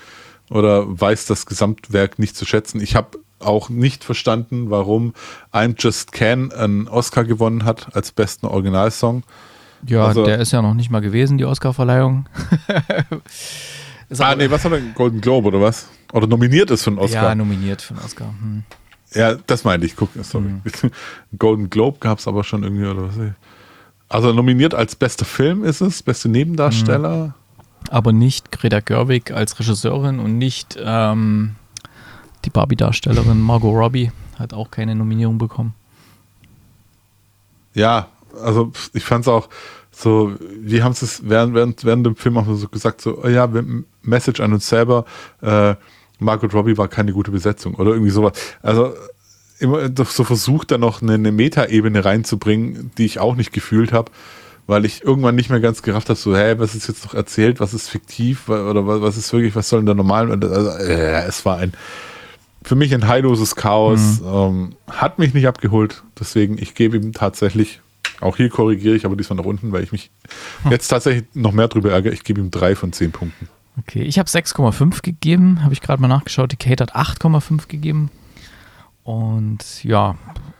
oder 0.49 0.85
weiß 0.87 1.25
das 1.25 1.45
Gesamtwerk 1.45 2.19
nicht 2.19 2.35
zu 2.35 2.45
schätzen. 2.45 2.81
Ich 2.81 2.95
habe 2.95 3.19
auch 3.39 3.69
nicht 3.69 4.03
verstanden, 4.03 4.69
warum 4.69 5.13
I'm 5.53 5.75
Just 5.77 6.11
Can 6.11 6.51
einen 6.51 6.87
Oscar 6.87 7.23
gewonnen 7.23 7.65
hat 7.65 7.95
als 7.95 8.11
besten 8.11 8.45
Originalsong. 8.47 9.23
Ja, 9.85 10.05
also, 10.05 10.25
der 10.25 10.39
ist 10.39 10.51
ja 10.51 10.61
noch 10.61 10.73
nicht 10.73 10.89
mal 10.89 11.01
gewesen, 11.01 11.37
die 11.37 11.45
Oscarverleihung. 11.45 12.27
ah, 14.17 14.35
nee, 14.35 14.49
was 14.49 14.65
hat 14.65 14.71
er? 14.71 14.81
Golden 14.95 15.21
Globe 15.21 15.49
oder 15.49 15.61
was? 15.61 15.87
Oder 16.13 16.25
nominiert 16.25 16.71
ist 16.71 16.83
für 16.83 16.89
einen 16.89 16.99
Oscar? 16.99 17.23
Ja, 17.23 17.35
nominiert 17.35 17.81
für 17.81 17.93
einen 17.93 18.03
Oscar. 18.03 18.27
Hm. 18.27 18.63
Ja, 19.13 19.35
das 19.35 19.63
meinte 19.63 19.85
ich. 19.85 19.95
Guck, 19.95 20.09
sorry. 20.21 20.45
Mhm. 20.45 20.61
Golden 21.37 21.69
Globe 21.69 21.99
gab 21.99 22.19
es 22.19 22.27
aber 22.27 22.43
schon 22.43 22.63
irgendwie 22.63 22.85
oder 22.85 23.07
was. 23.07 23.15
Also 24.09 24.31
nominiert 24.31 24.73
als 24.73 24.95
bester 24.95 25.25
Film 25.25 25.63
ist 25.63 25.81
es, 25.81 26.01
beste 26.01 26.29
Nebendarsteller. 26.29 27.27
Mhm. 27.27 27.33
Aber 27.89 28.11
nicht 28.11 28.51
Greta 28.51 28.79
Gerwig 28.79 29.31
als 29.31 29.59
Regisseurin 29.59 30.19
und 30.19 30.37
nicht 30.37 30.77
ähm, 30.81 31.55
die 32.45 32.49
Barbie-Darstellerin 32.49 33.41
Margot 33.41 33.73
Robbie 33.73 34.11
hat 34.39 34.53
auch 34.53 34.71
keine 34.71 34.95
Nominierung 34.95 35.37
bekommen. 35.37 35.73
Ja, 37.73 38.07
also 38.41 38.71
ich 38.93 39.03
fand 39.03 39.25
es 39.25 39.27
auch 39.27 39.49
so, 39.91 40.35
wie 40.61 40.83
haben 40.83 40.91
es 40.91 41.27
während, 41.27 41.53
während, 41.53 41.83
während 41.83 42.05
dem 42.05 42.15
Film 42.15 42.37
auch 42.37 42.45
so 42.45 42.67
gesagt, 42.67 43.01
so, 43.01 43.23
oh 43.23 43.27
ja, 43.27 43.49
Message 44.03 44.39
an 44.41 44.53
uns 44.53 44.67
selber, 44.67 45.05
äh, 45.41 45.75
Margot 46.19 46.53
Robbie 46.53 46.77
war 46.77 46.87
keine 46.87 47.13
gute 47.13 47.31
Besetzung 47.31 47.75
oder 47.75 47.91
irgendwie 47.91 48.11
sowas. 48.11 48.33
Also 48.61 48.93
immer 49.59 49.89
so 50.05 50.23
versucht, 50.23 50.71
da 50.71 50.77
noch 50.77 51.01
eine, 51.01 51.13
eine 51.13 51.31
Meta-Ebene 51.31 52.05
reinzubringen, 52.05 52.91
die 52.97 53.05
ich 53.05 53.19
auch 53.19 53.35
nicht 53.35 53.53
gefühlt 53.53 53.91
habe, 53.91 54.11
weil 54.67 54.85
ich 54.85 55.03
irgendwann 55.03 55.35
nicht 55.35 55.49
mehr 55.49 55.59
ganz 55.59 55.81
gerafft 55.81 56.09
habe, 56.09 56.19
so, 56.19 56.35
hä, 56.35 56.55
was 56.57 56.75
ist 56.75 56.87
jetzt 56.87 57.05
noch 57.05 57.13
erzählt, 57.13 57.59
was 57.59 57.73
ist 57.73 57.89
fiktiv 57.89 58.49
oder 58.49 58.85
was 58.85 59.17
ist 59.17 59.31
wirklich, 59.33 59.55
was 59.55 59.69
soll 59.69 59.79
denn 59.79 59.87
da 59.87 59.93
normal? 59.93 60.31
Also, 60.31 60.69
äh, 60.83 61.25
es 61.25 61.45
war 61.45 61.57
ein, 61.57 61.73
für 62.63 62.75
mich 62.75 62.93
ein 62.93 63.07
heilloses 63.07 63.55
Chaos, 63.55 64.21
mhm. 64.21 64.27
ähm, 64.27 64.75
hat 64.87 65.19
mich 65.19 65.33
nicht 65.33 65.47
abgeholt, 65.47 66.03
deswegen 66.19 66.57
ich 66.57 66.75
gebe 66.75 66.97
ihm 66.97 67.13
tatsächlich, 67.13 67.81
auch 68.19 68.37
hier 68.37 68.49
korrigiere 68.49 68.95
ich 68.95 69.05
aber 69.05 69.15
diesmal 69.15 69.37
nach 69.37 69.45
unten, 69.45 69.71
weil 69.71 69.83
ich 69.83 69.91
mich 69.91 70.09
hm. 70.63 70.71
jetzt 70.71 70.87
tatsächlich 70.87 71.25
noch 71.33 71.51
mehr 71.51 71.67
drüber 71.67 71.91
ärgere, 71.91 72.13
ich 72.13 72.23
gebe 72.23 72.41
ihm 72.41 72.51
drei 72.51 72.75
von 72.75 72.91
zehn 72.91 73.11
Punkten. 73.11 73.47
Okay, 73.79 74.01
ich 74.01 74.17
habe 74.17 74.27
6,5 74.27 75.03
gegeben, 75.03 75.63
habe 75.63 75.73
ich 75.73 75.81
gerade 75.81 76.01
mal 76.01 76.07
nachgeschaut. 76.07 76.51
Die 76.51 76.55
Kate 76.55 76.83
hat 76.83 76.95
8,5 76.95 77.67
gegeben. 77.67 78.09
Und 79.07 79.85
ja, 79.85 80.15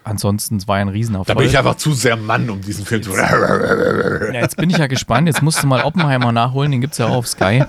ansonsten 0.05 0.65
war 0.69 0.77
ein 0.77 0.87
Riesenerfolg. 0.87 1.27
Da 1.27 1.33
bin 1.33 1.49
ich 1.49 1.57
einfach 1.57 1.75
zu 1.75 1.91
sehr 1.91 2.15
Mann, 2.15 2.49
um 2.49 2.61
diesen 2.61 2.85
Film 2.85 3.03
zu. 3.03 3.11
Ja, 3.17 4.41
jetzt 4.41 4.55
bin 4.55 4.69
ich 4.69 4.77
ja 4.77 4.87
gespannt. 4.87 5.27
Jetzt 5.27 5.41
musst 5.41 5.61
du 5.61 5.67
mal 5.67 5.83
Oppenheimer 5.83 6.31
nachholen, 6.31 6.71
den 6.71 6.79
gibt 6.79 6.93
es 6.93 6.99
ja 6.99 7.07
auch 7.07 7.15
auf 7.15 7.27
Sky. 7.27 7.65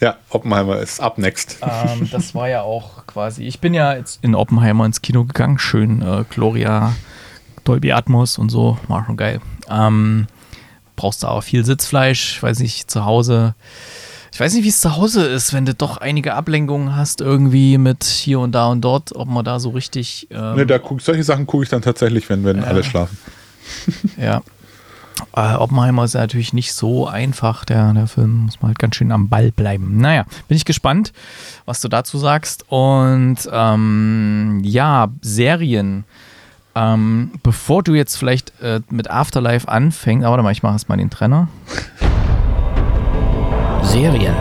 Ja, 0.00 0.16
Oppenheimer 0.30 0.80
ist 0.80 1.00
up 1.00 1.18
next. 1.18 1.58
Ähm, 1.62 2.08
das 2.10 2.34
war 2.34 2.48
ja 2.48 2.62
auch 2.62 3.06
quasi. 3.06 3.44
Ich 3.44 3.60
bin 3.60 3.74
ja 3.74 3.94
jetzt 3.94 4.24
in 4.24 4.34
Oppenheimer 4.34 4.86
ins 4.86 5.02
Kino 5.02 5.24
gegangen. 5.24 5.60
Schön, 5.60 6.02
äh, 6.02 6.24
Gloria, 6.28 6.92
Dolby 7.62 7.92
Atmos 7.92 8.38
und 8.38 8.48
so. 8.48 8.76
War 8.88 9.04
schon 9.06 9.16
geil. 9.16 9.40
Ähm, 9.70 10.26
brauchst 10.96 11.22
du 11.22 11.28
auch 11.28 11.42
viel 11.42 11.64
Sitzfleisch, 11.64 12.42
weiß 12.42 12.58
nicht, 12.58 12.90
zu 12.90 13.04
Hause 13.04 13.54
ich 14.34 14.40
weiß 14.40 14.52
nicht, 14.54 14.64
wie 14.64 14.68
es 14.68 14.80
zu 14.80 14.96
Hause 14.96 15.24
ist, 15.26 15.52
wenn 15.52 15.64
du 15.64 15.74
doch 15.74 15.98
einige 15.98 16.34
Ablenkungen 16.34 16.96
hast, 16.96 17.20
irgendwie 17.20 17.78
mit 17.78 18.02
hier 18.02 18.40
und 18.40 18.50
da 18.50 18.66
und 18.66 18.80
dort, 18.80 19.14
ob 19.14 19.28
man 19.28 19.44
da 19.44 19.60
so 19.60 19.70
richtig. 19.70 20.26
Ähm, 20.32 20.56
ne, 20.56 20.66
da 20.66 20.80
guck, 20.80 21.00
solche 21.00 21.22
Sachen 21.22 21.46
gucke 21.46 21.62
ich 21.62 21.68
dann 21.68 21.82
tatsächlich, 21.82 22.28
wenn, 22.28 22.42
wenn 22.42 22.58
äh, 22.58 22.66
alle 22.66 22.82
schlafen. 22.82 23.16
ja. 24.16 24.42
Äh, 25.36 25.54
Oppenheimer 25.54 26.02
ist 26.02 26.14
ja 26.14 26.20
natürlich 26.22 26.52
nicht 26.52 26.72
so 26.72 27.06
einfach. 27.06 27.64
Der, 27.64 27.92
der 27.92 28.08
Film 28.08 28.46
muss 28.46 28.60
man 28.60 28.70
halt 28.70 28.80
ganz 28.80 28.96
schön 28.96 29.12
am 29.12 29.28
Ball 29.28 29.52
bleiben. 29.52 29.98
Naja, 29.98 30.24
bin 30.48 30.56
ich 30.56 30.64
gespannt, 30.64 31.12
was 31.64 31.80
du 31.80 31.86
dazu 31.86 32.18
sagst. 32.18 32.64
Und 32.68 33.36
ähm, 33.52 34.62
ja, 34.64 35.12
Serien. 35.20 36.02
Ähm, 36.74 37.30
bevor 37.44 37.84
du 37.84 37.94
jetzt 37.94 38.16
vielleicht 38.16 38.52
äh, 38.60 38.80
mit 38.90 39.08
Afterlife 39.08 39.68
anfängst, 39.68 40.24
aber 40.24 40.32
warte 40.32 40.42
mal, 40.42 40.50
ich 40.50 40.64
mache 40.64 40.72
erstmal 40.72 40.98
den 40.98 41.10
Trenner. 41.10 41.46
Serien. 43.84 44.34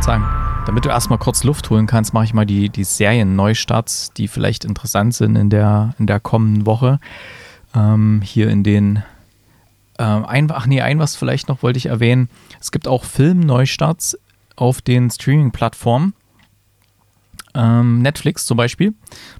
Sagen. 0.00 0.24
Damit 0.66 0.84
du 0.84 0.88
erstmal 0.88 1.18
kurz 1.18 1.44
Luft 1.44 1.70
holen 1.70 1.86
kannst, 1.86 2.14
mache 2.14 2.24
ich 2.24 2.34
mal 2.34 2.46
die, 2.46 2.68
die 2.68 2.84
Serien-Neustarts, 2.84 4.12
die 4.12 4.28
vielleicht 4.28 4.64
interessant 4.64 5.14
sind 5.14 5.36
in 5.36 5.50
der, 5.50 5.94
in 5.98 6.06
der 6.06 6.20
kommenden 6.20 6.66
Woche. 6.66 7.00
Ähm, 7.74 8.20
hier 8.24 8.48
in 8.48 8.62
den 8.62 9.02
ähm, 9.98 10.24
ein, 10.24 10.50
ach 10.50 10.66
nee, 10.66 10.80
ein 10.80 10.98
was 10.98 11.16
vielleicht 11.16 11.48
noch 11.48 11.62
wollte 11.62 11.78
ich 11.78 11.86
erwähnen. 11.86 12.28
Es 12.60 12.70
gibt 12.70 12.86
auch 12.86 13.04
Film-Neustarts 13.04 14.18
auf 14.56 14.80
den 14.80 15.10
Streaming-Plattformen. 15.10 16.14
Ähm, 17.54 18.00
Netflix 18.02 18.46
zum 18.46 18.56
Beispiel. 18.56 18.94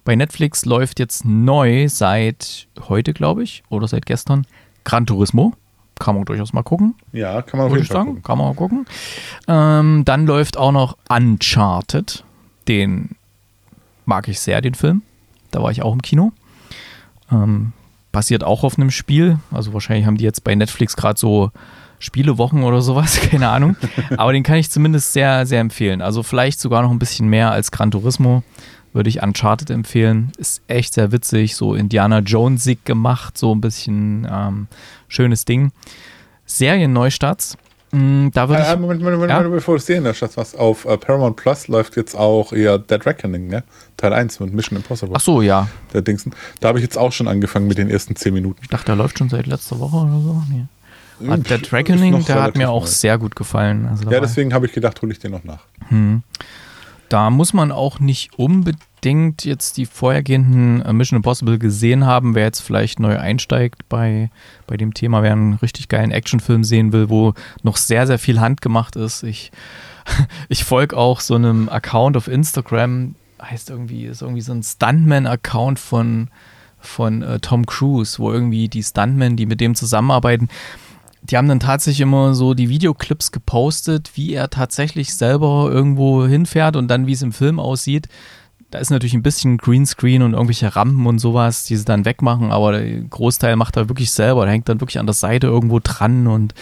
Bei 0.05 0.17
Netflix 0.17 0.65
läuft 0.65 0.99
jetzt 0.99 1.25
neu 1.25 1.89
seit 1.89 2.67
heute, 2.89 3.13
glaube 3.13 3.43
ich, 3.45 3.63
oder 3.69 3.89
seit 3.89 4.07
gestern 4.07 4.47
Gran 4.85 5.07
Turismo 5.07 5.55
kann 5.99 6.15
man 6.15 6.25
durchaus 6.25 6.53
mal 6.53 6.63
gucken. 6.63 6.95
Ja, 7.13 7.43
kann 7.43 7.59
man 7.59 7.69
auf 7.69 7.75
jeden 7.75 7.87
Fall 7.87 7.97
sagen. 7.97 8.09
Gucken. 8.09 8.23
Kann 8.23 8.39
man 8.39 8.47
mal 8.49 8.55
gucken. 8.55 8.87
Ähm, 9.49 10.05
dann 10.05 10.27
läuft 10.27 10.57
auch 10.57 10.73
noch 10.73 10.97
Uncharted. 11.09 12.25
Den 12.69 13.11
mag 14.05 14.29
ich 14.29 14.41
sehr, 14.41 14.61
den 14.61 14.75
Film. 14.75 15.03
Da 15.51 15.63
war 15.63 15.71
ich 15.71 15.83
auch 15.83 15.93
im 15.93 16.03
Kino. 16.03 16.33
Ähm, 17.31 17.73
basiert 18.11 18.45
auch 18.45 18.65
auf 18.65 18.79
einem 18.79 18.91
Spiel. 18.91 19.39
Also 19.51 19.73
wahrscheinlich 19.73 20.07
haben 20.07 20.17
die 20.17 20.25
jetzt 20.25 20.45
bei 20.45 20.55
Netflix 20.55 20.97
gerade 20.97 21.19
so 21.19 21.51
Spielewochen 21.99 22.65
oder 22.65 22.83
sowas, 22.83 23.21
keine 23.31 23.49
Ahnung. 23.49 23.77
Aber 24.17 24.33
den 24.33 24.43
kann 24.43 24.57
ich 24.57 24.71
zumindest 24.71 25.13
sehr, 25.13 25.47
sehr 25.47 25.61
empfehlen. 25.61 26.03
Also 26.03 26.23
vielleicht 26.23 26.61
sogar 26.61 26.83
noch 26.83 26.91
ein 26.91 26.99
bisschen 26.99 27.29
mehr 27.29 27.51
als 27.53 27.71
Gran 27.71 27.91
Turismo 27.91 28.43
würde 28.93 29.09
ich 29.09 29.23
Uncharted 29.23 29.71
empfehlen. 29.71 30.33
Ist 30.37 30.63
echt 30.69 30.95
sehr 30.95 31.13
witzig, 31.13 31.57
so 31.57 31.75
Indiana 31.75 32.19
Jonesig 32.21 32.85
gemacht, 32.85 33.39
so 33.39 33.55
ein 33.55 33.61
bisschen 33.61 34.27
ähm, 34.31 34.67
schönes 35.09 35.45
Ding. 35.45 35.73
Serien-Neustarts. 36.47 37.57
Mm, 37.93 38.29
da 38.33 38.49
würde 38.49 38.63
ich. 38.63 38.69
Moment, 38.79 39.03
Moment, 39.03 39.21
Moment, 39.21 39.31
ja? 39.31 39.49
bevor 39.49 39.77
du 39.77 39.83
sehen 39.83 40.05
das 40.05 40.23
was 40.37 40.55
auf 40.55 40.87
uh, 40.87 40.97
Paramount 40.97 41.37
Plus 41.37 41.69
läuft 41.69 41.97
jetzt 41.97 42.15
auch 42.15 42.55
eher 42.55 42.79
Dead 42.79 43.05
Reckoning, 43.05 43.49
ne? 43.49 43.65
Teil 43.99 44.15
1 44.15 44.41
mit 44.41 44.55
Mission 44.55 44.79
Impossible. 44.79 45.15
Ach 45.15 45.21
so, 45.21 45.43
ja. 45.43 45.69
Der 45.93 46.01
Dingsen. 46.01 46.35
Da 46.61 46.69
habe 46.69 46.79
ich 46.79 46.83
jetzt 46.83 46.97
auch 46.97 47.13
schon 47.13 47.29
angefangen 47.29 47.67
mit 47.67 47.77
den 47.77 47.91
ersten 47.91 48.17
10 48.17 48.33
Minuten. 48.33 48.61
Ich 48.63 48.69
dachte, 48.69 48.87
der 48.87 48.97
läuft 48.97 49.19
schon 49.19 49.29
seit 49.29 49.47
letzter 49.47 49.79
Woche 49.79 49.97
oder 49.97 50.21
so. 50.21 50.43
Nee. 50.51 50.65
Ah, 51.29 51.37
Dead 51.37 51.73
Reckoning, 51.73 52.25
der 52.25 52.43
hat 52.43 52.57
mir 52.57 52.71
auch 52.71 52.85
neu. 52.85 52.91
sehr 52.91 53.19
gut 53.19 53.37
gefallen. 53.37 53.87
Also 53.87 54.11
ja, 54.11 54.21
deswegen 54.21 54.55
habe 54.55 54.67
ich 54.67 54.73
gedacht, 54.73 55.01
hole 55.03 55.13
ich 55.13 55.19
den 55.19 55.33
noch 55.33 55.45
nach. 55.45 55.61
Hm. 55.89 56.23
Da 57.13 57.29
muss 57.29 57.53
man 57.53 57.73
auch 57.73 58.01
nicht 58.01 58.39
unbedingt 58.39 59.45
jetzt 59.45 59.77
die 59.77 59.85
vorhergehenden 59.85 60.81
äh, 60.81 60.95
Mission 60.95 61.19
Impossible 61.19 61.59
gesehen 61.59 62.07
haben, 62.07 62.35
wer 62.35 62.45
jetzt 62.45 62.61
vielleicht 62.61 63.01
neu 63.01 63.19
einsteigt 63.19 63.87
bei, 63.91 64.31
bei 64.67 64.79
dem 64.79 64.95
Thema, 64.95 65.23
wer 65.23 65.33
einen 65.33 65.55
richtig 65.57 65.89
geilen 65.89 66.11
Actionfilm 66.11 66.65
sehen 66.65 66.95
will, 66.95 67.11
wo 67.11 67.35
noch 67.63 67.77
sehr, 67.77 68.07
sehr 68.07 68.19
viel 68.19 68.41
handgemacht 68.41 68.97
ist. 68.97 69.25
Ich, 69.25 69.53
ich 70.49 70.65
folge 70.65 70.97
auch 70.97 71.21
so 71.21 71.35
einem 71.35 71.69
Account 71.69 72.17
auf 72.17 72.29
Instagram, 72.29 73.15
heißt 73.43 73.69
irgendwie, 73.69 74.07
ist 74.07 74.23
irgendwie 74.23 74.41
so 74.41 74.53
ein 74.53 74.63
Stuntman-Account 74.63 75.79
von, 75.79 76.31
von 76.81 77.21
äh, 77.21 77.41
Tom 77.41 77.67
Cruise, 77.67 78.19
wo 78.21 78.33
irgendwie 78.33 78.69
die 78.69 78.83
Stuntmen, 78.83 79.37
die 79.37 79.45
mit 79.45 79.61
dem 79.61 79.75
zusammenarbeiten, 79.75 80.49
die 81.23 81.37
haben 81.37 81.49
dann 81.49 81.61
tatsächlich 81.61 82.01
immer 82.01 82.35
so 82.35 82.55
die 82.55 82.69
Videoclips 82.69 83.31
gepostet, 83.31 84.13
wie 84.15 84.35
er 84.35 84.51
tatsächlich 84.51 85.15
selber 85.15 85.69
irgendwo 85.71 86.27
hinfährt 86.27 86.77
und 86.77 86.89
dann, 86.89 87.07
wie 87.07 87.13
es 87.13 87.23
im 87.23 87.33
Film 87.33 87.61
aussieht. 87.61 88.09
Da 88.71 88.79
ist 88.79 88.91
natürlich 88.91 89.15
ein 89.15 89.23
bisschen 89.23 89.59
Greenscreen 89.59 90.23
und 90.23 90.33
irgendwelche 90.33 90.75
Rampen 90.75 91.07
und 91.07 91.19
sowas, 91.19 91.65
die 91.65 91.77
sie 91.77 91.85
dann 91.85 92.05
wegmachen, 92.05 92.51
aber 92.51 92.73
der 92.73 93.03
Großteil 93.03 93.55
macht 93.57 93.77
er 93.77 93.89
wirklich 93.89 94.11
selber. 94.11 94.45
Der 94.45 94.53
hängt 94.53 94.69
dann 94.69 94.81
wirklich 94.81 94.99
an 94.99 95.07
der 95.07 95.15
Seite 95.15 95.47
irgendwo 95.47 95.79
dran 95.79 96.27
und 96.27 96.55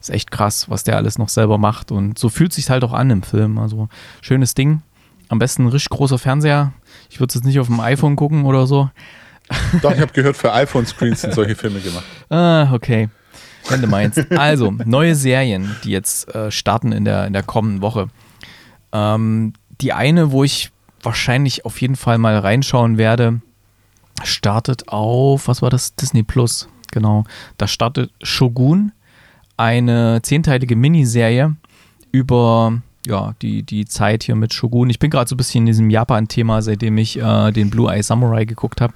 ist 0.00 0.10
echt 0.10 0.30
krass, 0.30 0.68
was 0.68 0.84
der 0.84 0.96
alles 0.96 1.18
noch 1.18 1.30
selber 1.30 1.56
macht. 1.56 1.90
Und 1.90 2.18
so 2.18 2.28
fühlt 2.28 2.52
sich 2.52 2.68
halt 2.68 2.84
auch 2.84 2.92
an 2.92 3.10
im 3.10 3.22
Film. 3.22 3.58
Also 3.58 3.88
schönes 4.20 4.54
Ding. 4.54 4.82
Am 5.28 5.38
besten 5.38 5.64
ein 5.64 5.68
richtig 5.68 5.88
großer 5.88 6.18
Fernseher. 6.18 6.72
Ich 7.08 7.18
würde 7.18 7.30
es 7.30 7.34
jetzt 7.36 7.44
nicht 7.44 7.58
auf 7.58 7.68
dem 7.68 7.80
iPhone 7.80 8.14
gucken 8.14 8.44
oder 8.44 8.66
so. 8.66 8.90
Doch, 9.82 9.92
ich 9.92 10.00
habe 10.00 10.12
gehört, 10.12 10.36
für 10.36 10.52
iPhone-Screens 10.52 11.22
sind 11.22 11.34
solche 11.34 11.54
Filme 11.54 11.80
gemacht. 11.80 12.04
Ah, 12.28 12.72
okay. 12.72 13.08
Wenn 13.68 13.80
du 13.80 13.86
meinst. 13.86 14.30
Also, 14.32 14.70
neue 14.84 15.14
Serien, 15.14 15.74
die 15.84 15.90
jetzt 15.90 16.32
äh, 16.34 16.50
starten 16.50 16.92
in 16.92 17.04
der, 17.04 17.26
in 17.26 17.32
der 17.32 17.42
kommenden 17.42 17.80
Woche. 17.80 18.08
Ähm, 18.92 19.54
die 19.80 19.92
eine, 19.92 20.32
wo 20.32 20.44
ich 20.44 20.70
wahrscheinlich 21.02 21.64
auf 21.64 21.80
jeden 21.80 21.96
Fall 21.96 22.18
mal 22.18 22.38
reinschauen 22.38 22.98
werde, 22.98 23.40
startet 24.22 24.88
auf, 24.88 25.48
was 25.48 25.62
war 25.62 25.70
das? 25.70 25.94
Disney 25.94 26.22
Plus. 26.22 26.68
Genau. 26.92 27.24
Da 27.58 27.66
startet 27.66 28.12
Shogun, 28.22 28.92
eine 29.56 30.20
zehnteilige 30.22 30.76
Miniserie 30.76 31.56
über 32.12 32.80
ja, 33.06 33.34
die, 33.42 33.62
die 33.62 33.84
Zeit 33.84 34.22
hier 34.24 34.34
mit 34.34 34.52
Shogun. 34.54 34.90
Ich 34.90 34.98
bin 34.98 35.10
gerade 35.10 35.28
so 35.28 35.34
ein 35.34 35.36
bisschen 35.36 35.62
in 35.62 35.66
diesem 35.66 35.90
Japan-Thema, 35.90 36.62
seitdem 36.62 36.98
ich 36.98 37.20
äh, 37.20 37.50
den 37.52 37.70
Blue 37.70 37.92
Eye 37.92 38.02
Samurai 38.02 38.44
geguckt 38.44 38.80
habe. 38.80 38.94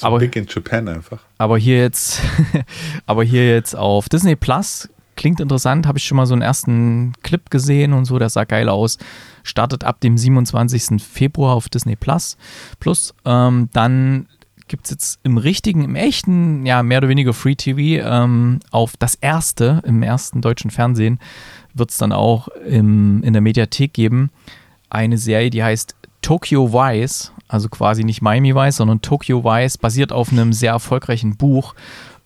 Aber 0.00 0.18
big 0.18 0.36
in 0.36 0.46
Japan 0.48 0.88
einfach. 0.88 1.20
Aber 1.38 1.58
hier 1.58 1.78
jetzt, 1.78 2.20
aber 3.06 3.24
hier 3.24 3.48
jetzt 3.48 3.74
auf 3.76 4.08
Disney 4.08 4.36
Plus 4.36 4.88
klingt 5.16 5.40
interessant. 5.40 5.86
Habe 5.86 5.98
ich 5.98 6.04
schon 6.04 6.16
mal 6.16 6.26
so 6.26 6.34
einen 6.34 6.42
ersten 6.42 7.12
Clip 7.22 7.50
gesehen 7.50 7.92
und 7.92 8.06
so. 8.06 8.18
Der 8.18 8.30
sah 8.30 8.44
geil 8.44 8.68
aus. 8.68 8.98
Startet 9.42 9.84
ab 9.84 10.00
dem 10.00 10.16
27. 10.16 11.02
Februar 11.02 11.54
auf 11.54 11.68
Disney 11.68 11.96
Plus. 11.96 12.36
Plus 12.78 13.14
ähm, 13.24 13.68
dann 13.72 14.26
gibt 14.70 14.86
es 14.86 14.92
jetzt 14.92 15.20
im 15.24 15.36
richtigen, 15.36 15.84
im 15.84 15.96
echten, 15.96 16.64
ja, 16.64 16.82
mehr 16.82 16.98
oder 16.98 17.08
weniger 17.08 17.34
Free 17.34 17.56
TV 17.56 18.02
ähm, 18.08 18.60
auf 18.70 18.96
das 18.96 19.16
erste, 19.16 19.82
im 19.84 20.02
ersten 20.02 20.40
deutschen 20.40 20.70
Fernsehen 20.70 21.18
wird 21.74 21.90
es 21.90 21.98
dann 21.98 22.12
auch 22.12 22.48
im, 22.48 23.22
in 23.22 23.32
der 23.32 23.42
Mediathek 23.42 23.92
geben. 23.92 24.30
Eine 24.88 25.18
Serie, 25.18 25.50
die 25.50 25.62
heißt 25.62 25.94
Tokyo 26.22 26.72
Vice, 26.72 27.32
also 27.48 27.68
quasi 27.68 28.04
nicht 28.04 28.22
Miami 28.22 28.54
Vice, 28.54 28.76
sondern 28.76 29.00
Tokyo 29.02 29.44
Vice, 29.44 29.78
basiert 29.78 30.12
auf 30.12 30.32
einem 30.32 30.52
sehr 30.52 30.72
erfolgreichen 30.72 31.36
Buch. 31.36 31.74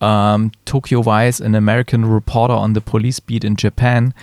Ähm, 0.01 0.53
Tokyo 0.65 1.07
Vice, 1.07 1.41
an 1.41 1.55
American 1.55 2.05
Reporter 2.05 2.61
on 2.61 2.75
the 2.75 2.81
Police 2.81 3.21
Beat 3.21 3.45
in 3.45 3.57
Japan. 3.59 4.15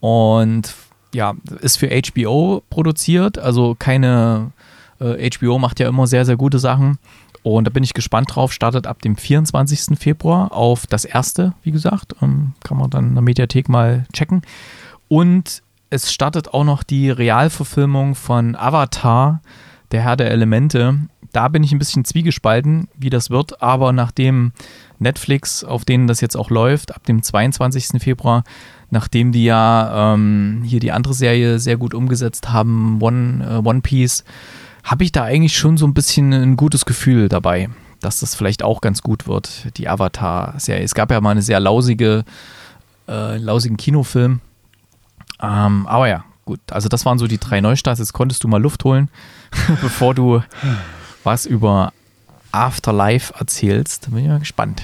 Und 0.00 0.74
ja, 1.14 1.34
ist 1.60 1.78
für 1.78 1.88
HBO 1.88 2.62
produziert, 2.70 3.38
also 3.38 3.76
keine, 3.78 4.52
äh, 5.00 5.28
HBO 5.30 5.58
macht 5.58 5.80
ja 5.80 5.88
immer 5.88 6.06
sehr, 6.06 6.24
sehr 6.24 6.36
gute 6.36 6.58
Sachen. 6.58 6.98
Und 7.42 7.66
da 7.66 7.70
bin 7.70 7.82
ich 7.82 7.94
gespannt 7.94 8.34
drauf. 8.34 8.52
Startet 8.52 8.86
ab 8.86 9.00
dem 9.02 9.16
24. 9.16 9.98
Februar 9.98 10.52
auf 10.52 10.86
das 10.86 11.04
erste, 11.04 11.54
wie 11.62 11.70
gesagt. 11.70 12.14
Ähm, 12.22 12.52
kann 12.62 12.76
man 12.76 12.90
dann 12.90 13.08
in 13.08 13.14
der 13.14 13.22
Mediathek 13.22 13.68
mal 13.68 14.04
checken. 14.12 14.42
Und 15.08 15.62
es 15.88 16.12
startet 16.12 16.54
auch 16.54 16.64
noch 16.64 16.82
die 16.82 17.10
Realverfilmung 17.10 18.14
von 18.14 18.54
Avatar, 18.56 19.40
der 19.90 20.02
Herr 20.02 20.16
der 20.16 20.30
Elemente. 20.30 20.98
Da 21.32 21.48
bin 21.48 21.62
ich 21.62 21.72
ein 21.72 21.78
bisschen 21.78 22.04
zwiegespalten, 22.04 22.88
wie 22.96 23.10
das 23.10 23.30
wird. 23.30 23.62
Aber 23.62 23.92
nachdem 23.92 24.52
Netflix, 24.98 25.64
auf 25.64 25.84
denen 25.84 26.06
das 26.06 26.20
jetzt 26.20 26.36
auch 26.36 26.50
läuft, 26.50 26.94
ab 26.94 27.04
dem 27.06 27.22
22. 27.22 28.02
Februar, 28.02 28.44
nachdem 28.90 29.32
die 29.32 29.44
ja 29.44 30.14
ähm, 30.14 30.62
hier 30.64 30.80
die 30.80 30.92
andere 30.92 31.14
Serie 31.14 31.58
sehr 31.58 31.76
gut 31.76 31.94
umgesetzt 31.94 32.50
haben, 32.50 33.00
One, 33.00 33.44
äh, 33.44 33.68
One 33.68 33.80
Piece, 33.80 34.24
habe 34.90 35.04
ich 35.04 35.12
da 35.12 35.22
eigentlich 35.22 35.56
schon 35.56 35.76
so 35.76 35.86
ein 35.86 35.94
bisschen 35.94 36.32
ein 36.32 36.56
gutes 36.56 36.84
Gefühl 36.84 37.28
dabei, 37.28 37.70
dass 38.00 38.18
das 38.18 38.34
vielleicht 38.34 38.64
auch 38.64 38.80
ganz 38.80 39.02
gut 39.02 39.28
wird, 39.28 39.76
die 39.76 39.88
Avatar-Serie. 39.88 40.82
Es 40.82 40.94
gab 40.94 41.12
ja 41.12 41.20
mal 41.20 41.30
eine 41.30 41.42
sehr 41.42 41.60
lausige, 41.60 42.24
äh, 43.06 43.36
lausigen 43.36 43.76
Kinofilm. 43.76 44.40
Ähm, 45.40 45.86
aber 45.86 46.08
ja, 46.08 46.24
gut. 46.44 46.58
Also 46.72 46.88
das 46.88 47.06
waren 47.06 47.18
so 47.18 47.28
die 47.28 47.38
drei 47.38 47.60
Neustarts. 47.60 48.00
Jetzt 48.00 48.14
konntest 48.14 48.42
du 48.42 48.48
mal 48.48 48.60
Luft 48.60 48.82
holen, 48.82 49.08
bevor 49.80 50.12
du 50.12 50.42
was 51.22 51.46
über 51.46 51.92
Afterlife 52.50 53.32
erzählst. 53.38 54.10
Bin 54.10 54.18
ich 54.18 54.26
mal 54.28 54.40
gespannt. 54.40 54.82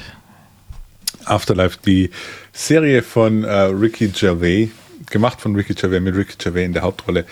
Afterlife, 1.25 1.79
die 1.85 2.11
Serie 2.53 3.03
von 3.03 3.43
äh, 3.43 3.53
Ricky 3.53 4.07
Gervais, 4.07 4.69
gemacht 5.11 5.41
von 5.41 5.55
Ricky 5.55 5.75
Gervais 5.75 6.01
mit 6.01 6.17
Ricky 6.17 6.35
Gervais 6.39 6.65
in 6.65 6.73
der 6.73 6.83
Hauptrolle, 6.83 7.25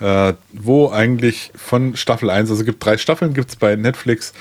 äh, 0.00 0.32
wo 0.52 0.90
eigentlich 0.90 1.52
von 1.54 1.96
Staffel 1.96 2.30
1, 2.30 2.50
also 2.50 2.64
gibt 2.64 2.84
drei 2.84 2.96
Staffeln, 2.98 3.34
gibt 3.34 3.50
es 3.50 3.56
bei 3.56 3.76
Netflix. 3.76 4.32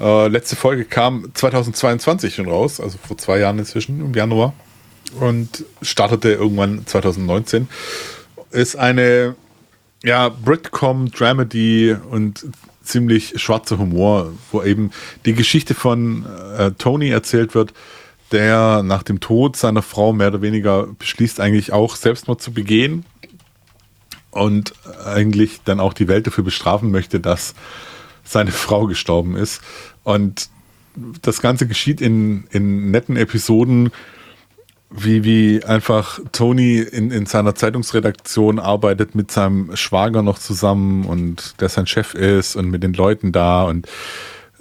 Äh, 0.00 0.28
letzte 0.28 0.56
Folge 0.56 0.84
kam 0.84 1.30
2022 1.34 2.34
schon 2.34 2.48
raus, 2.48 2.80
also 2.80 2.98
vor 2.98 3.18
zwei 3.18 3.38
Jahren 3.38 3.58
inzwischen, 3.58 4.00
im 4.00 4.14
Januar. 4.14 4.54
Und 5.20 5.64
startete 5.82 6.32
irgendwann 6.32 6.86
2019. 6.86 7.68
Ist 8.50 8.76
eine 8.76 9.36
ja, 10.02 10.28
Britcom 10.28 11.10
Dramedy 11.10 11.96
und 12.10 12.46
ziemlich 12.82 13.34
schwarzer 13.40 13.78
Humor, 13.78 14.32
wo 14.50 14.62
eben 14.62 14.90
die 15.24 15.34
Geschichte 15.34 15.74
von 15.74 16.26
äh, 16.58 16.72
Tony 16.72 17.10
erzählt 17.10 17.54
wird, 17.54 17.72
der 18.32 18.82
nach 18.82 19.02
dem 19.02 19.20
Tod 19.20 19.56
seiner 19.56 19.82
Frau 19.82 20.12
mehr 20.12 20.28
oder 20.28 20.42
weniger 20.42 20.88
beschließt, 20.98 21.40
eigentlich 21.40 21.72
auch 21.72 21.96
Selbstmord 21.96 22.42
zu 22.42 22.52
begehen 22.52 23.04
und 24.30 24.72
eigentlich 25.04 25.60
dann 25.64 25.80
auch 25.80 25.92
die 25.92 26.08
Welt 26.08 26.26
dafür 26.26 26.44
bestrafen 26.44 26.90
möchte, 26.90 27.20
dass 27.20 27.54
seine 28.24 28.50
Frau 28.50 28.86
gestorben 28.86 29.36
ist. 29.36 29.60
Und 30.04 30.48
das 31.22 31.40
Ganze 31.40 31.66
geschieht 31.66 32.00
in, 32.00 32.44
in 32.50 32.90
netten 32.90 33.16
Episoden, 33.16 33.90
wie, 34.90 35.24
wie 35.24 35.64
einfach 35.64 36.20
Tony 36.32 36.78
in, 36.78 37.10
in 37.10 37.26
seiner 37.26 37.54
Zeitungsredaktion 37.54 38.58
arbeitet 38.58 39.14
mit 39.14 39.30
seinem 39.30 39.74
Schwager 39.74 40.22
noch 40.22 40.38
zusammen 40.38 41.06
und 41.06 41.60
der 41.60 41.70
sein 41.70 41.86
Chef 41.86 42.14
ist 42.14 42.56
und 42.56 42.70
mit 42.70 42.82
den 42.82 42.92
Leuten 42.92 43.32
da 43.32 43.64
und 43.64 43.88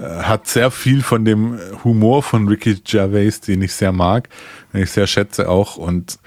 hat 0.02 0.48
sehr 0.48 0.72
viel 0.72 1.02
von 1.02 1.26
dem 1.26 1.60
Humor 1.84 2.24
von 2.24 2.48
Ricky 2.48 2.76
Gervais, 2.84 3.42
den 3.42 3.62
ich 3.62 3.74
sehr 3.74 3.92
mag, 3.92 4.30
den 4.74 4.84
ich 4.84 4.92
sehr 4.92 5.08
schätze 5.08 5.50
auch 5.50 5.78
und 5.78 6.18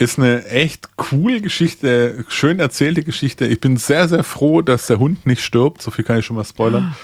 ist 0.00 0.18
eine 0.18 0.46
echt 0.46 0.96
coole 0.96 1.42
Geschichte, 1.42 2.24
schön 2.28 2.58
erzählte 2.58 3.04
Geschichte. 3.04 3.46
Ich 3.46 3.60
bin 3.60 3.76
sehr, 3.76 4.08
sehr 4.08 4.24
froh, 4.24 4.62
dass 4.62 4.86
der 4.86 4.98
Hund 4.98 5.26
nicht 5.26 5.44
stirbt. 5.44 5.82
So 5.82 5.90
viel 5.90 6.06
kann 6.06 6.18
ich 6.18 6.24
schon 6.24 6.36
mal 6.36 6.44
spoilern. 6.44 6.96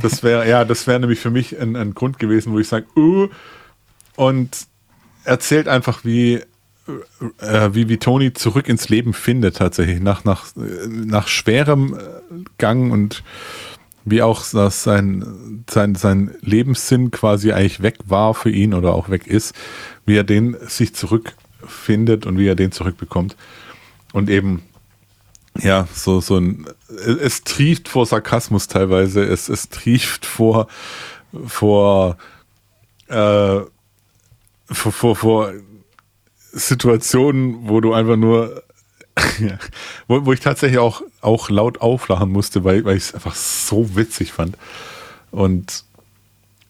Das 0.00 0.22
wäre, 0.22 0.48
ja, 0.48 0.64
das 0.64 0.86
wäre 0.86 1.00
nämlich 1.00 1.20
für 1.20 1.30
mich 1.30 1.60
ein, 1.60 1.76
ein, 1.76 1.92
Grund 1.92 2.18
gewesen, 2.18 2.54
wo 2.54 2.58
ich 2.58 2.68
sage, 2.68 2.86
uh, 2.96 3.28
und 4.16 4.66
erzählt 5.24 5.68
einfach, 5.68 6.04
wie, 6.04 6.40
äh, 7.40 7.70
wie, 7.72 7.90
wie 7.90 7.98
Tony 7.98 8.32
zurück 8.32 8.68
ins 8.68 8.88
Leben 8.88 9.12
findet, 9.12 9.56
tatsächlich, 9.56 10.00
nach, 10.00 10.24
nach, 10.24 10.46
nach 10.56 11.28
schwerem 11.28 11.98
Gang 12.56 12.90
und 12.90 13.22
wie 14.04 14.22
auch 14.22 14.44
dass 14.52 14.82
sein, 14.82 15.64
sein, 15.68 15.94
sein 15.94 16.34
Lebenssinn 16.40 17.10
quasi 17.10 17.52
eigentlich 17.52 17.82
weg 17.82 17.98
war 18.06 18.34
für 18.34 18.50
ihn 18.50 18.74
oder 18.74 18.94
auch 18.94 19.08
weg 19.08 19.26
ist, 19.26 19.54
wie 20.04 20.16
er 20.16 20.24
den 20.24 20.56
sich 20.66 20.94
zurückfindet 20.94 22.26
und 22.26 22.38
wie 22.38 22.46
er 22.46 22.54
den 22.54 22.72
zurückbekommt. 22.72 23.36
Und 24.12 24.28
eben, 24.28 24.62
ja, 25.58 25.88
so, 25.92 26.20
so 26.20 26.36
ein, 26.36 26.66
es 26.88 27.44
trieft 27.44 27.88
vor 27.88 28.06
Sarkasmus 28.06 28.68
teilweise, 28.68 29.24
es, 29.24 29.48
es 29.48 29.70
trieft 29.70 30.26
vor, 30.26 30.68
vor, 31.46 32.18
äh, 33.08 33.60
vor, 34.70 34.92
vor, 34.92 35.16
vor 35.16 35.52
Situationen, 36.52 37.68
wo 37.68 37.80
du 37.80 37.94
einfach 37.94 38.16
nur 38.16 38.63
ja. 39.38 39.58
wo, 40.08 40.26
wo, 40.26 40.32
ich 40.32 40.40
tatsächlich 40.40 40.78
auch, 40.78 41.02
auch 41.20 41.48
laut 41.50 41.80
auflachen 41.80 42.30
musste, 42.30 42.64
weil, 42.64 42.84
weil 42.84 42.96
ich 42.96 43.04
es 43.04 43.14
einfach 43.14 43.34
so 43.34 43.94
witzig 43.96 44.32
fand. 44.32 44.56
Und 45.30 45.84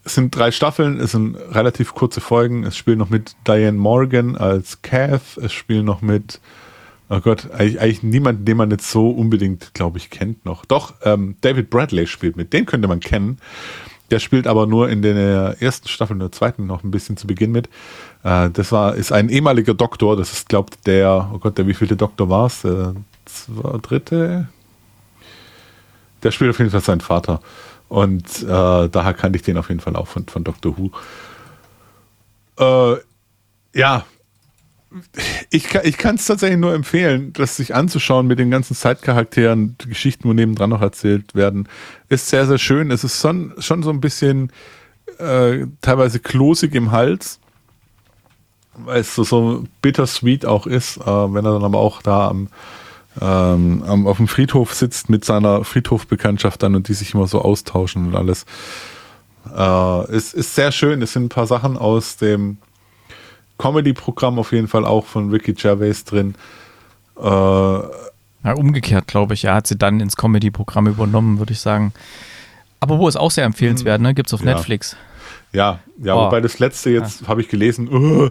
es 0.04 0.14
sind 0.14 0.36
drei 0.36 0.50
Staffeln, 0.50 1.00
es 1.00 1.12
sind 1.12 1.36
relativ 1.36 1.94
kurze 1.94 2.20
Folgen. 2.20 2.64
Es 2.64 2.76
spielt 2.76 2.98
noch 2.98 3.08
mit 3.08 3.34
Diane 3.46 3.78
Morgan 3.78 4.36
als 4.36 4.82
Kath, 4.82 5.38
es 5.38 5.52
spielt 5.52 5.84
noch 5.84 6.02
mit, 6.02 6.40
oh 7.08 7.20
Gott, 7.20 7.50
eigentlich, 7.52 7.80
eigentlich 7.80 8.02
niemand, 8.02 8.46
den 8.46 8.58
man 8.58 8.70
jetzt 8.70 8.90
so 8.90 9.10
unbedingt, 9.10 9.72
glaube 9.72 9.96
ich, 9.96 10.10
kennt 10.10 10.44
noch. 10.44 10.66
Doch, 10.66 10.94
ähm, 11.02 11.36
David 11.40 11.70
Bradley 11.70 12.06
spielt 12.06 12.36
mit, 12.36 12.52
den 12.52 12.66
könnte 12.66 12.88
man 12.88 13.00
kennen. 13.00 13.38
Der 14.10 14.18
spielt 14.18 14.46
aber 14.46 14.66
nur 14.66 14.90
in 14.90 15.00
der 15.00 15.56
ersten 15.60 15.88
Staffel, 15.88 16.12
in 16.12 16.20
der 16.20 16.32
zweiten 16.32 16.66
noch 16.66 16.84
ein 16.84 16.90
bisschen 16.90 17.16
zu 17.16 17.26
Beginn 17.26 17.52
mit. 17.52 17.70
Äh, 18.24 18.50
das 18.50 18.72
war, 18.72 18.96
ist 18.96 19.12
ein 19.12 19.28
ehemaliger 19.28 19.74
Doktor, 19.74 20.16
das 20.16 20.32
ist, 20.32 20.48
glaubt 20.48 20.86
der, 20.86 21.30
oh 21.32 21.38
Gott, 21.38 21.56
der 21.56 21.66
wievielte 21.66 21.96
Doktor 21.96 22.28
war 22.28 22.46
es? 22.46 22.62
Der 22.62 22.94
zwei, 23.26 23.78
dritte? 23.78 24.48
Der 26.22 26.30
spielt 26.32 26.50
auf 26.50 26.58
jeden 26.58 26.70
Fall 26.70 26.80
seinen 26.80 27.00
Vater. 27.00 27.40
Und 27.88 28.42
äh, 28.42 28.88
daher 28.88 29.14
kannte 29.14 29.36
ich 29.36 29.42
den 29.42 29.58
auf 29.58 29.68
jeden 29.68 29.80
Fall 29.80 29.94
auch 29.94 30.08
von, 30.08 30.26
von 30.26 30.42
Doctor 30.42 30.76
Who. 30.76 30.90
Äh, 32.58 32.98
ja, 33.78 34.04
ich, 35.50 35.74
ich 35.74 35.98
kann 35.98 36.14
es 36.14 36.26
tatsächlich 36.26 36.58
nur 36.58 36.72
empfehlen, 36.72 37.32
das 37.32 37.56
sich 37.56 37.74
anzuschauen 37.74 38.26
mit 38.26 38.38
den 38.38 38.50
ganzen 38.50 38.76
Zeitcharakteren, 38.76 39.76
die 39.78 39.88
Geschichten, 39.88 40.28
wo 40.28 40.32
nebendran 40.32 40.70
noch 40.70 40.80
erzählt 40.80 41.34
werden. 41.34 41.68
Ist 42.08 42.28
sehr, 42.28 42.46
sehr 42.46 42.58
schön. 42.58 42.90
Es 42.90 43.02
ist 43.02 43.20
schon, 43.20 43.54
schon 43.58 43.82
so 43.82 43.90
ein 43.90 44.00
bisschen 44.00 44.52
äh, 45.18 45.66
teilweise 45.80 46.20
klosig 46.20 46.74
im 46.74 46.92
Hals, 46.92 47.40
weil 48.76 49.00
es 49.00 49.14
so, 49.14 49.24
so 49.24 49.64
bittersweet 49.82 50.46
auch 50.46 50.66
ist, 50.66 50.98
äh, 50.98 51.04
wenn 51.06 51.44
er 51.44 51.52
dann 51.52 51.64
aber 51.64 51.78
auch 51.78 52.02
da 52.02 52.28
am, 52.28 52.48
ähm, 53.20 53.82
am, 53.86 54.06
auf 54.06 54.16
dem 54.16 54.28
Friedhof 54.28 54.74
sitzt 54.74 55.08
mit 55.08 55.24
seiner 55.24 55.64
Friedhofbekanntschaft 55.64 56.62
dann 56.62 56.74
und 56.74 56.88
die 56.88 56.94
sich 56.94 57.14
immer 57.14 57.26
so 57.26 57.40
austauschen 57.40 58.06
und 58.06 58.16
alles. 58.16 58.44
Äh, 59.54 60.12
es 60.12 60.34
ist 60.34 60.54
sehr 60.54 60.72
schön. 60.72 61.02
Es 61.02 61.12
sind 61.12 61.24
ein 61.24 61.28
paar 61.28 61.46
Sachen 61.46 61.76
aus 61.76 62.16
dem 62.16 62.58
Comedy-Programm 63.58 64.38
auf 64.38 64.52
jeden 64.52 64.68
Fall 64.68 64.84
auch 64.84 65.06
von 65.06 65.30
Ricky 65.30 65.52
Gervais 65.52 66.04
drin. 66.04 66.34
Äh, 67.16 67.22
ja, 67.24 68.52
umgekehrt, 68.56 69.06
glaube 69.06 69.34
ich. 69.34 69.44
Er 69.44 69.54
hat 69.54 69.66
sie 69.66 69.76
dann 69.76 70.00
ins 70.00 70.16
Comedy-Programm 70.16 70.88
übernommen, 70.88 71.38
würde 71.38 71.52
ich 71.52 71.60
sagen. 71.60 71.92
Aber 72.80 72.98
wo 72.98 73.08
ist 73.08 73.16
auch 73.16 73.30
sehr 73.30 73.44
empfehlenswert, 73.44 74.00
ne? 74.00 74.12
Gibt 74.12 74.28
es 74.28 74.34
auf 74.34 74.40
ja. 74.40 74.54
Netflix. 74.54 74.96
Ja, 75.54 75.80
ja, 76.02 76.14
oh. 76.14 76.26
wobei 76.26 76.40
das 76.40 76.58
letzte 76.58 76.90
jetzt 76.90 77.22
ja. 77.22 77.28
habe 77.28 77.40
ich 77.40 77.48
gelesen, 77.48 77.88
uh, 77.90 78.28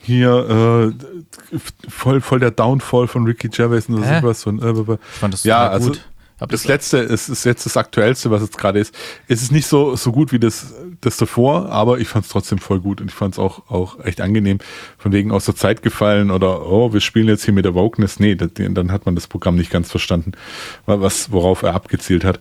hier 0.00 0.92
äh, 0.92 1.58
voll, 1.88 2.20
voll 2.20 2.40
der 2.40 2.50
Downfall 2.50 3.06
von 3.08 3.24
Ricky 3.24 3.48
Gervais 3.48 3.88
und 3.88 4.02
sowas. 4.02 4.46
Und, 4.46 4.62
äh, 4.62 4.70
ich 4.70 5.18
fand 5.18 5.34
das 5.34 5.44
ja, 5.44 5.68
also, 5.68 5.90
gut. 5.90 6.00
Das, 6.38 6.48
das 6.50 6.66
letzte 6.66 6.98
ist, 6.98 7.30
ist, 7.30 7.44
jetzt 7.44 7.64
das 7.64 7.78
aktuellste, 7.78 8.30
was 8.30 8.42
jetzt 8.42 8.58
gerade 8.58 8.78
ist. 8.78 8.94
Es 9.26 9.42
ist 9.42 9.52
nicht 9.52 9.66
so, 9.66 9.96
so 9.96 10.12
gut 10.12 10.32
wie 10.32 10.38
das, 10.38 10.74
das 11.00 11.16
davor, 11.16 11.70
aber 11.70 11.98
ich 11.98 12.08
fand 12.08 12.26
es 12.26 12.30
trotzdem 12.30 12.58
voll 12.58 12.80
gut 12.80 13.00
und 13.00 13.08
ich 13.08 13.14
fand 13.14 13.34
es 13.34 13.38
auch, 13.38 13.70
auch 13.70 14.00
echt 14.04 14.20
angenehm. 14.20 14.58
Von 14.98 15.12
wegen 15.12 15.32
aus 15.32 15.46
der 15.46 15.56
Zeit 15.56 15.82
gefallen 15.82 16.30
oder, 16.30 16.66
oh, 16.66 16.92
wir 16.92 17.00
spielen 17.00 17.28
jetzt 17.28 17.44
hier 17.44 17.54
mit 17.54 17.64
der 17.64 17.74
Wokeness. 17.74 18.20
Nee, 18.20 18.34
das, 18.34 18.50
dann 18.54 18.92
hat 18.92 19.06
man 19.06 19.14
das 19.14 19.28
Programm 19.28 19.56
nicht 19.56 19.70
ganz 19.70 19.90
verstanden, 19.90 20.32
was, 20.84 21.32
worauf 21.32 21.62
er 21.62 21.74
abgezielt 21.74 22.24
hat. 22.24 22.38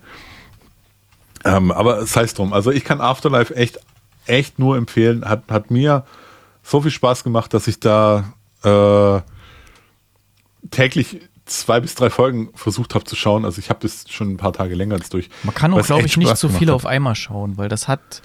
Ähm, 1.46 1.72
aber 1.72 2.00
es 2.00 2.16
heißt 2.16 2.38
drum. 2.38 2.52
Also 2.52 2.72
ich 2.72 2.84
kann 2.84 3.00
Afterlife 3.00 3.56
echt, 3.56 3.80
echt 4.28 4.60
nur 4.60 4.78
empfehlen. 4.78 5.26
Hat, 5.26 5.44
hat 5.50 5.72
mir 5.72 6.06
so 6.64 6.82
viel 6.82 6.92
Spaß 6.92 7.24
gemacht, 7.24 7.54
dass 7.54 7.68
ich 7.68 7.80
da 7.80 8.34
äh, 8.64 9.22
täglich 10.72 11.22
zwei 11.46 11.80
bis 11.80 11.96
drei 11.96 12.10
Folgen 12.10 12.50
versucht 12.56 12.96
habe 12.96 13.06
zu 13.06 13.16
schauen. 13.16 13.46
Also 13.46 13.60
ich 13.60 13.70
habe 13.70 13.80
das 13.82 14.06
schon 14.10 14.32
ein 14.32 14.38
paar 14.38 14.54
Tage 14.54 14.76
länger 14.76 14.96
als 14.96 15.10
durch. 15.10 15.30
Man 15.44 15.54
kann 15.54 15.74
auch, 15.74 15.86
glaube 15.86 16.06
ich, 16.06 16.18
nicht 16.18 16.38
so 16.38 16.50
viel 16.50 16.70
auf 16.70 16.86
einmal 16.86 17.16
schauen, 17.16 17.58
weil 17.58 17.70
das 17.70 17.88
hat. 17.88 18.22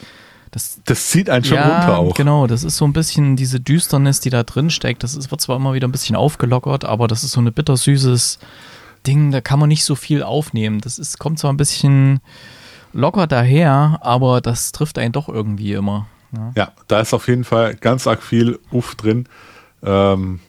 Das, 0.53 0.81
das 0.85 1.07
zieht 1.11 1.31
einen 1.31 1.45
schon 1.45 1.59
ja, 1.59 1.79
runter 1.79 1.99
auch. 1.99 2.15
Genau, 2.17 2.49
das 2.49 2.65
ist 2.65 2.77
so 2.77 2.85
ein 2.85 2.93
bisschen 2.93 3.37
diese 3.37 3.61
Düsternis, 3.61 4.19
die 4.19 4.31
da 4.31 4.43
drin 4.43 4.69
steckt. 4.71 5.05
Das 5.05 5.15
ist, 5.15 5.31
wird 5.31 5.41
zwar 5.41 5.55
immer 5.55 5.75
wieder 5.75 5.87
ein 5.87 5.93
bisschen 5.93 6.17
aufgelockert, 6.17 6.85
aber 6.85 7.07
das 7.07 7.23
ist 7.23 7.33
so 7.33 7.41
ein 7.41 7.53
bittersüßes 7.53 8.41
Ding, 9.07 9.31
da 9.31 9.41
kann 9.41 9.61
man 9.61 9.69
nicht 9.69 9.85
so 9.85 9.95
viel 9.95 10.25
aufnehmen. 10.25 10.81
Das 10.81 10.99
ist, 10.99 11.21
kommt 11.21 11.39
zwar 11.39 11.53
ein 11.53 11.57
bisschen 11.57 12.21
locker 12.93 13.27
daher, 13.27 13.99
aber 14.03 14.41
das 14.41 14.73
trifft 14.73 14.99
einen 14.99 15.13
doch 15.13 15.29
irgendwie 15.29 15.73
immer. 15.73 16.07
Ja, 16.37 16.53
ja 16.57 16.73
da 16.89 17.01
ist 17.01 17.15
auf 17.15 17.29
jeden 17.29 17.45
Fall 17.45 17.75
ganz 17.75 18.07
arg 18.07 18.23
viel 18.23 18.59
Uff 18.71 18.95
drin. 18.95 19.27
Ähm, 19.83 20.41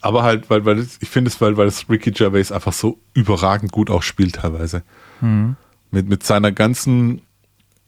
aber 0.00 0.22
halt, 0.22 0.50
weil, 0.50 0.64
weil 0.64 0.86
ich 1.00 1.08
finde 1.08 1.30
es, 1.30 1.40
weil, 1.40 1.56
weil 1.56 1.66
das 1.66 1.88
Ricky 1.88 2.10
Gervais 2.10 2.52
einfach 2.52 2.72
so 2.72 2.98
überragend 3.14 3.72
gut 3.72 3.90
auch 3.90 4.02
spielt 4.02 4.36
teilweise. 4.36 4.82
Mhm. 5.20 5.56
Mit, 5.90 6.08
mit 6.08 6.22
seiner 6.22 6.52
ganzen 6.52 7.22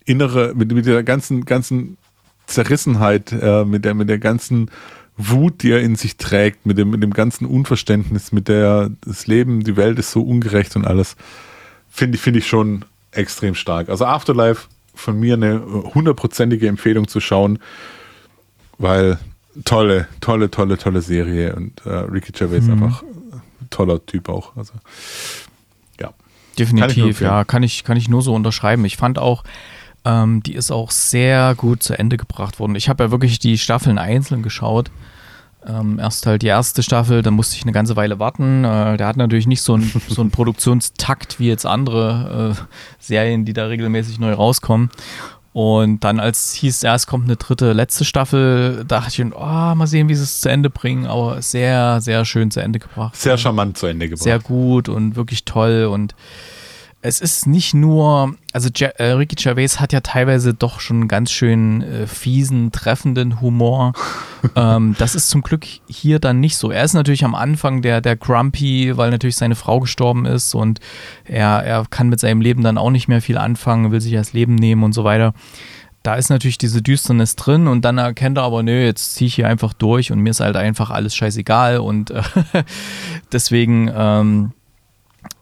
innere, 0.04 0.54
mit, 0.54 0.72
mit 0.72 0.86
der 0.86 1.02
ganzen, 1.02 1.44
ganzen 1.44 1.98
Zerrissenheit, 2.46 3.32
äh, 3.32 3.64
mit, 3.64 3.84
der, 3.84 3.94
mit 3.94 4.08
der 4.08 4.18
ganzen 4.18 4.70
Wut, 5.16 5.62
die 5.62 5.72
er 5.72 5.80
in 5.80 5.96
sich 5.96 6.16
trägt, 6.16 6.64
mit 6.64 6.78
dem, 6.78 6.90
mit 6.90 7.02
dem 7.02 7.12
ganzen 7.12 7.44
Unverständnis, 7.44 8.32
mit 8.32 8.48
der 8.48 8.90
das 9.02 9.26
Leben, 9.26 9.64
die 9.64 9.76
Welt 9.76 9.98
ist 9.98 10.10
so 10.10 10.22
ungerecht 10.22 10.76
und 10.76 10.86
alles, 10.86 11.16
finde 11.90 12.16
ich, 12.16 12.22
finde 12.22 12.38
ich 12.38 12.46
schon 12.46 12.84
extrem 13.12 13.54
stark. 13.54 13.88
Also 13.88 14.04
Afterlife 14.04 14.68
von 14.94 15.18
mir 15.18 15.34
eine 15.34 15.62
hundertprozentige 15.94 16.68
Empfehlung 16.68 17.08
zu 17.08 17.20
schauen, 17.20 17.58
weil 18.78 19.18
tolle, 19.64 20.08
tolle, 20.20 20.50
tolle, 20.50 20.78
tolle 20.78 21.00
Serie 21.00 21.54
und 21.54 21.84
äh, 21.84 21.90
Ricky 21.90 22.32
Gervais 22.32 22.62
mhm. 22.62 22.72
einfach 22.72 23.02
ein 23.02 23.70
toller 23.70 24.04
Typ 24.04 24.28
auch. 24.28 24.56
Also 24.56 24.74
ja. 26.00 26.12
Definitiv, 26.58 27.18
kann 27.18 27.26
ja, 27.26 27.44
kann 27.44 27.62
ich, 27.62 27.84
kann 27.84 27.96
ich 27.96 28.08
nur 28.08 28.22
so 28.22 28.34
unterschreiben. 28.34 28.84
Ich 28.84 28.96
fand 28.96 29.18
auch, 29.18 29.44
ähm, 30.04 30.42
die 30.42 30.54
ist 30.54 30.70
auch 30.70 30.90
sehr 30.90 31.54
gut 31.56 31.82
zu 31.82 31.98
Ende 31.98 32.16
gebracht 32.16 32.58
worden. 32.58 32.74
Ich 32.74 32.88
habe 32.88 33.04
ja 33.04 33.10
wirklich 33.10 33.38
die 33.38 33.58
Staffeln 33.58 33.98
einzeln 33.98 34.42
geschaut. 34.42 34.90
Ähm, 35.66 35.98
erst 35.98 36.26
halt 36.26 36.42
die 36.42 36.46
erste 36.46 36.82
Staffel, 36.82 37.22
da 37.22 37.30
musste 37.30 37.56
ich 37.56 37.62
eine 37.62 37.72
ganze 37.72 37.96
Weile 37.96 38.18
warten. 38.18 38.64
Äh, 38.64 38.96
der 38.96 39.06
hat 39.06 39.16
natürlich 39.16 39.46
nicht 39.46 39.62
so 39.62 39.74
einen 39.74 39.90
so 40.08 40.24
Produktionstakt 40.28 41.40
wie 41.40 41.48
jetzt 41.48 41.66
andere 41.66 42.54
äh, 42.56 42.62
Serien, 43.00 43.44
die 43.44 43.52
da 43.52 43.66
regelmäßig 43.66 44.18
neu 44.18 44.32
rauskommen. 44.32 44.90
Und 45.52 46.04
dann, 46.04 46.20
als 46.20 46.52
hieß, 46.54 46.82
ja, 46.82 46.94
es 46.94 47.08
kommt 47.08 47.24
eine 47.24 47.36
dritte, 47.36 47.72
letzte 47.72 48.04
Staffel, 48.04 48.84
dachte 48.86 49.08
ich, 49.10 49.34
oh, 49.34 49.74
mal 49.74 49.86
sehen, 49.88 50.08
wie 50.08 50.14
sie 50.14 50.22
es 50.22 50.40
zu 50.40 50.48
Ende 50.48 50.70
bringen. 50.70 51.06
Aber 51.06 51.42
sehr, 51.42 52.00
sehr 52.00 52.24
schön 52.24 52.50
zu 52.50 52.60
Ende 52.60 52.78
gebracht. 52.78 53.16
Sehr 53.16 53.36
charmant 53.38 53.76
zu 53.76 53.86
Ende 53.86 54.08
gebracht. 54.08 54.22
Sehr 54.22 54.38
gut 54.38 54.88
und 54.88 55.16
wirklich 55.16 55.44
toll. 55.44 55.88
Und 55.90 56.14
es 57.00 57.20
ist 57.20 57.46
nicht 57.46 57.74
nur, 57.74 58.34
also 58.52 58.70
ja, 58.74 58.88
äh, 58.88 59.12
Ricky 59.12 59.36
Gervais 59.36 59.78
hat 59.78 59.92
ja 59.92 60.00
teilweise 60.00 60.52
doch 60.52 60.80
schon 60.80 61.06
ganz 61.06 61.30
schön 61.30 61.82
äh, 61.82 62.06
fiesen, 62.08 62.72
treffenden 62.72 63.40
Humor. 63.40 63.92
ähm, 64.56 64.96
das 64.98 65.14
ist 65.14 65.30
zum 65.30 65.42
Glück 65.42 65.64
hier 65.86 66.18
dann 66.18 66.40
nicht 66.40 66.56
so. 66.56 66.72
Er 66.72 66.82
ist 66.82 66.94
natürlich 66.94 67.24
am 67.24 67.36
Anfang 67.36 67.82
der, 67.82 68.00
der 68.00 68.16
Grumpy, 68.16 68.96
weil 68.96 69.10
natürlich 69.10 69.36
seine 69.36 69.54
Frau 69.54 69.78
gestorben 69.78 70.26
ist 70.26 70.54
und 70.54 70.80
er, 71.24 71.62
er 71.64 71.86
kann 71.88 72.08
mit 72.08 72.18
seinem 72.18 72.40
Leben 72.40 72.64
dann 72.64 72.78
auch 72.78 72.90
nicht 72.90 73.06
mehr 73.06 73.22
viel 73.22 73.38
anfangen, 73.38 73.92
will 73.92 74.00
sich 74.00 74.14
das 74.14 74.32
Leben 74.32 74.56
nehmen 74.56 74.82
und 74.82 74.92
so 74.92 75.04
weiter. 75.04 75.34
Da 76.02 76.16
ist 76.16 76.30
natürlich 76.30 76.58
diese 76.58 76.82
Düsternis 76.82 77.36
drin 77.36 77.68
und 77.68 77.84
dann 77.84 77.98
erkennt 77.98 78.38
er 78.38 78.44
aber, 78.44 78.62
nö, 78.64 78.84
jetzt 78.84 79.14
ziehe 79.14 79.26
ich 79.26 79.34
hier 79.34 79.48
einfach 79.48 79.72
durch 79.72 80.10
und 80.10 80.20
mir 80.20 80.30
ist 80.30 80.40
halt 80.40 80.56
einfach 80.56 80.90
alles 80.90 81.14
scheißegal 81.14 81.78
und 81.78 82.10
äh, 82.10 82.22
deswegen 83.32 83.90
ähm, 83.94 84.52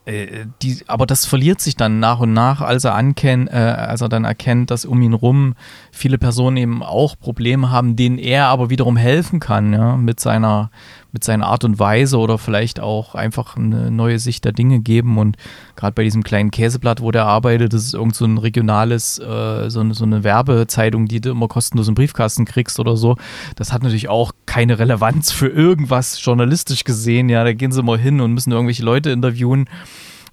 äh, 0.06 0.46
die, 0.62 0.78
aber 0.86 1.04
das 1.04 1.26
verliert 1.26 1.60
sich 1.60 1.74
dann 1.74 1.98
nach 1.98 2.20
und 2.20 2.32
nach, 2.32 2.60
als 2.60 2.84
er, 2.84 2.94
ankennt, 2.94 3.50
äh, 3.50 3.56
als 3.56 4.00
er 4.00 4.08
dann 4.08 4.24
erkennt, 4.24 4.70
dass 4.70 4.84
um 4.84 5.02
ihn 5.02 5.14
rum 5.14 5.54
viele 5.90 6.16
Personen 6.16 6.56
eben 6.56 6.82
auch 6.82 7.18
Probleme 7.18 7.70
haben, 7.70 7.96
denen 7.96 8.18
er 8.18 8.46
aber 8.46 8.70
wiederum 8.70 8.96
helfen 8.96 9.40
kann, 9.40 9.72
ja, 9.72 9.96
mit 9.96 10.20
seiner, 10.20 10.70
mit 11.16 11.24
seiner 11.24 11.46
Art 11.46 11.64
und 11.64 11.78
Weise 11.78 12.18
oder 12.18 12.36
vielleicht 12.36 12.78
auch 12.78 13.14
einfach 13.14 13.56
eine 13.56 13.90
neue 13.90 14.18
Sicht 14.18 14.44
der 14.44 14.52
Dinge 14.52 14.80
geben. 14.80 15.16
Und 15.16 15.38
gerade 15.74 15.94
bei 15.94 16.04
diesem 16.04 16.22
kleinen 16.22 16.50
Käseblatt, 16.50 17.00
wo 17.00 17.10
der 17.10 17.24
arbeitet, 17.24 17.72
das 17.72 17.84
ist 17.84 17.94
irgend 17.94 18.14
so 18.14 18.26
ein 18.26 18.36
regionales, 18.36 19.18
äh, 19.18 19.70
so, 19.70 19.80
eine, 19.80 19.94
so 19.94 20.04
eine 20.04 20.24
Werbezeitung, 20.24 21.06
die 21.06 21.22
du 21.22 21.30
immer 21.30 21.48
kostenlos 21.48 21.88
im 21.88 21.94
Briefkasten 21.94 22.44
kriegst 22.44 22.78
oder 22.78 22.98
so. 22.98 23.16
Das 23.54 23.72
hat 23.72 23.82
natürlich 23.82 24.10
auch 24.10 24.32
keine 24.44 24.78
Relevanz 24.78 25.32
für 25.32 25.48
irgendwas 25.48 26.22
journalistisch 26.22 26.84
gesehen. 26.84 27.30
Ja, 27.30 27.44
da 27.44 27.54
gehen 27.54 27.72
sie 27.72 27.82
mal 27.82 27.98
hin 27.98 28.20
und 28.20 28.34
müssen 28.34 28.52
irgendwelche 28.52 28.84
Leute 28.84 29.08
interviewen 29.08 29.70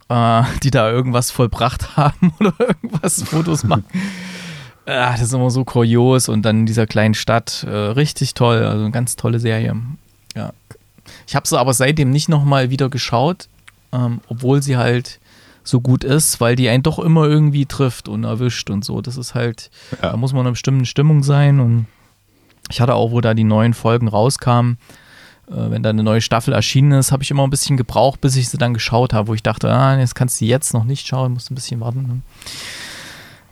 äh, 0.10 0.44
die 0.64 0.70
da 0.70 0.92
irgendwas 0.92 1.32
vollbracht 1.32 1.96
haben 1.96 2.34
oder 2.42 2.54
irgendwas 2.60 3.24
Fotos 3.24 3.64
machen. 3.64 3.86
Ah, 4.86 5.14
das 5.14 5.22
ist 5.22 5.34
immer 5.34 5.50
so 5.50 5.64
kurios 5.64 6.28
und 6.28 6.42
dann 6.42 6.60
in 6.60 6.66
dieser 6.66 6.88
kleinen 6.88 7.14
Stadt 7.14 7.64
äh, 7.64 7.74
richtig 7.74 8.34
toll, 8.34 8.58
also 8.58 8.84
eine 8.84 8.92
ganz 8.92 9.16
tolle 9.16 9.40
Serie. 9.40 9.78
Ja. 10.36 10.54
Ich 11.28 11.36
habe 11.36 11.48
sie 11.48 11.60
aber 11.60 11.74
seitdem 11.74 12.12
nicht 12.12 12.30
nochmal 12.30 12.70
wieder 12.70 12.90
geschaut, 12.90 13.48
ähm, 13.92 14.22
obwohl 14.28 14.62
sie 14.62 14.78
halt 14.78 15.20
so 15.64 15.80
gut 15.80 16.04
ist, 16.04 16.42
weil 16.42 16.56
die 16.56 16.70
einen 16.70 16.84
doch 16.84 17.00
immer 17.00 17.26
irgendwie 17.26 17.66
trifft 17.66 18.08
und 18.08 18.24
erwischt 18.24 18.70
und 18.70 18.84
so. 18.84 19.02
Das 19.02 19.18
ist 19.18 19.34
halt, 19.34 19.70
ja. 20.02 20.12
da 20.12 20.18
muss 20.18 20.34
man 20.34 20.42
in 20.42 20.48
einer 20.48 20.54
bestimmten 20.54 20.86
Stimmung 20.86 21.24
sein 21.24 21.60
und 21.60 21.88
ich 22.70 22.82
hatte 22.82 22.96
auch, 22.96 23.12
wo 23.12 23.22
da 23.22 23.34
die 23.34 23.44
neuen 23.44 23.74
Folgen 23.74 24.08
rauskamen, 24.08 24.78
äh, 25.48 25.54
wenn 25.70 25.84
da 25.84 25.90
eine 25.90 26.04
neue 26.04 26.22
Staffel 26.22 26.54
erschienen 26.54 26.94
ist, 26.94 27.12
habe 27.12 27.24
ich 27.24 27.32
immer 27.32 27.44
ein 27.44 27.50
bisschen 27.50 27.78
gebraucht, 27.78 28.22
bis 28.22 28.36
ich 28.36 28.50
sie 28.50 28.58
dann 28.58 28.74
geschaut 28.74 29.14
habe, 29.14 29.28
wo 29.28 29.34
ich 29.34 29.44
dachte, 29.44 29.72
ah, 29.72 29.98
jetzt 29.98 30.16
kannst 30.16 30.40
du 30.42 30.46
jetzt 30.46 30.74
noch 30.74 30.84
nicht 30.84 31.08
schauen, 31.08 31.34
musst 31.34 31.52
ein 31.52 31.56
bisschen 31.56 31.80
warten. 31.80 32.02
Ne? 32.04 32.22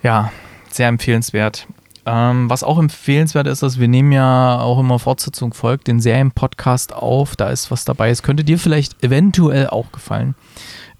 Ja, 0.04 0.32
sehr 0.70 0.88
empfehlenswert. 0.88 1.68
Ähm, 2.06 2.50
was 2.50 2.64
auch 2.64 2.80
empfehlenswert 2.80 3.48
ist, 3.48 3.62
dass 3.62 3.80
wir 3.80 3.88
nehmen 3.88 4.12
ja 4.12 4.60
auch 4.60 4.80
immer 4.80 4.98
Fortsetzung 4.98 5.54
folgt, 5.54 5.88
den 5.88 6.00
Serienpodcast 6.00 6.94
auf. 6.94 7.36
Da 7.36 7.50
ist 7.50 7.70
was 7.70 7.86
dabei. 7.86 8.10
Es 8.10 8.24
könnte 8.24 8.44
dir 8.44 8.58
vielleicht 8.58 9.04
eventuell 9.04 9.68
auch 9.68 9.92
gefallen. 9.92 10.34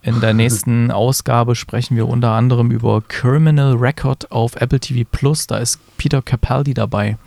In 0.04 0.22
der 0.22 0.34
nächsten 0.36 0.92
Ausgabe 0.92 1.56
sprechen 1.56 1.96
wir 1.96 2.08
unter 2.08 2.32
anderem 2.32 2.70
über 2.70 3.02
Criminal 3.08 3.74
Record 3.76 4.32
auf 4.32 4.56
Apple 4.56 4.80
TV 4.80 5.08
Plus. 5.12 5.48
Da 5.48 5.58
ist 5.58 5.80
Peter 5.98 6.22
Capaldi 6.22 6.76
dabei, 6.76 7.18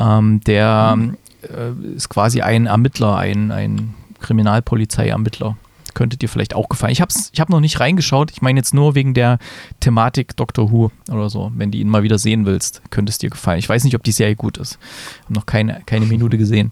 ähm, 0.00 0.40
der 0.40 0.94
mhm. 0.96 1.16
äh, 1.42 1.94
ist 1.94 2.08
quasi 2.08 2.40
ein 2.40 2.66
Ermittler, 2.66 3.16
ein, 3.16 3.52
ein 3.52 3.94
Kriminalpolizeiermittler 4.20 5.56
könnte 5.98 6.16
dir 6.16 6.28
vielleicht 6.28 6.54
auch 6.54 6.68
gefallen. 6.68 6.92
Ich 6.92 7.00
habe 7.00 7.12
ich 7.32 7.40
hab 7.40 7.48
noch 7.48 7.58
nicht 7.58 7.80
reingeschaut. 7.80 8.30
Ich 8.30 8.40
meine 8.40 8.60
jetzt 8.60 8.72
nur 8.72 8.94
wegen 8.94 9.14
der 9.14 9.38
Thematik 9.80 10.36
Doctor 10.36 10.70
Who 10.70 10.92
oder 11.10 11.28
so. 11.28 11.50
Wenn 11.56 11.72
du 11.72 11.78
ihn 11.78 11.88
mal 11.88 12.04
wieder 12.04 12.18
sehen 12.18 12.46
willst, 12.46 12.82
könnte 12.90 13.10
es 13.10 13.18
dir 13.18 13.30
gefallen. 13.30 13.58
Ich 13.58 13.68
weiß 13.68 13.82
nicht, 13.82 13.96
ob 13.96 14.04
die 14.04 14.12
Serie 14.12 14.36
gut 14.36 14.58
ist. 14.58 14.78
Ich 15.18 15.24
habe 15.24 15.34
noch 15.34 15.44
keine, 15.46 15.82
keine 15.86 16.06
Minute 16.06 16.38
gesehen. 16.38 16.70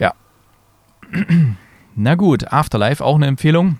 Ja. 0.00 0.14
Na 1.94 2.16
gut, 2.16 2.52
Afterlife, 2.52 3.04
auch 3.04 3.14
eine 3.14 3.26
Empfehlung. 3.28 3.78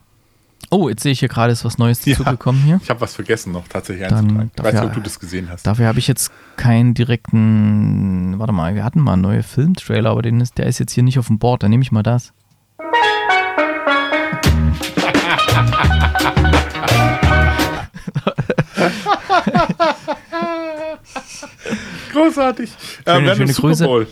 Oh, 0.71 0.89
jetzt 0.89 1.03
sehe 1.03 1.11
ich 1.11 1.19
hier 1.19 1.29
gerade, 1.29 1.53
ist 1.53 1.65
was 1.65 1.79
Neues 1.79 2.05
Ja. 2.05 2.15
dazugekommen 2.17 2.63
hier. 2.63 2.79
Ich 2.81 2.91
habe 2.91 3.01
was 3.01 3.15
vergessen 3.15 3.51
noch 3.53 3.67
tatsächlich 3.67 4.07
Dann 4.07 4.19
einzutragen. 4.19 4.51
Ich 4.57 4.63
weiß 4.63 4.73
nicht, 4.75 4.83
ja- 4.83 4.89
ob 4.89 4.95
du 4.95 5.01
das 5.01 5.19
gesehen 5.19 5.49
hast. 5.51 5.67
Dafür 5.67 5.89
habe 5.89 5.99
ich 5.99 6.07
jetzt 6.07 6.31
keinen 6.57 6.95
direkten. 6.95 8.39
Warte 8.39 8.53
mal, 8.53 8.77
wir 8.77 8.85
hatten 8.85 9.01
mal 9.01 9.15
einen 9.15 9.23
neuen 9.23 9.43
Filmtrailer, 9.43 10.11
aber 10.11 10.23
den 10.23 10.41
ist, 10.41 10.59
der 10.59 10.67
ist 10.67 10.79
jetzt 10.79 10.93
hier 10.93 11.03
nicht 11.03 11.19
auf 11.19 11.27
dem 11.27 11.41
Board. 11.41 11.65
Dann 11.65 11.71
nehme 11.71 11.83
ich 11.83 11.91
mal 11.91 12.05
das. 12.05 12.33
Großartig. 22.13 22.71
Äh, 23.05 23.13
Schöne- 23.15 23.27
während, 23.27 23.37
schöne 23.37 23.53
dem 23.53 23.75
Super. 23.75 23.85
Bowl, 23.89 24.07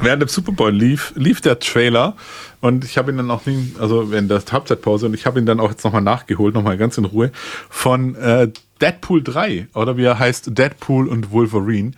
während 0.00 0.22
dem 0.22 0.28
Super 0.28 0.52
Bowl 0.52 0.72
lief, 0.72 1.12
lief 1.16 1.40
der 1.40 1.58
Trailer 1.58 2.16
und 2.60 2.84
ich 2.84 2.98
habe 2.98 3.10
ihn 3.10 3.16
dann 3.16 3.30
auch 3.30 3.46
nie, 3.46 3.74
also 3.80 4.10
während 4.10 4.30
der 4.30 4.42
Halbzeitpause 4.50 5.06
und 5.06 5.14
ich 5.14 5.26
habe 5.26 5.38
ihn 5.40 5.46
dann 5.46 5.60
auch 5.60 5.70
jetzt 5.70 5.84
nochmal 5.84 6.02
nachgeholt, 6.02 6.54
nochmal 6.54 6.76
ganz 6.76 6.98
in 6.98 7.04
Ruhe, 7.04 7.30
von 7.70 8.14
äh, 8.16 8.48
Deadpool 8.80 9.22
3 9.22 9.68
oder 9.74 9.96
wie 9.96 10.04
er 10.04 10.18
heißt, 10.18 10.56
Deadpool 10.58 11.08
und 11.08 11.30
Wolverine. 11.30 11.92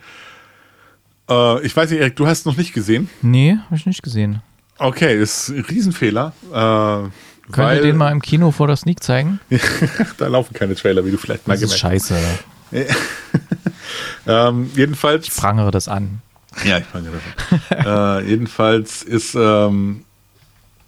Äh, 1.29 1.65
ich 1.65 1.75
weiß 1.75 1.89
nicht, 1.91 1.99
Erik, 1.99 2.15
du 2.15 2.27
hast 2.27 2.39
es 2.39 2.45
noch 2.45 2.57
nicht 2.57 2.73
gesehen. 2.73 3.09
Nee, 3.21 3.57
habe 3.65 3.75
ich 3.75 3.85
nicht 3.85 4.03
gesehen. 4.03 4.41
Okay, 4.77 5.21
ist 5.21 5.49
ein 5.49 5.65
Riesenfehler. 5.69 6.33
Äh, 6.53 7.09
Könnt 7.51 7.75
ihr 7.75 7.81
den 7.81 7.97
mal 7.97 8.11
im 8.11 8.21
Kino 8.21 8.51
vor 8.51 8.67
der 8.67 8.75
Sneak 8.75 9.03
zeigen? 9.03 9.39
da 10.17 10.27
laufen 10.27 10.53
keine 10.53 10.75
Trailer, 10.75 11.05
wie 11.05 11.11
du 11.11 11.17
vielleicht 11.17 11.47
mal 11.47 11.53
Das 11.53 11.61
gemerkt 11.61 11.79
scheiße. 11.79 12.15
hast. 12.15 12.95
Ähm, 14.27 14.71
jedenfalls. 14.75 15.29
Prangere 15.35 15.71
das 15.71 15.87
an. 15.87 16.21
Ja, 16.63 16.79
ich 16.79 16.85
fange 16.85 17.09
das 17.69 17.85
an. 17.85 18.23
äh, 18.25 18.27
jedenfalls 18.29 19.03
ist 19.03 19.35
ähm, 19.35 20.03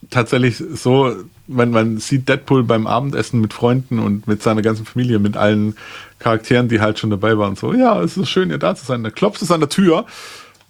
tatsächlich 0.09 0.57
so, 0.73 1.15
wenn 1.45 1.69
man 1.69 1.99
sieht 1.99 2.27
Deadpool 2.27 2.63
beim 2.63 2.87
Abendessen 2.87 3.39
mit 3.41 3.53
Freunden 3.53 3.99
und 3.99 4.27
mit 4.27 4.41
seiner 4.41 4.61
ganzen 4.61 4.85
Familie, 4.85 5.19
mit 5.19 5.37
allen 5.37 5.75
Charakteren, 6.19 6.67
die 6.67 6.81
halt 6.81 6.99
schon 6.99 7.09
dabei 7.11 7.37
waren, 7.37 7.55
so, 7.55 7.73
ja, 7.73 8.01
es 8.01 8.17
ist 8.17 8.29
schön, 8.29 8.49
hier 8.49 8.57
da 8.57 8.75
zu 8.75 8.85
sein. 8.85 9.03
Da 9.03 9.11
klopft 9.11 9.41
es 9.41 9.51
an 9.51 9.59
der 9.59 9.69
Tür 9.69 10.05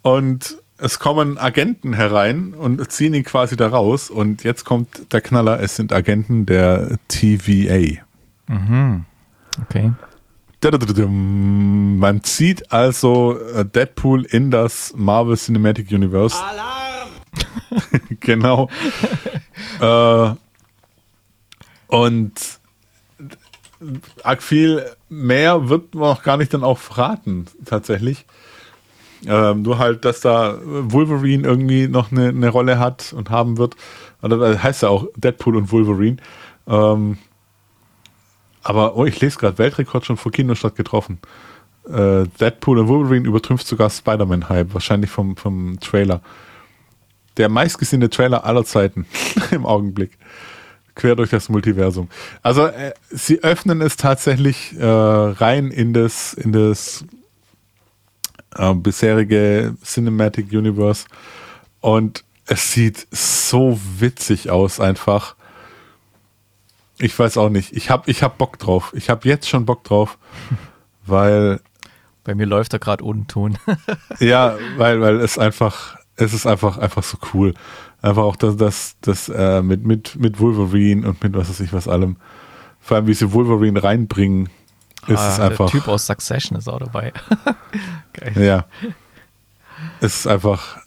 und 0.02 0.58
es 0.78 0.98
kommen 0.98 1.38
Agenten 1.38 1.92
herein 1.92 2.54
und 2.54 2.90
ziehen 2.90 3.14
ihn 3.14 3.24
quasi 3.24 3.56
da 3.56 3.68
raus. 3.68 4.10
Und 4.10 4.44
jetzt 4.44 4.64
kommt 4.64 5.12
der 5.12 5.20
Knaller, 5.20 5.60
es 5.60 5.76
sind 5.76 5.92
Agenten 5.92 6.46
der 6.46 6.98
TVA. 7.08 8.00
Okay. 9.62 9.92
Dadadadadum. 10.60 11.98
Man 11.98 12.24
zieht 12.24 12.72
also 12.72 13.38
äh, 13.38 13.64
Deadpool 13.64 14.24
in 14.24 14.50
das 14.50 14.92
Marvel 14.96 15.36
Cinematic 15.36 15.90
Universe. 15.90 16.36
Alarm! 16.36 17.08
genau. 18.20 18.68
äh, 19.80 20.34
und 21.86 22.32
arg 24.24 24.42
viel 24.42 24.84
mehr 25.08 25.68
wird 25.68 25.94
man 25.94 26.10
auch 26.10 26.22
gar 26.22 26.36
nicht 26.36 26.52
dann 26.52 26.64
auch 26.64 26.78
verraten, 26.78 27.46
tatsächlich. 27.64 28.26
Ähm, 29.26 29.62
nur 29.62 29.78
halt, 29.78 30.04
dass 30.04 30.20
da 30.20 30.58
Wolverine 30.62 31.46
irgendwie 31.46 31.88
noch 31.88 32.12
eine, 32.12 32.28
eine 32.28 32.48
Rolle 32.48 32.78
hat 32.78 33.12
und 33.12 33.30
haben 33.30 33.58
wird. 33.58 33.74
Oder 34.22 34.36
das 34.36 34.62
heißt 34.62 34.82
ja 34.82 34.88
auch 34.88 35.06
Deadpool 35.16 35.56
und 35.56 35.72
Wolverine. 35.72 36.18
Ähm, 36.66 37.18
aber 38.62 38.96
oh, 38.96 39.04
ich 39.06 39.20
lese 39.20 39.38
gerade, 39.38 39.58
Weltrekord 39.58 40.06
schon 40.06 40.16
vor 40.16 40.30
Kinostart 40.30 40.76
getroffen. 40.76 41.18
Äh, 41.88 42.24
Deadpool 42.40 42.78
und 42.78 42.88
Wolverine 42.88 43.26
übertrümpft 43.26 43.66
sogar 43.66 43.90
Spider-Man-Hype, 43.90 44.74
wahrscheinlich 44.74 45.10
vom, 45.10 45.36
vom 45.36 45.80
Trailer. 45.80 46.20
Der 47.38 47.48
meistgesehene 47.48 48.10
Trailer 48.10 48.44
aller 48.44 48.64
Zeiten 48.64 49.06
im 49.50 49.64
Augenblick. 49.64 50.10
Quer 50.94 51.14
durch 51.14 51.30
das 51.30 51.48
Multiversum. 51.48 52.08
Also 52.42 52.66
äh, 52.66 52.92
sie 53.10 53.42
öffnen 53.42 53.80
es 53.80 53.96
tatsächlich 53.96 54.76
äh, 54.78 54.84
rein 54.84 55.70
in 55.70 55.92
das, 55.92 56.34
in 56.34 56.52
das 56.52 57.04
äh, 58.58 58.74
bisherige 58.74 59.74
Cinematic 59.82 60.52
Universe 60.52 61.06
und 61.80 62.24
es 62.46 62.72
sieht 62.72 63.06
so 63.10 63.78
witzig 63.98 64.50
aus 64.50 64.80
einfach. 64.80 65.36
Ich 66.98 67.16
weiß 67.16 67.36
auch 67.36 67.50
nicht. 67.50 67.72
Ich 67.72 67.90
habe 67.90 68.10
ich 68.10 68.22
hab 68.22 68.38
Bock 68.38 68.58
drauf. 68.58 68.92
Ich 68.96 69.10
habe 69.10 69.28
jetzt 69.28 69.48
schon 69.48 69.64
Bock 69.66 69.84
drauf, 69.84 70.18
weil 71.06 71.60
Bei 72.24 72.34
mir 72.34 72.46
läuft 72.46 72.74
er 72.74 72.78
gerade 72.78 73.04
ohne 73.04 73.26
Ton. 73.26 73.56
ja, 74.18 74.56
weil 74.76 75.00
weil 75.00 75.20
es 75.20 75.38
einfach 75.38 75.96
es 76.16 76.34
ist 76.34 76.46
einfach 76.46 76.76
einfach 76.78 77.02
so 77.02 77.16
cool. 77.32 77.54
Einfach 78.02 78.22
auch 78.22 78.36
das 78.36 78.56
das 78.56 78.96
das 79.00 79.28
äh, 79.28 79.62
mit 79.62 79.86
mit 79.86 80.16
mit 80.16 80.40
Wolverine 80.40 81.08
und 81.08 81.22
mit 81.22 81.34
was 81.34 81.48
weiß 81.48 81.60
ich 81.60 81.72
was 81.72 81.88
allem. 81.88 82.16
Vor 82.80 82.96
allem 82.96 83.06
wie 83.06 83.14
sie 83.14 83.32
Wolverine 83.32 83.82
reinbringen, 83.82 84.48
ist 85.06 85.20
es 85.20 85.38
Ah, 85.40 85.46
einfach 85.46 85.70
Der 85.70 85.80
Typ 85.80 85.88
aus 85.88 86.06
Succession 86.06 86.58
ist 86.58 86.68
auch 86.68 86.78
dabei. 86.78 87.12
Geil. 88.12 88.32
Ja. 88.44 88.64
Es 90.00 90.20
ist 90.20 90.26
einfach, 90.26 90.78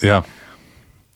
ja. 0.00 0.24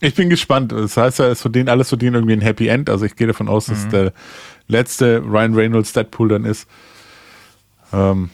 Ich 0.00 0.14
bin 0.14 0.28
gespannt. 0.30 0.72
Das 0.72 0.96
heißt 0.96 1.18
ja, 1.18 1.26
es 1.28 1.40
verdient, 1.40 1.68
alles 1.68 1.88
verdient 1.88 2.14
irgendwie 2.14 2.34
ein 2.34 2.40
Happy 2.42 2.68
End. 2.68 2.88
Also 2.90 3.04
ich 3.04 3.16
gehe 3.16 3.26
davon 3.26 3.48
aus, 3.48 3.68
Mhm. 3.68 3.72
dass 3.72 3.88
der 3.88 4.12
letzte 4.68 5.18
Ryan 5.24 5.54
Reynolds 5.54 5.92
Deadpool 5.92 6.28
dann 6.28 6.44
ist. 6.44 6.68
Ähm, 7.92 8.30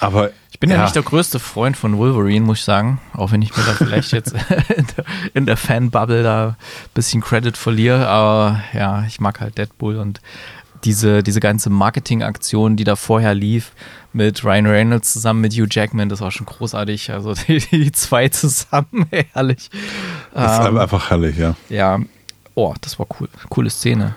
aber 0.00 0.30
Ich 0.50 0.60
bin 0.60 0.70
ja. 0.70 0.82
nicht 0.82 0.94
der 0.94 1.02
größte 1.02 1.38
Freund 1.38 1.76
von 1.76 1.96
Wolverine, 1.96 2.44
muss 2.44 2.58
ich 2.58 2.64
sagen. 2.64 3.00
Auch 3.12 3.32
wenn 3.32 3.42
ich 3.42 3.56
mir 3.56 3.62
da 3.64 3.72
vielleicht 3.72 4.12
jetzt 4.12 4.32
in 4.76 4.86
der, 4.96 5.04
in 5.34 5.46
der 5.46 5.56
Fanbubble 5.56 6.22
da 6.22 6.48
ein 6.48 6.56
bisschen 6.94 7.20
Credit 7.22 7.56
verliere. 7.56 8.06
Aber 8.08 8.60
ja, 8.72 9.04
ich 9.06 9.20
mag 9.20 9.40
halt 9.40 9.58
Deadpool 9.58 9.96
und 9.96 10.20
diese, 10.84 11.22
diese 11.22 11.40
ganze 11.40 11.70
Marketingaktion, 11.70 12.76
die 12.76 12.84
da 12.84 12.96
vorher 12.96 13.34
lief, 13.34 13.72
mit 14.12 14.44
Ryan 14.44 14.66
Reynolds 14.66 15.12
zusammen 15.12 15.40
mit 15.40 15.52
Hugh 15.54 15.66
Jackman, 15.70 16.08
das 16.08 16.20
war 16.20 16.30
schon 16.30 16.46
großartig. 16.46 17.10
Also 17.10 17.34
die, 17.48 17.58
die 17.58 17.92
zwei 17.92 18.28
zusammen, 18.28 19.06
herrlich. 19.32 19.70
das 20.32 20.60
ist 20.60 20.66
Ähm, 20.66 20.78
einfach 20.78 21.10
herrlich, 21.10 21.36
ja. 21.36 21.56
Ja, 21.68 21.98
oh, 22.54 22.74
das 22.80 22.98
war 22.98 23.06
cool. 23.18 23.28
Coole 23.48 23.70
Szene. 23.70 24.14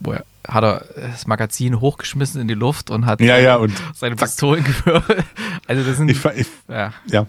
Wo 0.00 0.12
er, 0.12 0.24
hat 0.46 0.64
er 0.64 0.84
das 0.96 1.26
Magazin 1.26 1.80
hochgeschmissen 1.80 2.40
in 2.40 2.48
die 2.48 2.54
Luft 2.54 2.90
und 2.90 3.06
hat 3.06 3.20
Ja, 3.20 3.38
ja, 3.38 3.56
und 3.56 3.72
seine 3.94 4.16
Pistolen. 4.16 4.64
Also 5.66 5.82
das 5.82 5.98
sind 5.98 6.10
ich, 6.10 6.24
ich, 6.24 6.46
ja, 6.68 6.94
ja. 7.06 7.26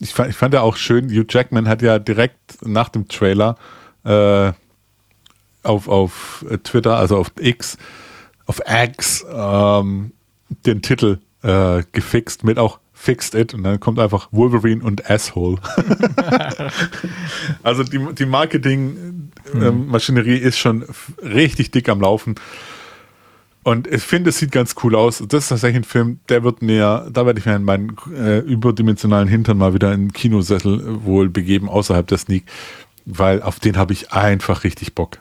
Ich 0.00 0.12
fand, 0.12 0.28
ich 0.28 0.36
fand 0.36 0.52
ja 0.52 0.60
auch 0.60 0.76
schön, 0.76 1.08
Hugh 1.08 1.26
Jackman 1.28 1.68
hat 1.68 1.82
ja 1.82 1.98
direkt 1.98 2.66
nach 2.66 2.88
dem 2.88 3.06
Trailer 3.06 3.56
äh, 4.04 4.52
auf, 5.62 5.88
auf 5.88 6.44
Twitter, 6.64 6.96
also 6.96 7.16
auf 7.16 7.30
X, 7.38 7.78
auf 8.46 8.62
X, 8.66 9.26
ähm, 9.30 10.12
den 10.64 10.80
Titel 10.82 11.18
äh, 11.42 11.82
gefixt 11.92 12.44
mit 12.44 12.58
auch 12.58 12.78
Fixed 12.92 13.34
It 13.34 13.52
und 13.52 13.62
dann 13.62 13.78
kommt 13.78 13.98
einfach 13.98 14.28
Wolverine 14.32 14.82
und 14.82 15.10
Asshole. 15.10 15.58
also 17.62 17.84
die, 17.84 17.98
die 18.14 18.24
Marketing-Maschinerie 18.24 20.38
ist 20.38 20.56
schon 20.58 20.86
richtig 21.22 21.70
dick 21.70 21.90
am 21.90 22.00
Laufen. 22.00 22.36
Und 23.62 23.86
ich 23.86 24.02
finde, 24.02 24.30
es 24.30 24.38
sieht 24.38 24.50
ganz 24.50 24.76
cool 24.82 24.94
aus. 24.94 25.22
Das 25.28 25.42
ist 25.44 25.48
tatsächlich 25.48 25.80
ein 25.80 25.84
Film, 25.84 26.20
der 26.28 26.42
wird 26.42 26.62
mir, 26.62 27.06
da 27.12 27.26
werde 27.26 27.38
ich 27.38 27.46
mir 27.46 27.56
in 27.56 27.64
meinen 27.64 27.96
äh, 28.16 28.38
überdimensionalen 28.38 29.28
Hintern 29.28 29.58
mal 29.58 29.74
wieder 29.74 29.92
in 29.92 30.06
den 30.06 30.12
Kinosessel 30.12 31.04
wohl 31.04 31.28
begeben, 31.28 31.68
außerhalb 31.68 32.06
der 32.06 32.16
Sneak, 32.18 32.44
weil 33.04 33.42
auf 33.42 33.60
den 33.60 33.76
habe 33.76 33.92
ich 33.92 34.12
einfach 34.12 34.64
richtig 34.64 34.94
Bock. 34.94 35.18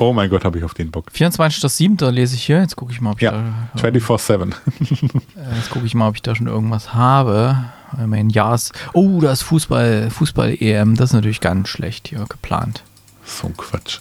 Oh 0.00 0.12
mein 0.12 0.30
Gott, 0.30 0.44
habe 0.44 0.58
ich 0.58 0.64
auf 0.64 0.74
den 0.74 0.90
Bock. 0.90 1.06
24.07. 1.14 2.10
lese 2.10 2.36
ich 2.36 2.44
hier. 2.44 2.60
Jetzt 2.60 2.76
gucke 2.76 2.92
ich 2.92 3.00
mal, 3.00 3.10
ob 3.12 3.18
ich 3.18 3.22
Ja, 3.22 3.32
da, 3.74 3.88
24-7. 3.88 4.52
äh, 4.80 5.56
jetzt 5.56 5.70
gucke 5.70 5.86
ich 5.86 5.94
mal, 5.94 6.08
ob 6.08 6.14
ich 6.14 6.22
da 6.22 6.34
schon 6.34 6.46
irgendwas 6.46 6.94
habe. 6.94 7.56
Äh, 7.98 8.06
Mein 8.06 8.30
ist, 8.30 8.72
oh, 8.92 9.20
da 9.20 9.32
ist 9.32 9.42
Fußball, 9.42 10.10
Fußball-EM. 10.10 10.94
Das 10.94 11.10
ist 11.10 11.14
natürlich 11.14 11.40
ganz 11.40 11.68
schlecht 11.68 12.08
hier 12.08 12.24
geplant. 12.28 12.82
so 13.24 13.48
ein 13.48 13.56
Quatsch. 13.56 13.98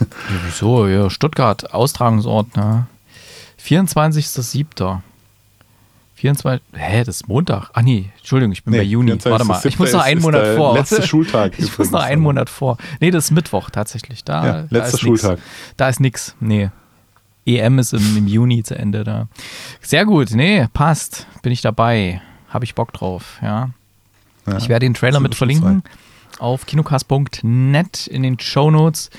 Ja, 0.00 0.06
wieso? 0.46 0.86
Ja, 0.88 1.08
Stuttgart, 1.10 1.72
Austragungsort, 1.72 2.56
ne? 2.56 2.86
24.07. 3.62 5.00
24. 6.24 6.62
Hä, 6.72 7.04
das 7.04 7.16
ist 7.16 7.28
Montag. 7.28 7.68
Ach 7.74 7.82
nee, 7.82 8.10
Entschuldigung, 8.16 8.52
ich 8.52 8.64
bin 8.64 8.72
Nee, 8.72 8.78
bei 8.78 8.84
Juni. 8.84 9.10
24. 9.10 9.30
Warte 9.30 9.44
mal, 9.44 9.60
ich 9.68 9.78
muss 9.78 9.92
noch 9.92 10.00
einen 10.02 10.22
Monat 10.22 10.42
der 10.42 10.56
vor. 10.56 10.74
letzte 10.74 11.02
Schultag 11.06 11.52
Ich 11.58 11.76
muss 11.76 11.90
noch 11.90 12.02
einen 12.02 12.22
Monat 12.22 12.48
vor. 12.48 12.78
Nee, 13.00 13.10
das 13.10 13.26
ist 13.26 13.30
Mittwoch 13.32 13.68
tatsächlich. 13.68 14.24
Da, 14.24 14.44
Ja, 14.46 14.52
da 14.62 14.66
letzter 14.70 14.92
nix. 14.96 15.00
Schultag. 15.00 15.38
Da 15.76 15.88
ist 15.90 16.00
nix. 16.00 16.34
Nee. 16.40 16.70
EM 17.44 17.78
ist 17.78 17.92
im, 17.92 18.16
im 18.16 18.26
Juni 18.26 18.62
zu 18.62 18.74
Ende 18.74 19.04
da. 19.04 19.28
Sehr 19.82 20.06
gut. 20.06 20.30
Nee, 20.30 20.66
passt. 20.72 21.26
Bin 21.42 21.52
ich 21.52 21.60
dabei. 21.60 22.22
Habe 22.48 22.64
ich 22.64 22.74
Bock 22.74 22.94
drauf, 22.94 23.38
ja. 23.42 23.68
Ich 24.56 24.70
werde 24.70 24.86
den 24.86 24.94
Trailer 24.94 25.20
mit 25.20 25.34
verlinken 25.34 25.82
auf 26.38 26.66
kinocast.net 26.66 28.06
in 28.06 28.22
den 28.22 28.40
Show 28.40 28.70
Notes. 28.70 29.10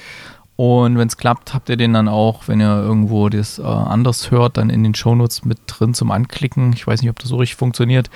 Und 0.57 0.97
wenn 0.97 1.07
es 1.07 1.17
klappt, 1.17 1.53
habt 1.53 1.67
ihr 1.67 1.75
den 1.75 1.91
dann 1.91 2.07
auch, 2.07 2.47
wenn 2.47 2.61
ihr 2.61 2.77
irgendwo 2.77 3.27
das 3.27 3.59
äh, 3.59 3.63
anders 3.63 4.31
hört, 4.31 4.55
dann 4.55 4.69
in 4.69 4.83
den 4.83 4.95
Shownotes 4.95 5.43
mit 5.43 5.59
drin 5.67 5.93
zum 5.93 6.11
Anklicken. 6.11 6.71
Ich 6.73 6.87
weiß 6.87 7.01
nicht, 7.01 7.09
ob 7.09 7.19
das 7.19 7.29
so 7.29 7.35
richtig 7.35 7.57
funktioniert. 7.57 8.09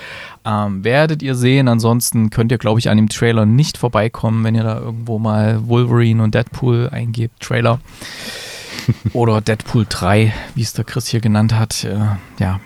Ähm, 0.45 0.83
werdet 0.85 1.21
ihr 1.21 1.35
sehen. 1.35 1.67
Ansonsten 1.67 2.29
könnt 2.29 2.51
ihr, 2.53 2.57
glaube 2.57 2.79
ich, 2.79 2.89
an 2.89 2.95
dem 2.95 3.09
Trailer 3.09 3.45
nicht 3.45 3.77
vorbeikommen, 3.77 4.45
wenn 4.45 4.55
ihr 4.55 4.63
da 4.63 4.79
irgendwo 4.79 5.19
mal 5.19 5.67
Wolverine 5.67 6.23
und 6.23 6.33
Deadpool 6.33 6.89
eingebt. 6.89 7.41
Trailer. 7.41 7.81
Oder 9.13 9.41
Deadpool 9.41 9.85
3, 9.89 10.33
wie 10.55 10.61
es 10.61 10.71
der 10.71 10.85
Chris 10.85 11.07
hier 11.07 11.19
genannt 11.19 11.53
hat. 11.53 11.83
Äh, 11.83 11.99
ja. 12.39 12.61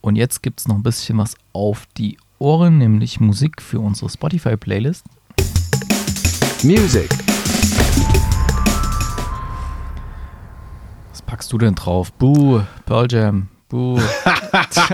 Und 0.00 0.14
jetzt 0.14 0.44
gibt 0.44 0.60
es 0.60 0.68
noch 0.68 0.76
ein 0.76 0.84
bisschen 0.84 1.18
was 1.18 1.34
auf 1.52 1.88
die 1.96 2.18
Ohren, 2.38 2.78
nämlich 2.78 3.18
Musik 3.18 3.60
für 3.60 3.80
unsere 3.80 4.10
Spotify-Playlist. 4.10 5.04
Music. 6.62 7.08
Packst 11.34 11.52
du 11.52 11.58
denn 11.58 11.74
drauf? 11.74 12.12
Buh, 12.12 12.60
Pearl 12.86 13.08
Jam. 13.10 13.48
Buh. 13.68 14.00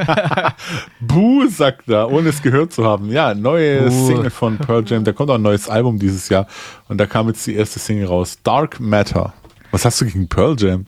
Buh, 1.01 1.47
sagt 1.51 1.87
er, 1.91 2.11
ohne 2.11 2.31
es 2.31 2.41
gehört 2.41 2.73
zu 2.73 2.83
haben. 2.83 3.11
Ja, 3.11 3.35
neue 3.35 3.91
Buh. 3.91 4.07
Single 4.07 4.31
von 4.31 4.57
Pearl 4.57 4.83
Jam. 4.87 5.05
Da 5.05 5.13
kommt 5.13 5.29
auch 5.29 5.35
ein 5.35 5.43
neues 5.43 5.69
Album 5.69 5.99
dieses 5.99 6.31
Jahr. 6.31 6.47
Und 6.89 6.97
da 6.97 7.05
kam 7.05 7.29
jetzt 7.29 7.47
die 7.47 7.57
erste 7.57 7.79
Single 7.79 8.07
raus. 8.07 8.39
Dark 8.43 8.81
Matter. 8.81 9.35
Was 9.71 9.85
hast 9.85 10.01
du 10.01 10.07
gegen 10.07 10.29
Pearl 10.29 10.57
Jam? 10.59 10.87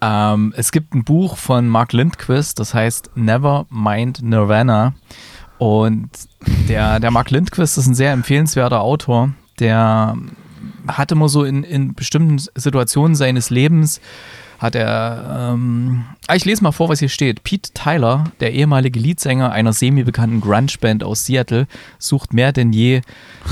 Ähm, 0.00 0.52
es 0.56 0.72
gibt 0.72 0.92
ein 0.92 1.04
Buch 1.04 1.36
von 1.36 1.68
Mark 1.68 1.92
Lindquist, 1.92 2.58
das 2.58 2.74
heißt 2.74 3.10
Never 3.14 3.66
Mind 3.70 4.22
Nirvana. 4.24 4.94
Und 5.58 6.10
der, 6.68 6.98
der 6.98 7.12
Mark 7.12 7.30
Lindquist 7.30 7.78
ist 7.78 7.86
ein 7.86 7.94
sehr 7.94 8.10
empfehlenswerter 8.10 8.80
Autor. 8.80 9.30
Der 9.60 10.16
hat 10.88 11.12
immer 11.12 11.28
so 11.28 11.44
in, 11.44 11.62
in 11.64 11.94
bestimmten 11.94 12.38
Situationen 12.38 13.14
seines 13.14 13.50
Lebens 13.50 14.00
hat 14.58 14.74
er, 14.74 15.52
ähm, 15.54 16.04
ah, 16.26 16.34
ich 16.34 16.44
lese 16.44 16.62
mal 16.62 16.72
vor, 16.72 16.88
was 16.88 16.98
hier 16.98 17.08
steht. 17.08 17.44
Pete 17.44 17.72
Tyler, 17.72 18.24
der 18.40 18.52
ehemalige 18.52 18.98
Leadsänger 18.98 19.52
einer 19.52 19.72
semi-bekannten 19.72 20.40
Grunge-Band 20.40 21.04
aus 21.04 21.24
Seattle, 21.24 21.66
sucht 21.98 22.34
mehr 22.34 22.52
denn 22.52 22.72
je 22.72 23.02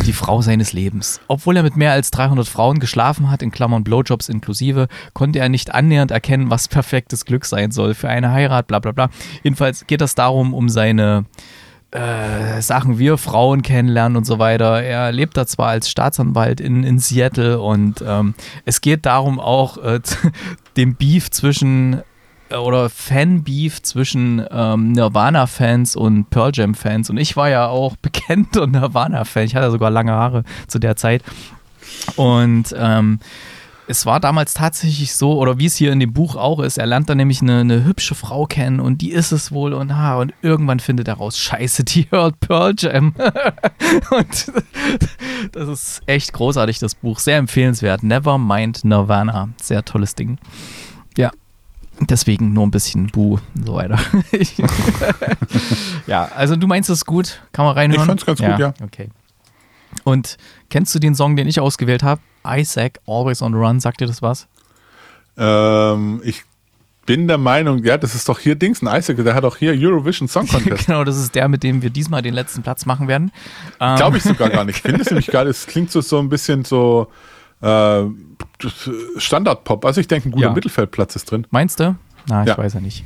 die 0.05 0.13
Frau 0.13 0.43
seines 0.43 0.73
Lebens. 0.73 1.21
Obwohl 1.29 1.57
er 1.57 1.63
mit 1.63 1.77
mehr 1.77 1.93
als 1.93 2.11
300 2.11 2.49
Frauen 2.49 2.81
geschlafen 2.81 3.31
hat, 3.31 3.43
in 3.43 3.53
Klammern 3.53 3.85
Blowjobs 3.85 4.29
inklusive, 4.29 4.89
konnte 5.13 5.39
er 5.39 5.49
nicht 5.49 5.75
annähernd 5.75 6.11
erkennen, 6.11 6.51
was 6.51 6.69
perfektes 6.69 7.25
Glück 7.25 7.45
sein 7.45 7.71
soll 7.71 7.95
für 7.95 8.09
eine 8.09 8.33
Heirat, 8.33 8.67
bla 8.67 8.81
bla 8.81 8.93
bla. 8.93 9.11
Jedenfalls 9.45 9.87
geht 9.87 10.03
es 10.03 10.17
darum, 10.17 10.55
um 10.55 10.69
seine 10.69 11.25
äh, 11.97 12.61
Sachen 12.61 12.99
wir 12.99 13.17
Frauen 13.17 13.63
kennenlernen 13.63 14.17
und 14.17 14.25
so 14.25 14.39
weiter. 14.39 14.83
Er 14.83 15.13
lebt 15.13 15.37
da 15.37 15.47
zwar 15.47 15.69
als 15.69 15.89
Staatsanwalt 15.89 16.61
in, 16.61 16.85
in 16.85 16.99
Seattle 16.99 17.61
und 17.61 18.05
ähm, 18.07 18.35
es 18.65 18.81
geht 18.81 19.07
darum 19.07 19.41
auch 19.41 19.79
äh, 19.79 20.01
dem 20.77 20.95
Beef 20.95 21.31
zwischen 21.31 22.03
äh, 22.51 22.57
oder 22.57 22.91
Fan-Beef 22.91 23.83
zwischen 23.83 24.45
ähm, 24.51 24.93
Nirvana-Fans 24.93 25.97
und 25.97 26.29
Pearl 26.31 26.51
Jam-Fans. 26.53 27.09
Und 27.11 27.17
ich 27.17 27.37
war 27.37 27.49
ja 27.49 27.69
auch 27.69 27.97
bekennter 28.03 28.67
Nirvana-Fan. 28.67 29.45
Ich 29.45 29.57
hatte 29.57 29.71
sogar 29.71 29.91
lange 29.91 30.13
Haare 30.13 30.45
zu 30.67 30.79
der 30.79 30.97
Zeit. 30.97 31.23
Und 32.17 32.75
ähm, 32.79 33.21
es 33.89 34.07
war 34.07 34.21
damals 34.21 34.55
tatsächlich 34.55 35.15
so, 35.15 35.39
oder 35.39 35.59
wie 35.59 35.67
es 35.67 35.77
hier 35.77 35.93
in 35.93 36.01
dem 36.01 36.13
Buch 36.13 36.37
auch 36.37 36.61
ist, 36.61 36.79
er 36.79 36.87
lernt 36.87 37.09
dann 37.09 37.19
nämlich 37.19 37.43
eine, 37.43 37.61
eine 37.61 37.85
hübsche 37.85 38.15
Frau 38.15 38.47
kennen 38.47 38.81
und 38.81 39.01
die 39.01 39.13
ist 39.13 39.33
es 39.33 39.53
wohl 39.53 39.73
und 39.73 39.97
ha, 39.97 40.17
und 40.17 40.35
irgendwann 40.43 40.81
findet 40.81 41.09
er 41.09 41.15
raus, 41.15 41.39
scheiße, 41.39 41.85
die 41.85 42.07
hört 42.11 42.41
Pearl 42.41 42.75
Jam. 42.77 43.15
und 44.11 44.53
das 45.53 45.69
ist 45.69 46.03
echt 46.07 46.33
großartig, 46.33 46.79
das 46.79 46.95
Buch. 46.95 47.19
Sehr 47.19 47.39
empfehlenswert. 47.39 48.03
Never 48.03 48.39
Mind 48.39 48.85
Nirvana. 48.85 49.51
Sehr 49.61 49.85
tolles 49.85 50.15
Ding. 50.15 50.39
Ja. 51.17 51.31
Deswegen 52.01 52.53
nur 52.53 52.67
ein 52.67 52.71
bisschen 52.71 53.07
Bu 53.07 53.39
und 53.55 53.67
so 53.67 53.75
weiter. 53.75 53.99
ja, 56.07 56.29
also 56.37 56.57
du 56.57 56.67
meinst 56.67 56.91
es 56.91 57.07
gut? 57.07 57.41
Kann 57.53 57.65
man 57.65 57.75
reinhören? 57.75 58.03
Ich 58.03 58.07
fand's 58.07 58.27
ganz 58.27 58.41
gut, 58.41 58.59
ja. 58.59 58.75
Okay. 58.83 59.09
Und 60.05 60.37
kennst 60.71 60.95
du 60.95 60.99
den 60.99 61.15
Song, 61.15 61.37
den 61.37 61.49
ich 61.49 61.61
ausgewählt 61.61 62.03
habe? 62.03 62.21
Isaac, 62.47 63.01
Always 63.07 63.43
on 63.43 63.53
the 63.53 63.59
Run, 63.59 63.81
sagt 63.81 64.01
dir 64.01 64.07
das 64.07 64.23
was? 64.23 64.47
Ähm, 65.37 66.21
ich 66.25 66.43
bin 67.07 67.29
der 67.29 67.39
Meinung, 67.39 67.85
ja, 67.85 67.97
das 67.99 68.15
ist 68.15 68.29
doch 68.29 68.39
hier 68.39 68.55
Dings, 68.57 68.83
ein 68.83 68.99
Isaac, 68.99 69.17
der 69.23 69.35
hat 69.35 69.45
auch 69.45 69.57
hier 69.57 69.73
Eurovision 69.77 70.27
Song 70.29 70.47
Contest. 70.49 70.87
genau, 70.87 71.05
das 71.05 71.17
ist 71.17 71.35
der, 71.35 71.49
mit 71.49 71.63
dem 71.63 71.83
wir 71.83 71.91
diesmal 71.91 72.23
den 72.23 72.35
letzten 72.35 72.63
Platz 72.63 72.85
machen 72.87 73.07
werden. 73.09 73.31
Ähm, 73.81 73.97
Glaube 73.97 74.17
ich 74.17 74.23
sogar 74.25 74.51
gar 74.51 74.65
nicht. 74.67 74.77
Ich 74.77 74.83
finde 74.83 75.03
es 75.03 75.07
nämlich 75.11 75.27
geil, 75.29 75.47
es 75.47 75.67
klingt 75.67 75.91
so, 75.91 76.01
so 76.01 76.19
ein 76.19 76.29
bisschen 76.29 76.65
so 76.65 77.09
äh, 77.61 78.03
Standard-Pop. 79.19 79.85
Also 79.85 80.01
ich 80.01 80.09
denke, 80.09 80.29
ein 80.29 80.33
guter 80.33 80.47
Ja. 80.49 80.53
Mittelfeldplatz 80.53 81.17
ist 81.17 81.31
drin. 81.31 81.47
Meinst 81.51 81.81
du? 81.81 81.97
Na, 82.29 82.43
ich 82.43 82.49
Ja. 82.49 82.59
weiß 82.59 82.75
ja 82.75 82.81
nicht. 82.81 83.05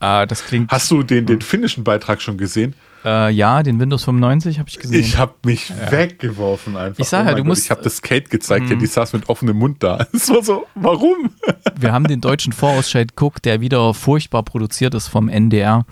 Äh, 0.00 0.26
das 0.26 0.44
klingt. 0.44 0.70
Hast 0.70 0.90
du 0.90 1.02
den, 1.02 1.26
den 1.26 1.40
finnischen 1.40 1.82
Beitrag 1.84 2.22
schon 2.22 2.38
gesehen? 2.38 2.74
Äh, 3.04 3.30
ja, 3.32 3.62
den 3.62 3.80
Windows 3.80 4.04
95 4.04 4.58
habe 4.58 4.68
ich 4.68 4.78
gesehen. 4.78 5.00
Ich 5.00 5.16
habe 5.16 5.34
mich 5.44 5.72
weggeworfen 5.90 6.76
einfach. 6.76 6.98
Ich 6.98 7.08
sag 7.08 7.20
ja, 7.20 7.24
mein 7.26 7.36
du 7.36 7.42
Gott, 7.42 7.46
musst- 7.48 7.64
Ich 7.64 7.70
habe 7.70 7.82
das 7.82 8.02
Kate 8.02 8.28
gezeigt, 8.28 8.68
ja, 8.68 8.76
die 8.76 8.86
saß 8.86 9.12
mit 9.14 9.28
offenem 9.28 9.56
Mund 9.56 9.82
da. 9.82 10.06
Es 10.12 10.28
war 10.28 10.42
so, 10.42 10.66
warum? 10.74 11.30
wir 11.78 11.92
haben 11.92 12.06
den 12.06 12.20
deutschen 12.20 12.52
Vorausscheid 12.52 13.08
geguckt, 13.16 13.44
der 13.44 13.60
wieder 13.60 13.94
furchtbar 13.94 14.42
produziert 14.42 14.94
ist 14.94 15.08
vom 15.08 15.28
NDR. 15.28 15.86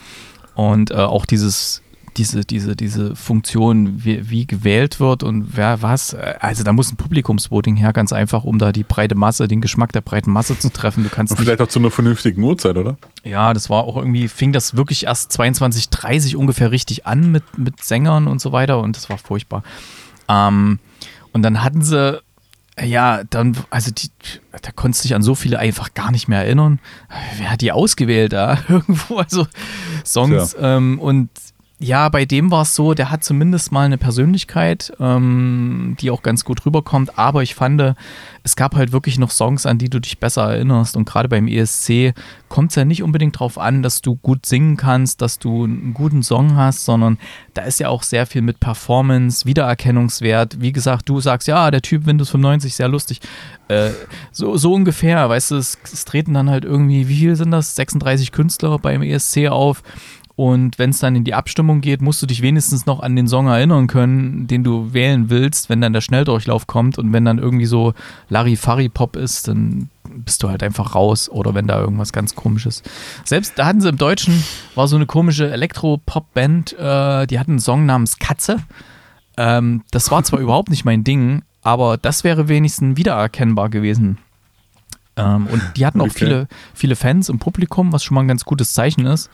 Und 0.54 0.90
äh, 0.90 0.94
auch 0.96 1.24
dieses, 1.24 1.82
diese, 2.18 2.44
diese, 2.44 2.74
diese 2.74 3.14
Funktion, 3.14 4.04
wie, 4.04 4.28
wie 4.28 4.46
gewählt 4.46 4.98
wird 4.98 5.22
und 5.22 5.56
wer 5.56 5.82
was. 5.82 6.14
Also 6.14 6.64
da 6.64 6.72
muss 6.72 6.92
ein 6.92 6.96
Publikumsvoting 6.96 7.76
her, 7.76 7.92
ganz 7.92 8.12
einfach, 8.12 8.44
um 8.44 8.58
da 8.58 8.72
die 8.72 8.82
breite 8.82 9.14
Masse, 9.14 9.46
den 9.46 9.60
Geschmack 9.60 9.92
der 9.92 10.00
breiten 10.00 10.32
Masse 10.32 10.58
zu 10.58 10.70
treffen. 10.70 11.04
Du 11.04 11.10
kannst 11.10 11.36
vielleicht 11.38 11.60
auch 11.60 11.68
zu 11.68 11.78
einer 11.78 11.90
vernünftigen 11.90 12.42
Uhrzeit, 12.42 12.76
oder? 12.76 12.98
Ja, 13.22 13.54
das 13.54 13.70
war 13.70 13.84
auch 13.84 13.96
irgendwie, 13.96 14.28
fing 14.28 14.52
das 14.52 14.76
wirklich 14.76 15.04
erst 15.04 15.32
22, 15.32 15.88
30 15.90 16.36
ungefähr 16.36 16.72
richtig 16.72 17.06
an 17.06 17.30
mit, 17.30 17.44
mit 17.56 17.82
Sängern 17.82 18.26
und 18.26 18.40
so 18.40 18.52
weiter 18.52 18.80
und 18.80 18.96
das 18.96 19.08
war 19.08 19.18
furchtbar. 19.18 19.62
Ähm, 20.28 20.80
und 21.32 21.42
dann 21.42 21.62
hatten 21.62 21.82
sie, 21.82 22.20
ja, 22.82 23.22
dann, 23.24 23.56
also 23.70 23.92
die, 23.92 24.10
da 24.60 24.72
konntest 24.72 25.04
du 25.04 25.08
dich 25.08 25.14
an 25.14 25.22
so 25.22 25.36
viele 25.36 25.58
einfach 25.58 25.94
gar 25.94 26.10
nicht 26.10 26.26
mehr 26.26 26.44
erinnern. 26.44 26.80
Wer 27.38 27.52
hat 27.52 27.60
die 27.60 27.70
ausgewählt 27.70 28.32
da? 28.32 28.58
Irgendwo, 28.68 29.18
also 29.18 29.46
Songs. 30.04 30.56
Ähm, 30.60 30.98
und 30.98 31.30
ja, 31.80 32.08
bei 32.08 32.24
dem 32.24 32.50
war 32.50 32.62
es 32.62 32.74
so, 32.74 32.92
der 32.92 33.10
hat 33.12 33.22
zumindest 33.22 33.70
mal 33.70 33.86
eine 33.86 33.98
Persönlichkeit, 33.98 34.92
ähm, 34.98 35.96
die 36.00 36.10
auch 36.10 36.22
ganz 36.22 36.44
gut 36.44 36.66
rüberkommt. 36.66 37.16
Aber 37.18 37.44
ich 37.44 37.54
fand, 37.54 37.94
es 38.42 38.56
gab 38.56 38.74
halt 38.74 38.90
wirklich 38.90 39.16
noch 39.16 39.30
Songs, 39.30 39.64
an 39.64 39.78
die 39.78 39.88
du 39.88 40.00
dich 40.00 40.18
besser 40.18 40.50
erinnerst. 40.50 40.96
Und 40.96 41.08
gerade 41.08 41.28
beim 41.28 41.46
ESC 41.46 42.14
kommt 42.48 42.72
es 42.72 42.76
ja 42.76 42.84
nicht 42.84 43.04
unbedingt 43.04 43.36
darauf 43.36 43.58
an, 43.58 43.84
dass 43.84 44.02
du 44.02 44.16
gut 44.16 44.44
singen 44.44 44.76
kannst, 44.76 45.22
dass 45.22 45.38
du 45.38 45.64
einen 45.64 45.94
guten 45.94 46.24
Song 46.24 46.56
hast, 46.56 46.84
sondern 46.84 47.16
da 47.54 47.62
ist 47.62 47.78
ja 47.78 47.90
auch 47.90 48.02
sehr 48.02 48.26
viel 48.26 48.42
mit 48.42 48.58
Performance, 48.58 49.46
Wiedererkennungswert. 49.46 50.60
Wie 50.60 50.72
gesagt, 50.72 51.08
du 51.08 51.20
sagst, 51.20 51.46
ja, 51.46 51.70
der 51.70 51.82
Typ 51.82 52.06
Windows 52.06 52.30
95, 52.30 52.74
sehr 52.74 52.88
lustig. 52.88 53.20
Äh, 53.68 53.90
so, 54.32 54.56
so 54.56 54.72
ungefähr, 54.72 55.28
weißt 55.28 55.52
du, 55.52 55.56
es, 55.56 55.78
es 55.84 56.04
treten 56.04 56.34
dann 56.34 56.50
halt 56.50 56.64
irgendwie, 56.64 57.06
wie 57.06 57.18
viel 57.18 57.36
sind 57.36 57.52
das? 57.52 57.76
36 57.76 58.32
Künstler 58.32 58.78
beim 58.80 59.02
ESC 59.02 59.46
auf. 59.48 59.84
Und 60.38 60.78
wenn 60.78 60.90
es 60.90 61.00
dann 61.00 61.16
in 61.16 61.24
die 61.24 61.34
Abstimmung 61.34 61.80
geht, 61.80 62.00
musst 62.00 62.22
du 62.22 62.26
dich 62.26 62.42
wenigstens 62.42 62.86
noch 62.86 63.00
an 63.00 63.16
den 63.16 63.26
Song 63.26 63.48
erinnern 63.48 63.88
können, 63.88 64.46
den 64.46 64.62
du 64.62 64.92
wählen 64.92 65.30
willst, 65.30 65.68
wenn 65.68 65.80
dann 65.80 65.92
der 65.92 66.00
Schnelldurchlauf 66.00 66.68
kommt. 66.68 66.96
Und 66.96 67.12
wenn 67.12 67.24
dann 67.24 67.38
irgendwie 67.38 67.66
so 67.66 67.92
Larifari-Pop 68.28 69.16
ist, 69.16 69.48
dann 69.48 69.90
bist 70.04 70.44
du 70.44 70.48
halt 70.48 70.62
einfach 70.62 70.94
raus. 70.94 71.28
Oder 71.28 71.56
wenn 71.56 71.66
da 71.66 71.80
irgendwas 71.80 72.12
ganz 72.12 72.36
komisches. 72.36 72.84
Selbst 73.24 73.54
da 73.58 73.66
hatten 73.66 73.80
sie 73.80 73.88
im 73.88 73.96
Deutschen, 73.96 74.44
war 74.76 74.86
so 74.86 74.94
eine 74.94 75.06
komische 75.06 75.50
Elektro-Pop-Band, 75.50 76.74
äh, 76.78 77.26
die 77.26 77.40
hatten 77.40 77.52
einen 77.52 77.58
Song 77.58 77.84
namens 77.84 78.20
Katze. 78.20 78.58
Ähm, 79.36 79.82
das 79.90 80.12
war 80.12 80.22
zwar 80.22 80.38
überhaupt 80.38 80.70
nicht 80.70 80.84
mein 80.84 81.02
Ding, 81.02 81.42
aber 81.62 81.96
das 81.96 82.22
wäre 82.22 82.46
wenigstens 82.46 82.96
wiedererkennbar 82.96 83.70
gewesen. 83.70 84.18
Ähm, 85.18 85.46
und 85.48 85.62
die 85.76 85.84
hatten 85.84 86.00
auch 86.00 86.06
Okay. 86.06 86.14
viele, 86.18 86.48
viele 86.74 86.96
Fans 86.96 87.28
im 87.28 87.38
Publikum, 87.38 87.92
was 87.92 88.04
schon 88.04 88.14
mal 88.14 88.22
ein 88.22 88.28
ganz 88.28 88.44
gutes 88.44 88.72
Zeichen 88.72 89.04
ist. 89.06 89.28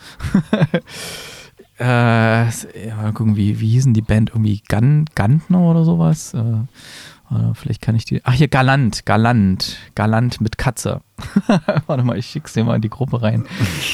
äh, 1.79 2.45
mal 2.45 3.13
gucken, 3.13 3.37
wie, 3.37 3.61
wie 3.61 3.69
hießen 3.69 3.95
die 3.95 4.03
Band? 4.03 4.31
Irgendwie 4.31 4.63
Gan, 4.69 5.07
Gantner 5.15 5.61
oder 5.61 5.85
sowas? 5.85 6.35
Äh, 6.35 7.55
vielleicht 7.55 7.83
kann 7.83 7.97
ich 7.97 8.05
die. 8.05 8.21
Ach, 8.25 8.33
hier 8.33 8.49
Galant, 8.49 9.07
Galant, 9.07 9.77
Galant 9.95 10.41
mit 10.41 10.57
Katze. 10.59 11.01
Warte 11.87 12.05
mal, 12.05 12.17
ich 12.17 12.27
schick's 12.27 12.53
dir 12.53 12.65
mal 12.65 12.77
in 12.77 12.83
die 12.83 12.91
Gruppe 12.91 13.23
rein. 13.23 13.45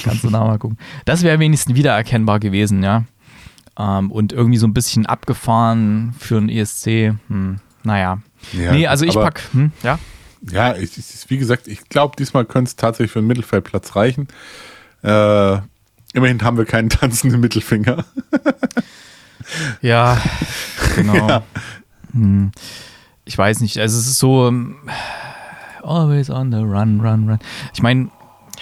Kannst 0.05 0.25
du 0.25 0.31
nachher 0.31 0.47
mal 0.47 0.59
gucken. 0.59 0.79
Das 1.07 1.23
wäre 1.23 1.39
wenigstens 1.39 1.75
wiedererkennbar 1.75 2.39
gewesen, 2.39 2.83
ja. 2.83 3.05
Ähm, 3.79 4.11
und 4.11 4.33
irgendwie 4.33 4.59
so 4.59 4.67
ein 4.67 4.75
bisschen 4.75 5.07
abgefahren 5.07 6.15
für 6.19 6.37
ein 6.37 6.49
ESC. 6.51 7.15
Hm, 7.29 7.61
naja. 7.83 8.19
Ja, 8.53 8.73
nee, 8.73 8.87
also 8.87 9.05
ich 9.07 9.15
pack, 9.15 9.43
hm, 9.53 9.73
ja. 9.83 9.99
Ja, 10.43 10.75
ich, 10.75 10.97
ich, 10.97 11.29
wie 11.29 11.39
gesagt, 11.39 11.69
ich 11.69 11.89
glaube, 11.89 12.17
diesmal 12.17 12.45
könnte 12.45 12.71
es 12.71 12.77
tatsächlich 12.77 13.13
für 13.13 13.19
einen 13.19 13.29
Mittelfeldplatz 13.29 13.95
reichen. 13.95 14.29
Äh, 15.03 15.59
immerhin 16.15 16.43
haben 16.43 16.57
wir 16.57 16.65
keinen 16.65 16.89
tanzenden 16.91 17.41
Mittelfinger. 17.41 18.05
Ja, 19.81 20.21
genau. 20.95 21.29
Ja. 21.29 21.43
Hm. 22.13 22.53
Ich 23.25 23.37
weiß 23.37 23.61
nicht, 23.61 23.79
also 23.79 23.99
es 23.99 24.07
ist 24.07 24.19
so, 24.19 24.47
ähm, 24.47 24.77
always 25.83 26.31
on 26.31 26.53
the 26.53 26.59
run, 26.59 27.01
run, 27.01 27.29
run. 27.29 27.39
Ich 27.73 27.83
meine, 27.83 28.11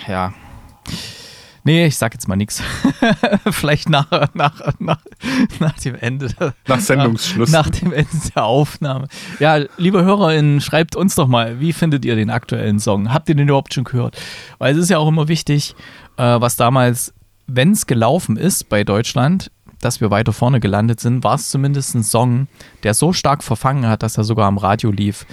ja. 0.07 0.33
Nee, 1.69 1.85
ich 1.85 1.99
sag 1.99 2.14
jetzt 2.14 2.27
mal 2.29 2.37
nichts. 2.37 2.62
Vielleicht 3.51 3.91
nach, 3.91 4.11
nach, 4.33 4.73
nach, 4.79 5.01
nach 5.61 5.79
dem 5.81 5.97
Ende. 5.97 6.31
Nach 6.66 6.81
Sendungsschluss. 6.81 7.51
Nach 7.51 7.69
dem 7.69 7.93
Ende 7.93 8.09
der 8.35 8.47
Aufnahme. 8.47 9.07
Ja, 9.39 9.59
liebe 9.77 10.03
HörerInnen, 10.03 10.62
schreibt 10.62 10.97
uns 10.97 11.14
doch 11.14 11.29
mal, 11.29 11.61
wie 11.61 11.75
findet 11.75 12.07
ihr 12.07 12.16
den 12.16 12.31
aktuellen 12.31 12.79
Song? 12.79 13.12
Habt 13.12 13.29
ihr 13.29 13.35
den 13.35 13.49
überhaupt 13.49 13.75
schon 13.75 13.85
gehört? 13.85 14.16
Weil 14.57 14.73
es 14.73 14.79
ist 14.85 14.89
ja 14.89 14.97
auch 14.97 15.09
immer 15.09 15.29
wichtig, 15.29 15.77
äh, 16.16 16.23
was 16.23 16.57
damals, 16.57 17.12
wenn 17.47 17.73
es 17.73 17.87
gelaufen 17.87 18.39
ist 18.39 18.71
bei 18.71 18.83
Deutschland, 18.83 19.51
dass 19.83 20.01
wir 20.01 20.11
weiter 20.11 20.33
vorne 20.33 20.61
gelandet 20.61 21.01
sind, 21.01 21.23
war 21.23 21.35
es 21.35 21.51
zumindest 21.51 21.95
ein 21.95 22.03
Song, 22.03 22.49
der 22.83 22.95
so 22.95 23.12
stark 23.12 23.45
verfangen 23.45 23.87
hat, 23.87 24.03
dass 24.03 24.16
er 24.16 24.25
sogar 24.25 24.47
am 24.47 24.57
Radio 24.57 24.91
lief. 24.91 25.27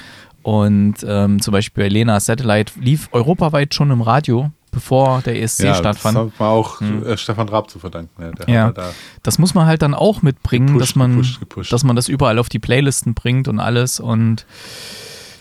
Und 0.44 0.96
ähm, 1.08 1.42
zum 1.42 1.54
Beispiel 1.54 1.86
bei 1.86 1.90
Lena 1.90 2.20
Satellite 2.20 2.74
lief 2.78 3.08
europaweit 3.14 3.74
schon 3.74 3.90
im 3.90 4.02
Radio, 4.02 4.52
bevor 4.76 5.22
der 5.22 5.42
ESC 5.42 5.62
ja, 5.64 5.74
stattfand. 5.74 6.18
Das 6.18 6.24
hat 6.26 6.40
man 6.40 6.50
auch 6.50 6.82
äh, 6.82 7.18
Stefan 7.18 7.48
Raab 7.50 7.70
zu 7.72 7.80
verdanken. 7.80 8.22
Ja, 8.22 8.32
der 8.32 8.50
Ja. 8.54 8.66
hat 8.68 8.78
da 8.78 8.92
Das 9.24 9.40
muss 9.40 9.56
man 9.56 9.66
halt 9.66 9.82
dann 9.82 9.96
auch 9.96 10.22
mitbringen, 10.22 10.68
Gepusht, 10.68 10.82
dass 10.92 10.96
man, 10.96 11.12
gepusht, 11.14 11.40
gepusht. 11.40 11.74
dass 11.74 11.84
man 11.86 11.96
das 11.96 12.10
überall 12.10 12.38
auf 12.38 12.50
die 12.50 12.60
Playlisten 12.60 13.14
bringt 13.14 13.48
und 13.48 13.60
alles. 13.60 14.00
Und 14.02 14.46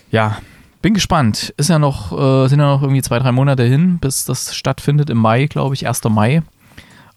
ja, 0.09 0.37
bin 0.81 0.93
gespannt. 0.93 1.53
Ist 1.57 1.69
ja 1.69 1.77
noch, 1.79 2.11
äh, 2.17 2.47
sind 2.47 2.59
ja 2.59 2.67
noch 2.67 2.81
irgendwie 2.81 3.01
zwei, 3.01 3.19
drei 3.19 3.33
Monate 3.33 3.63
hin, 3.63 3.97
bis 3.99 4.23
das 4.25 4.55
stattfindet 4.55 5.09
im 5.09 5.17
Mai, 5.17 5.47
glaube 5.47 5.75
ich, 5.75 5.85
1. 5.85 6.01
Mai. 6.09 6.41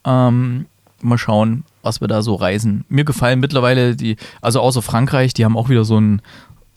Ähm, 0.04 0.66
mal 1.00 1.18
schauen, 1.18 1.62
was 1.82 2.00
wir 2.00 2.08
da 2.08 2.22
so 2.22 2.34
reisen. 2.34 2.84
Mir 2.88 3.04
gefallen 3.04 3.38
mittlerweile 3.38 3.94
die, 3.94 4.16
also 4.42 4.60
außer 4.60 4.82
Frankreich, 4.82 5.34
die 5.34 5.44
haben 5.44 5.56
auch 5.56 5.68
wieder 5.68 5.84
so 5.84 6.00
ein 6.00 6.20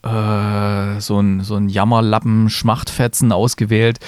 äh, 0.04 1.00
so 1.00 1.20
ein, 1.20 1.42
so 1.42 1.56
ein 1.58 1.70
Jammerlappen 1.70 2.50
Schmachtfetzen 2.50 3.32
ausgewählt 3.32 4.00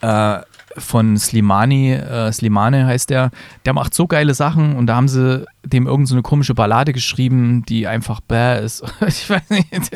äh, 0.00 0.38
von 0.78 1.16
Slimani, 1.16 1.92
äh, 1.92 2.32
Slimane 2.32 2.86
heißt 2.86 3.10
der, 3.10 3.30
der 3.64 3.72
macht 3.72 3.94
so 3.94 4.06
geile 4.06 4.34
Sachen 4.34 4.76
und 4.76 4.86
da 4.86 4.96
haben 4.96 5.08
sie 5.08 5.44
dem 5.64 5.86
irgend 5.86 6.08
so 6.08 6.20
komische 6.22 6.54
Ballade 6.54 6.92
geschrieben, 6.92 7.64
die 7.68 7.86
einfach 7.86 8.20
bäh 8.20 8.64
ist. 8.64 8.82
Ich 9.06 9.28
weiß 9.28 9.50
nicht, 9.50 9.90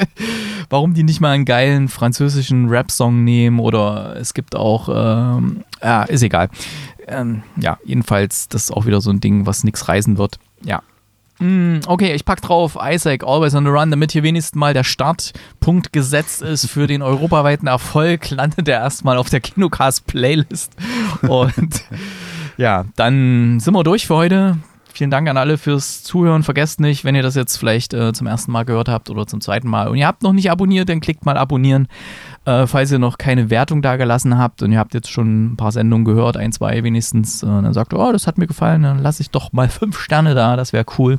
warum 0.71 0.95
die 0.95 1.03
nicht 1.03 1.21
mal 1.21 1.31
einen 1.31 1.45
geilen 1.45 1.89
französischen 1.89 2.69
Rap-Song 2.69 3.25
nehmen 3.25 3.59
oder 3.59 4.17
es 4.17 4.35
gibt 4.35 4.55
auch, 4.55 4.89
ähm, 4.89 5.65
ja, 5.83 6.03
ist 6.05 6.23
egal. 6.23 6.49
Ähm, 7.07 7.43
ja, 7.57 7.79
jedenfalls, 7.85 8.49
das 8.49 8.65
ist 8.65 8.71
auch 8.73 8.87
wieder 8.87 9.01
so 9.01 9.11
ein 9.11 9.21
Ding, 9.21 9.47
was 9.47 9.65
nichts 9.65 9.89
reisen 9.89 10.19
wird. 10.19 10.39
Ja, 10.65 10.83
Okay, 11.39 12.15
ich 12.15 12.25
pack 12.25 12.41
drauf 12.41 12.79
Isaac, 12.81 13.23
Always 13.23 13.55
on 13.55 13.65
the 13.65 13.71
Run, 13.71 13.91
damit 13.91 14.13
hier 14.13 14.23
wenigstens 14.23 14.59
mal 14.59 14.73
der 14.73 14.85
Startpunkt 14.85 15.93
gesetzt 15.93 16.41
ist 16.41 16.67
für 16.67 16.87
den 16.87 17.03
europaweiten 17.03 17.67
Erfolg, 17.67 18.31
landet 18.31 18.69
er 18.69 18.81
erstmal 18.81 19.19
auf 19.19 19.29
der 19.29 19.41
Kinocast-Playlist. 19.41 20.75
Und 21.23 21.85
ja, 22.57 22.87
dann 22.97 23.61
sind 23.61 23.75
wir 23.75 23.85
durch 23.85 24.07
für 24.07 24.17
heute. 24.17 24.57
Vielen 24.95 25.11
Dank 25.11 25.29
an 25.29 25.37
alle 25.37 25.59
fürs 25.59 26.03
Zuhören. 26.03 26.43
Vergesst 26.43 26.81
nicht, 26.81 27.05
wenn 27.05 27.15
ihr 27.15 27.23
das 27.23 27.35
jetzt 27.35 27.59
vielleicht 27.59 27.93
äh, 27.93 28.15
zum 28.15 28.27
ersten 28.27 28.51
Mal 28.51 28.65
gehört 28.65 28.89
habt 28.89 29.11
oder 29.11 29.27
zum 29.27 29.43
zweiten 29.43 29.69
Mal 29.69 29.89
und 29.89 29.99
ihr 29.99 30.07
habt 30.07 30.23
noch 30.23 30.33
nicht 30.33 30.51
abonniert, 30.51 30.89
dann 30.89 31.03
klickt 31.03 31.27
mal 31.27 31.37
abonnieren. 31.37 31.87
Äh, 32.47 32.69
falls 32.69 32.93
ihr 32.93 33.01
noch 33.01 33.19
keine 33.19 33.51
Wertung 33.51 33.83
da 33.83 33.97
gelassen 33.97 34.39
habt 34.39 34.63
und 34.63 34.71
ihr 34.71 34.79
habt 34.79 34.95
jetzt 34.95 35.11
schon 35.11 35.53
ein 35.53 35.57
paar 35.57 35.73
Sendungen 35.73 36.05
gehört, 36.05 36.37
ein, 36.37 36.53
zwei 36.53 36.85
wenigstens, 36.85 37.43
äh, 37.43 37.47
dann 37.47 37.73
sagt 37.75 37.93
ihr, 37.93 37.99
oh, 37.99 38.13
das 38.13 38.29
hat 38.29 38.39
mir 38.39 38.47
gefallen, 38.47 38.85
dann 38.85 39.01
lasse 39.01 39.21
ich 39.21 39.31
doch 39.31 39.53
mal 39.53 39.69
fünf 39.69 39.99
Sterne 40.01 40.35
da, 40.35 40.57
das 40.57 40.73
wäre 40.73 40.87
cool. 40.97 41.19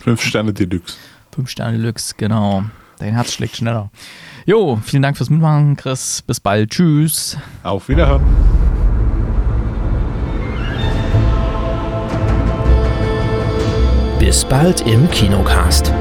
fünf 0.00 0.22
Sterne 0.22 0.54
Deluxe. 0.54 0.96
Fünf 1.32 1.50
Sterne 1.50 1.76
Deluxe, 1.76 2.14
genau. 2.16 2.64
Dein 2.98 3.12
Herz 3.12 3.32
schlägt 3.34 3.56
schneller. 3.56 3.90
Jo, 4.46 4.80
vielen 4.82 5.02
Dank 5.02 5.18
fürs 5.18 5.30
Mitmachen, 5.30 5.76
Chris. 5.76 6.22
Bis 6.22 6.40
bald. 6.40 6.70
Tschüss. 6.70 7.36
Auf 7.62 7.88
Wiederhören. 7.88 8.22
Bis 14.18 14.44
bald 14.44 14.80
im 14.86 15.08
Kinocast. 15.10 15.92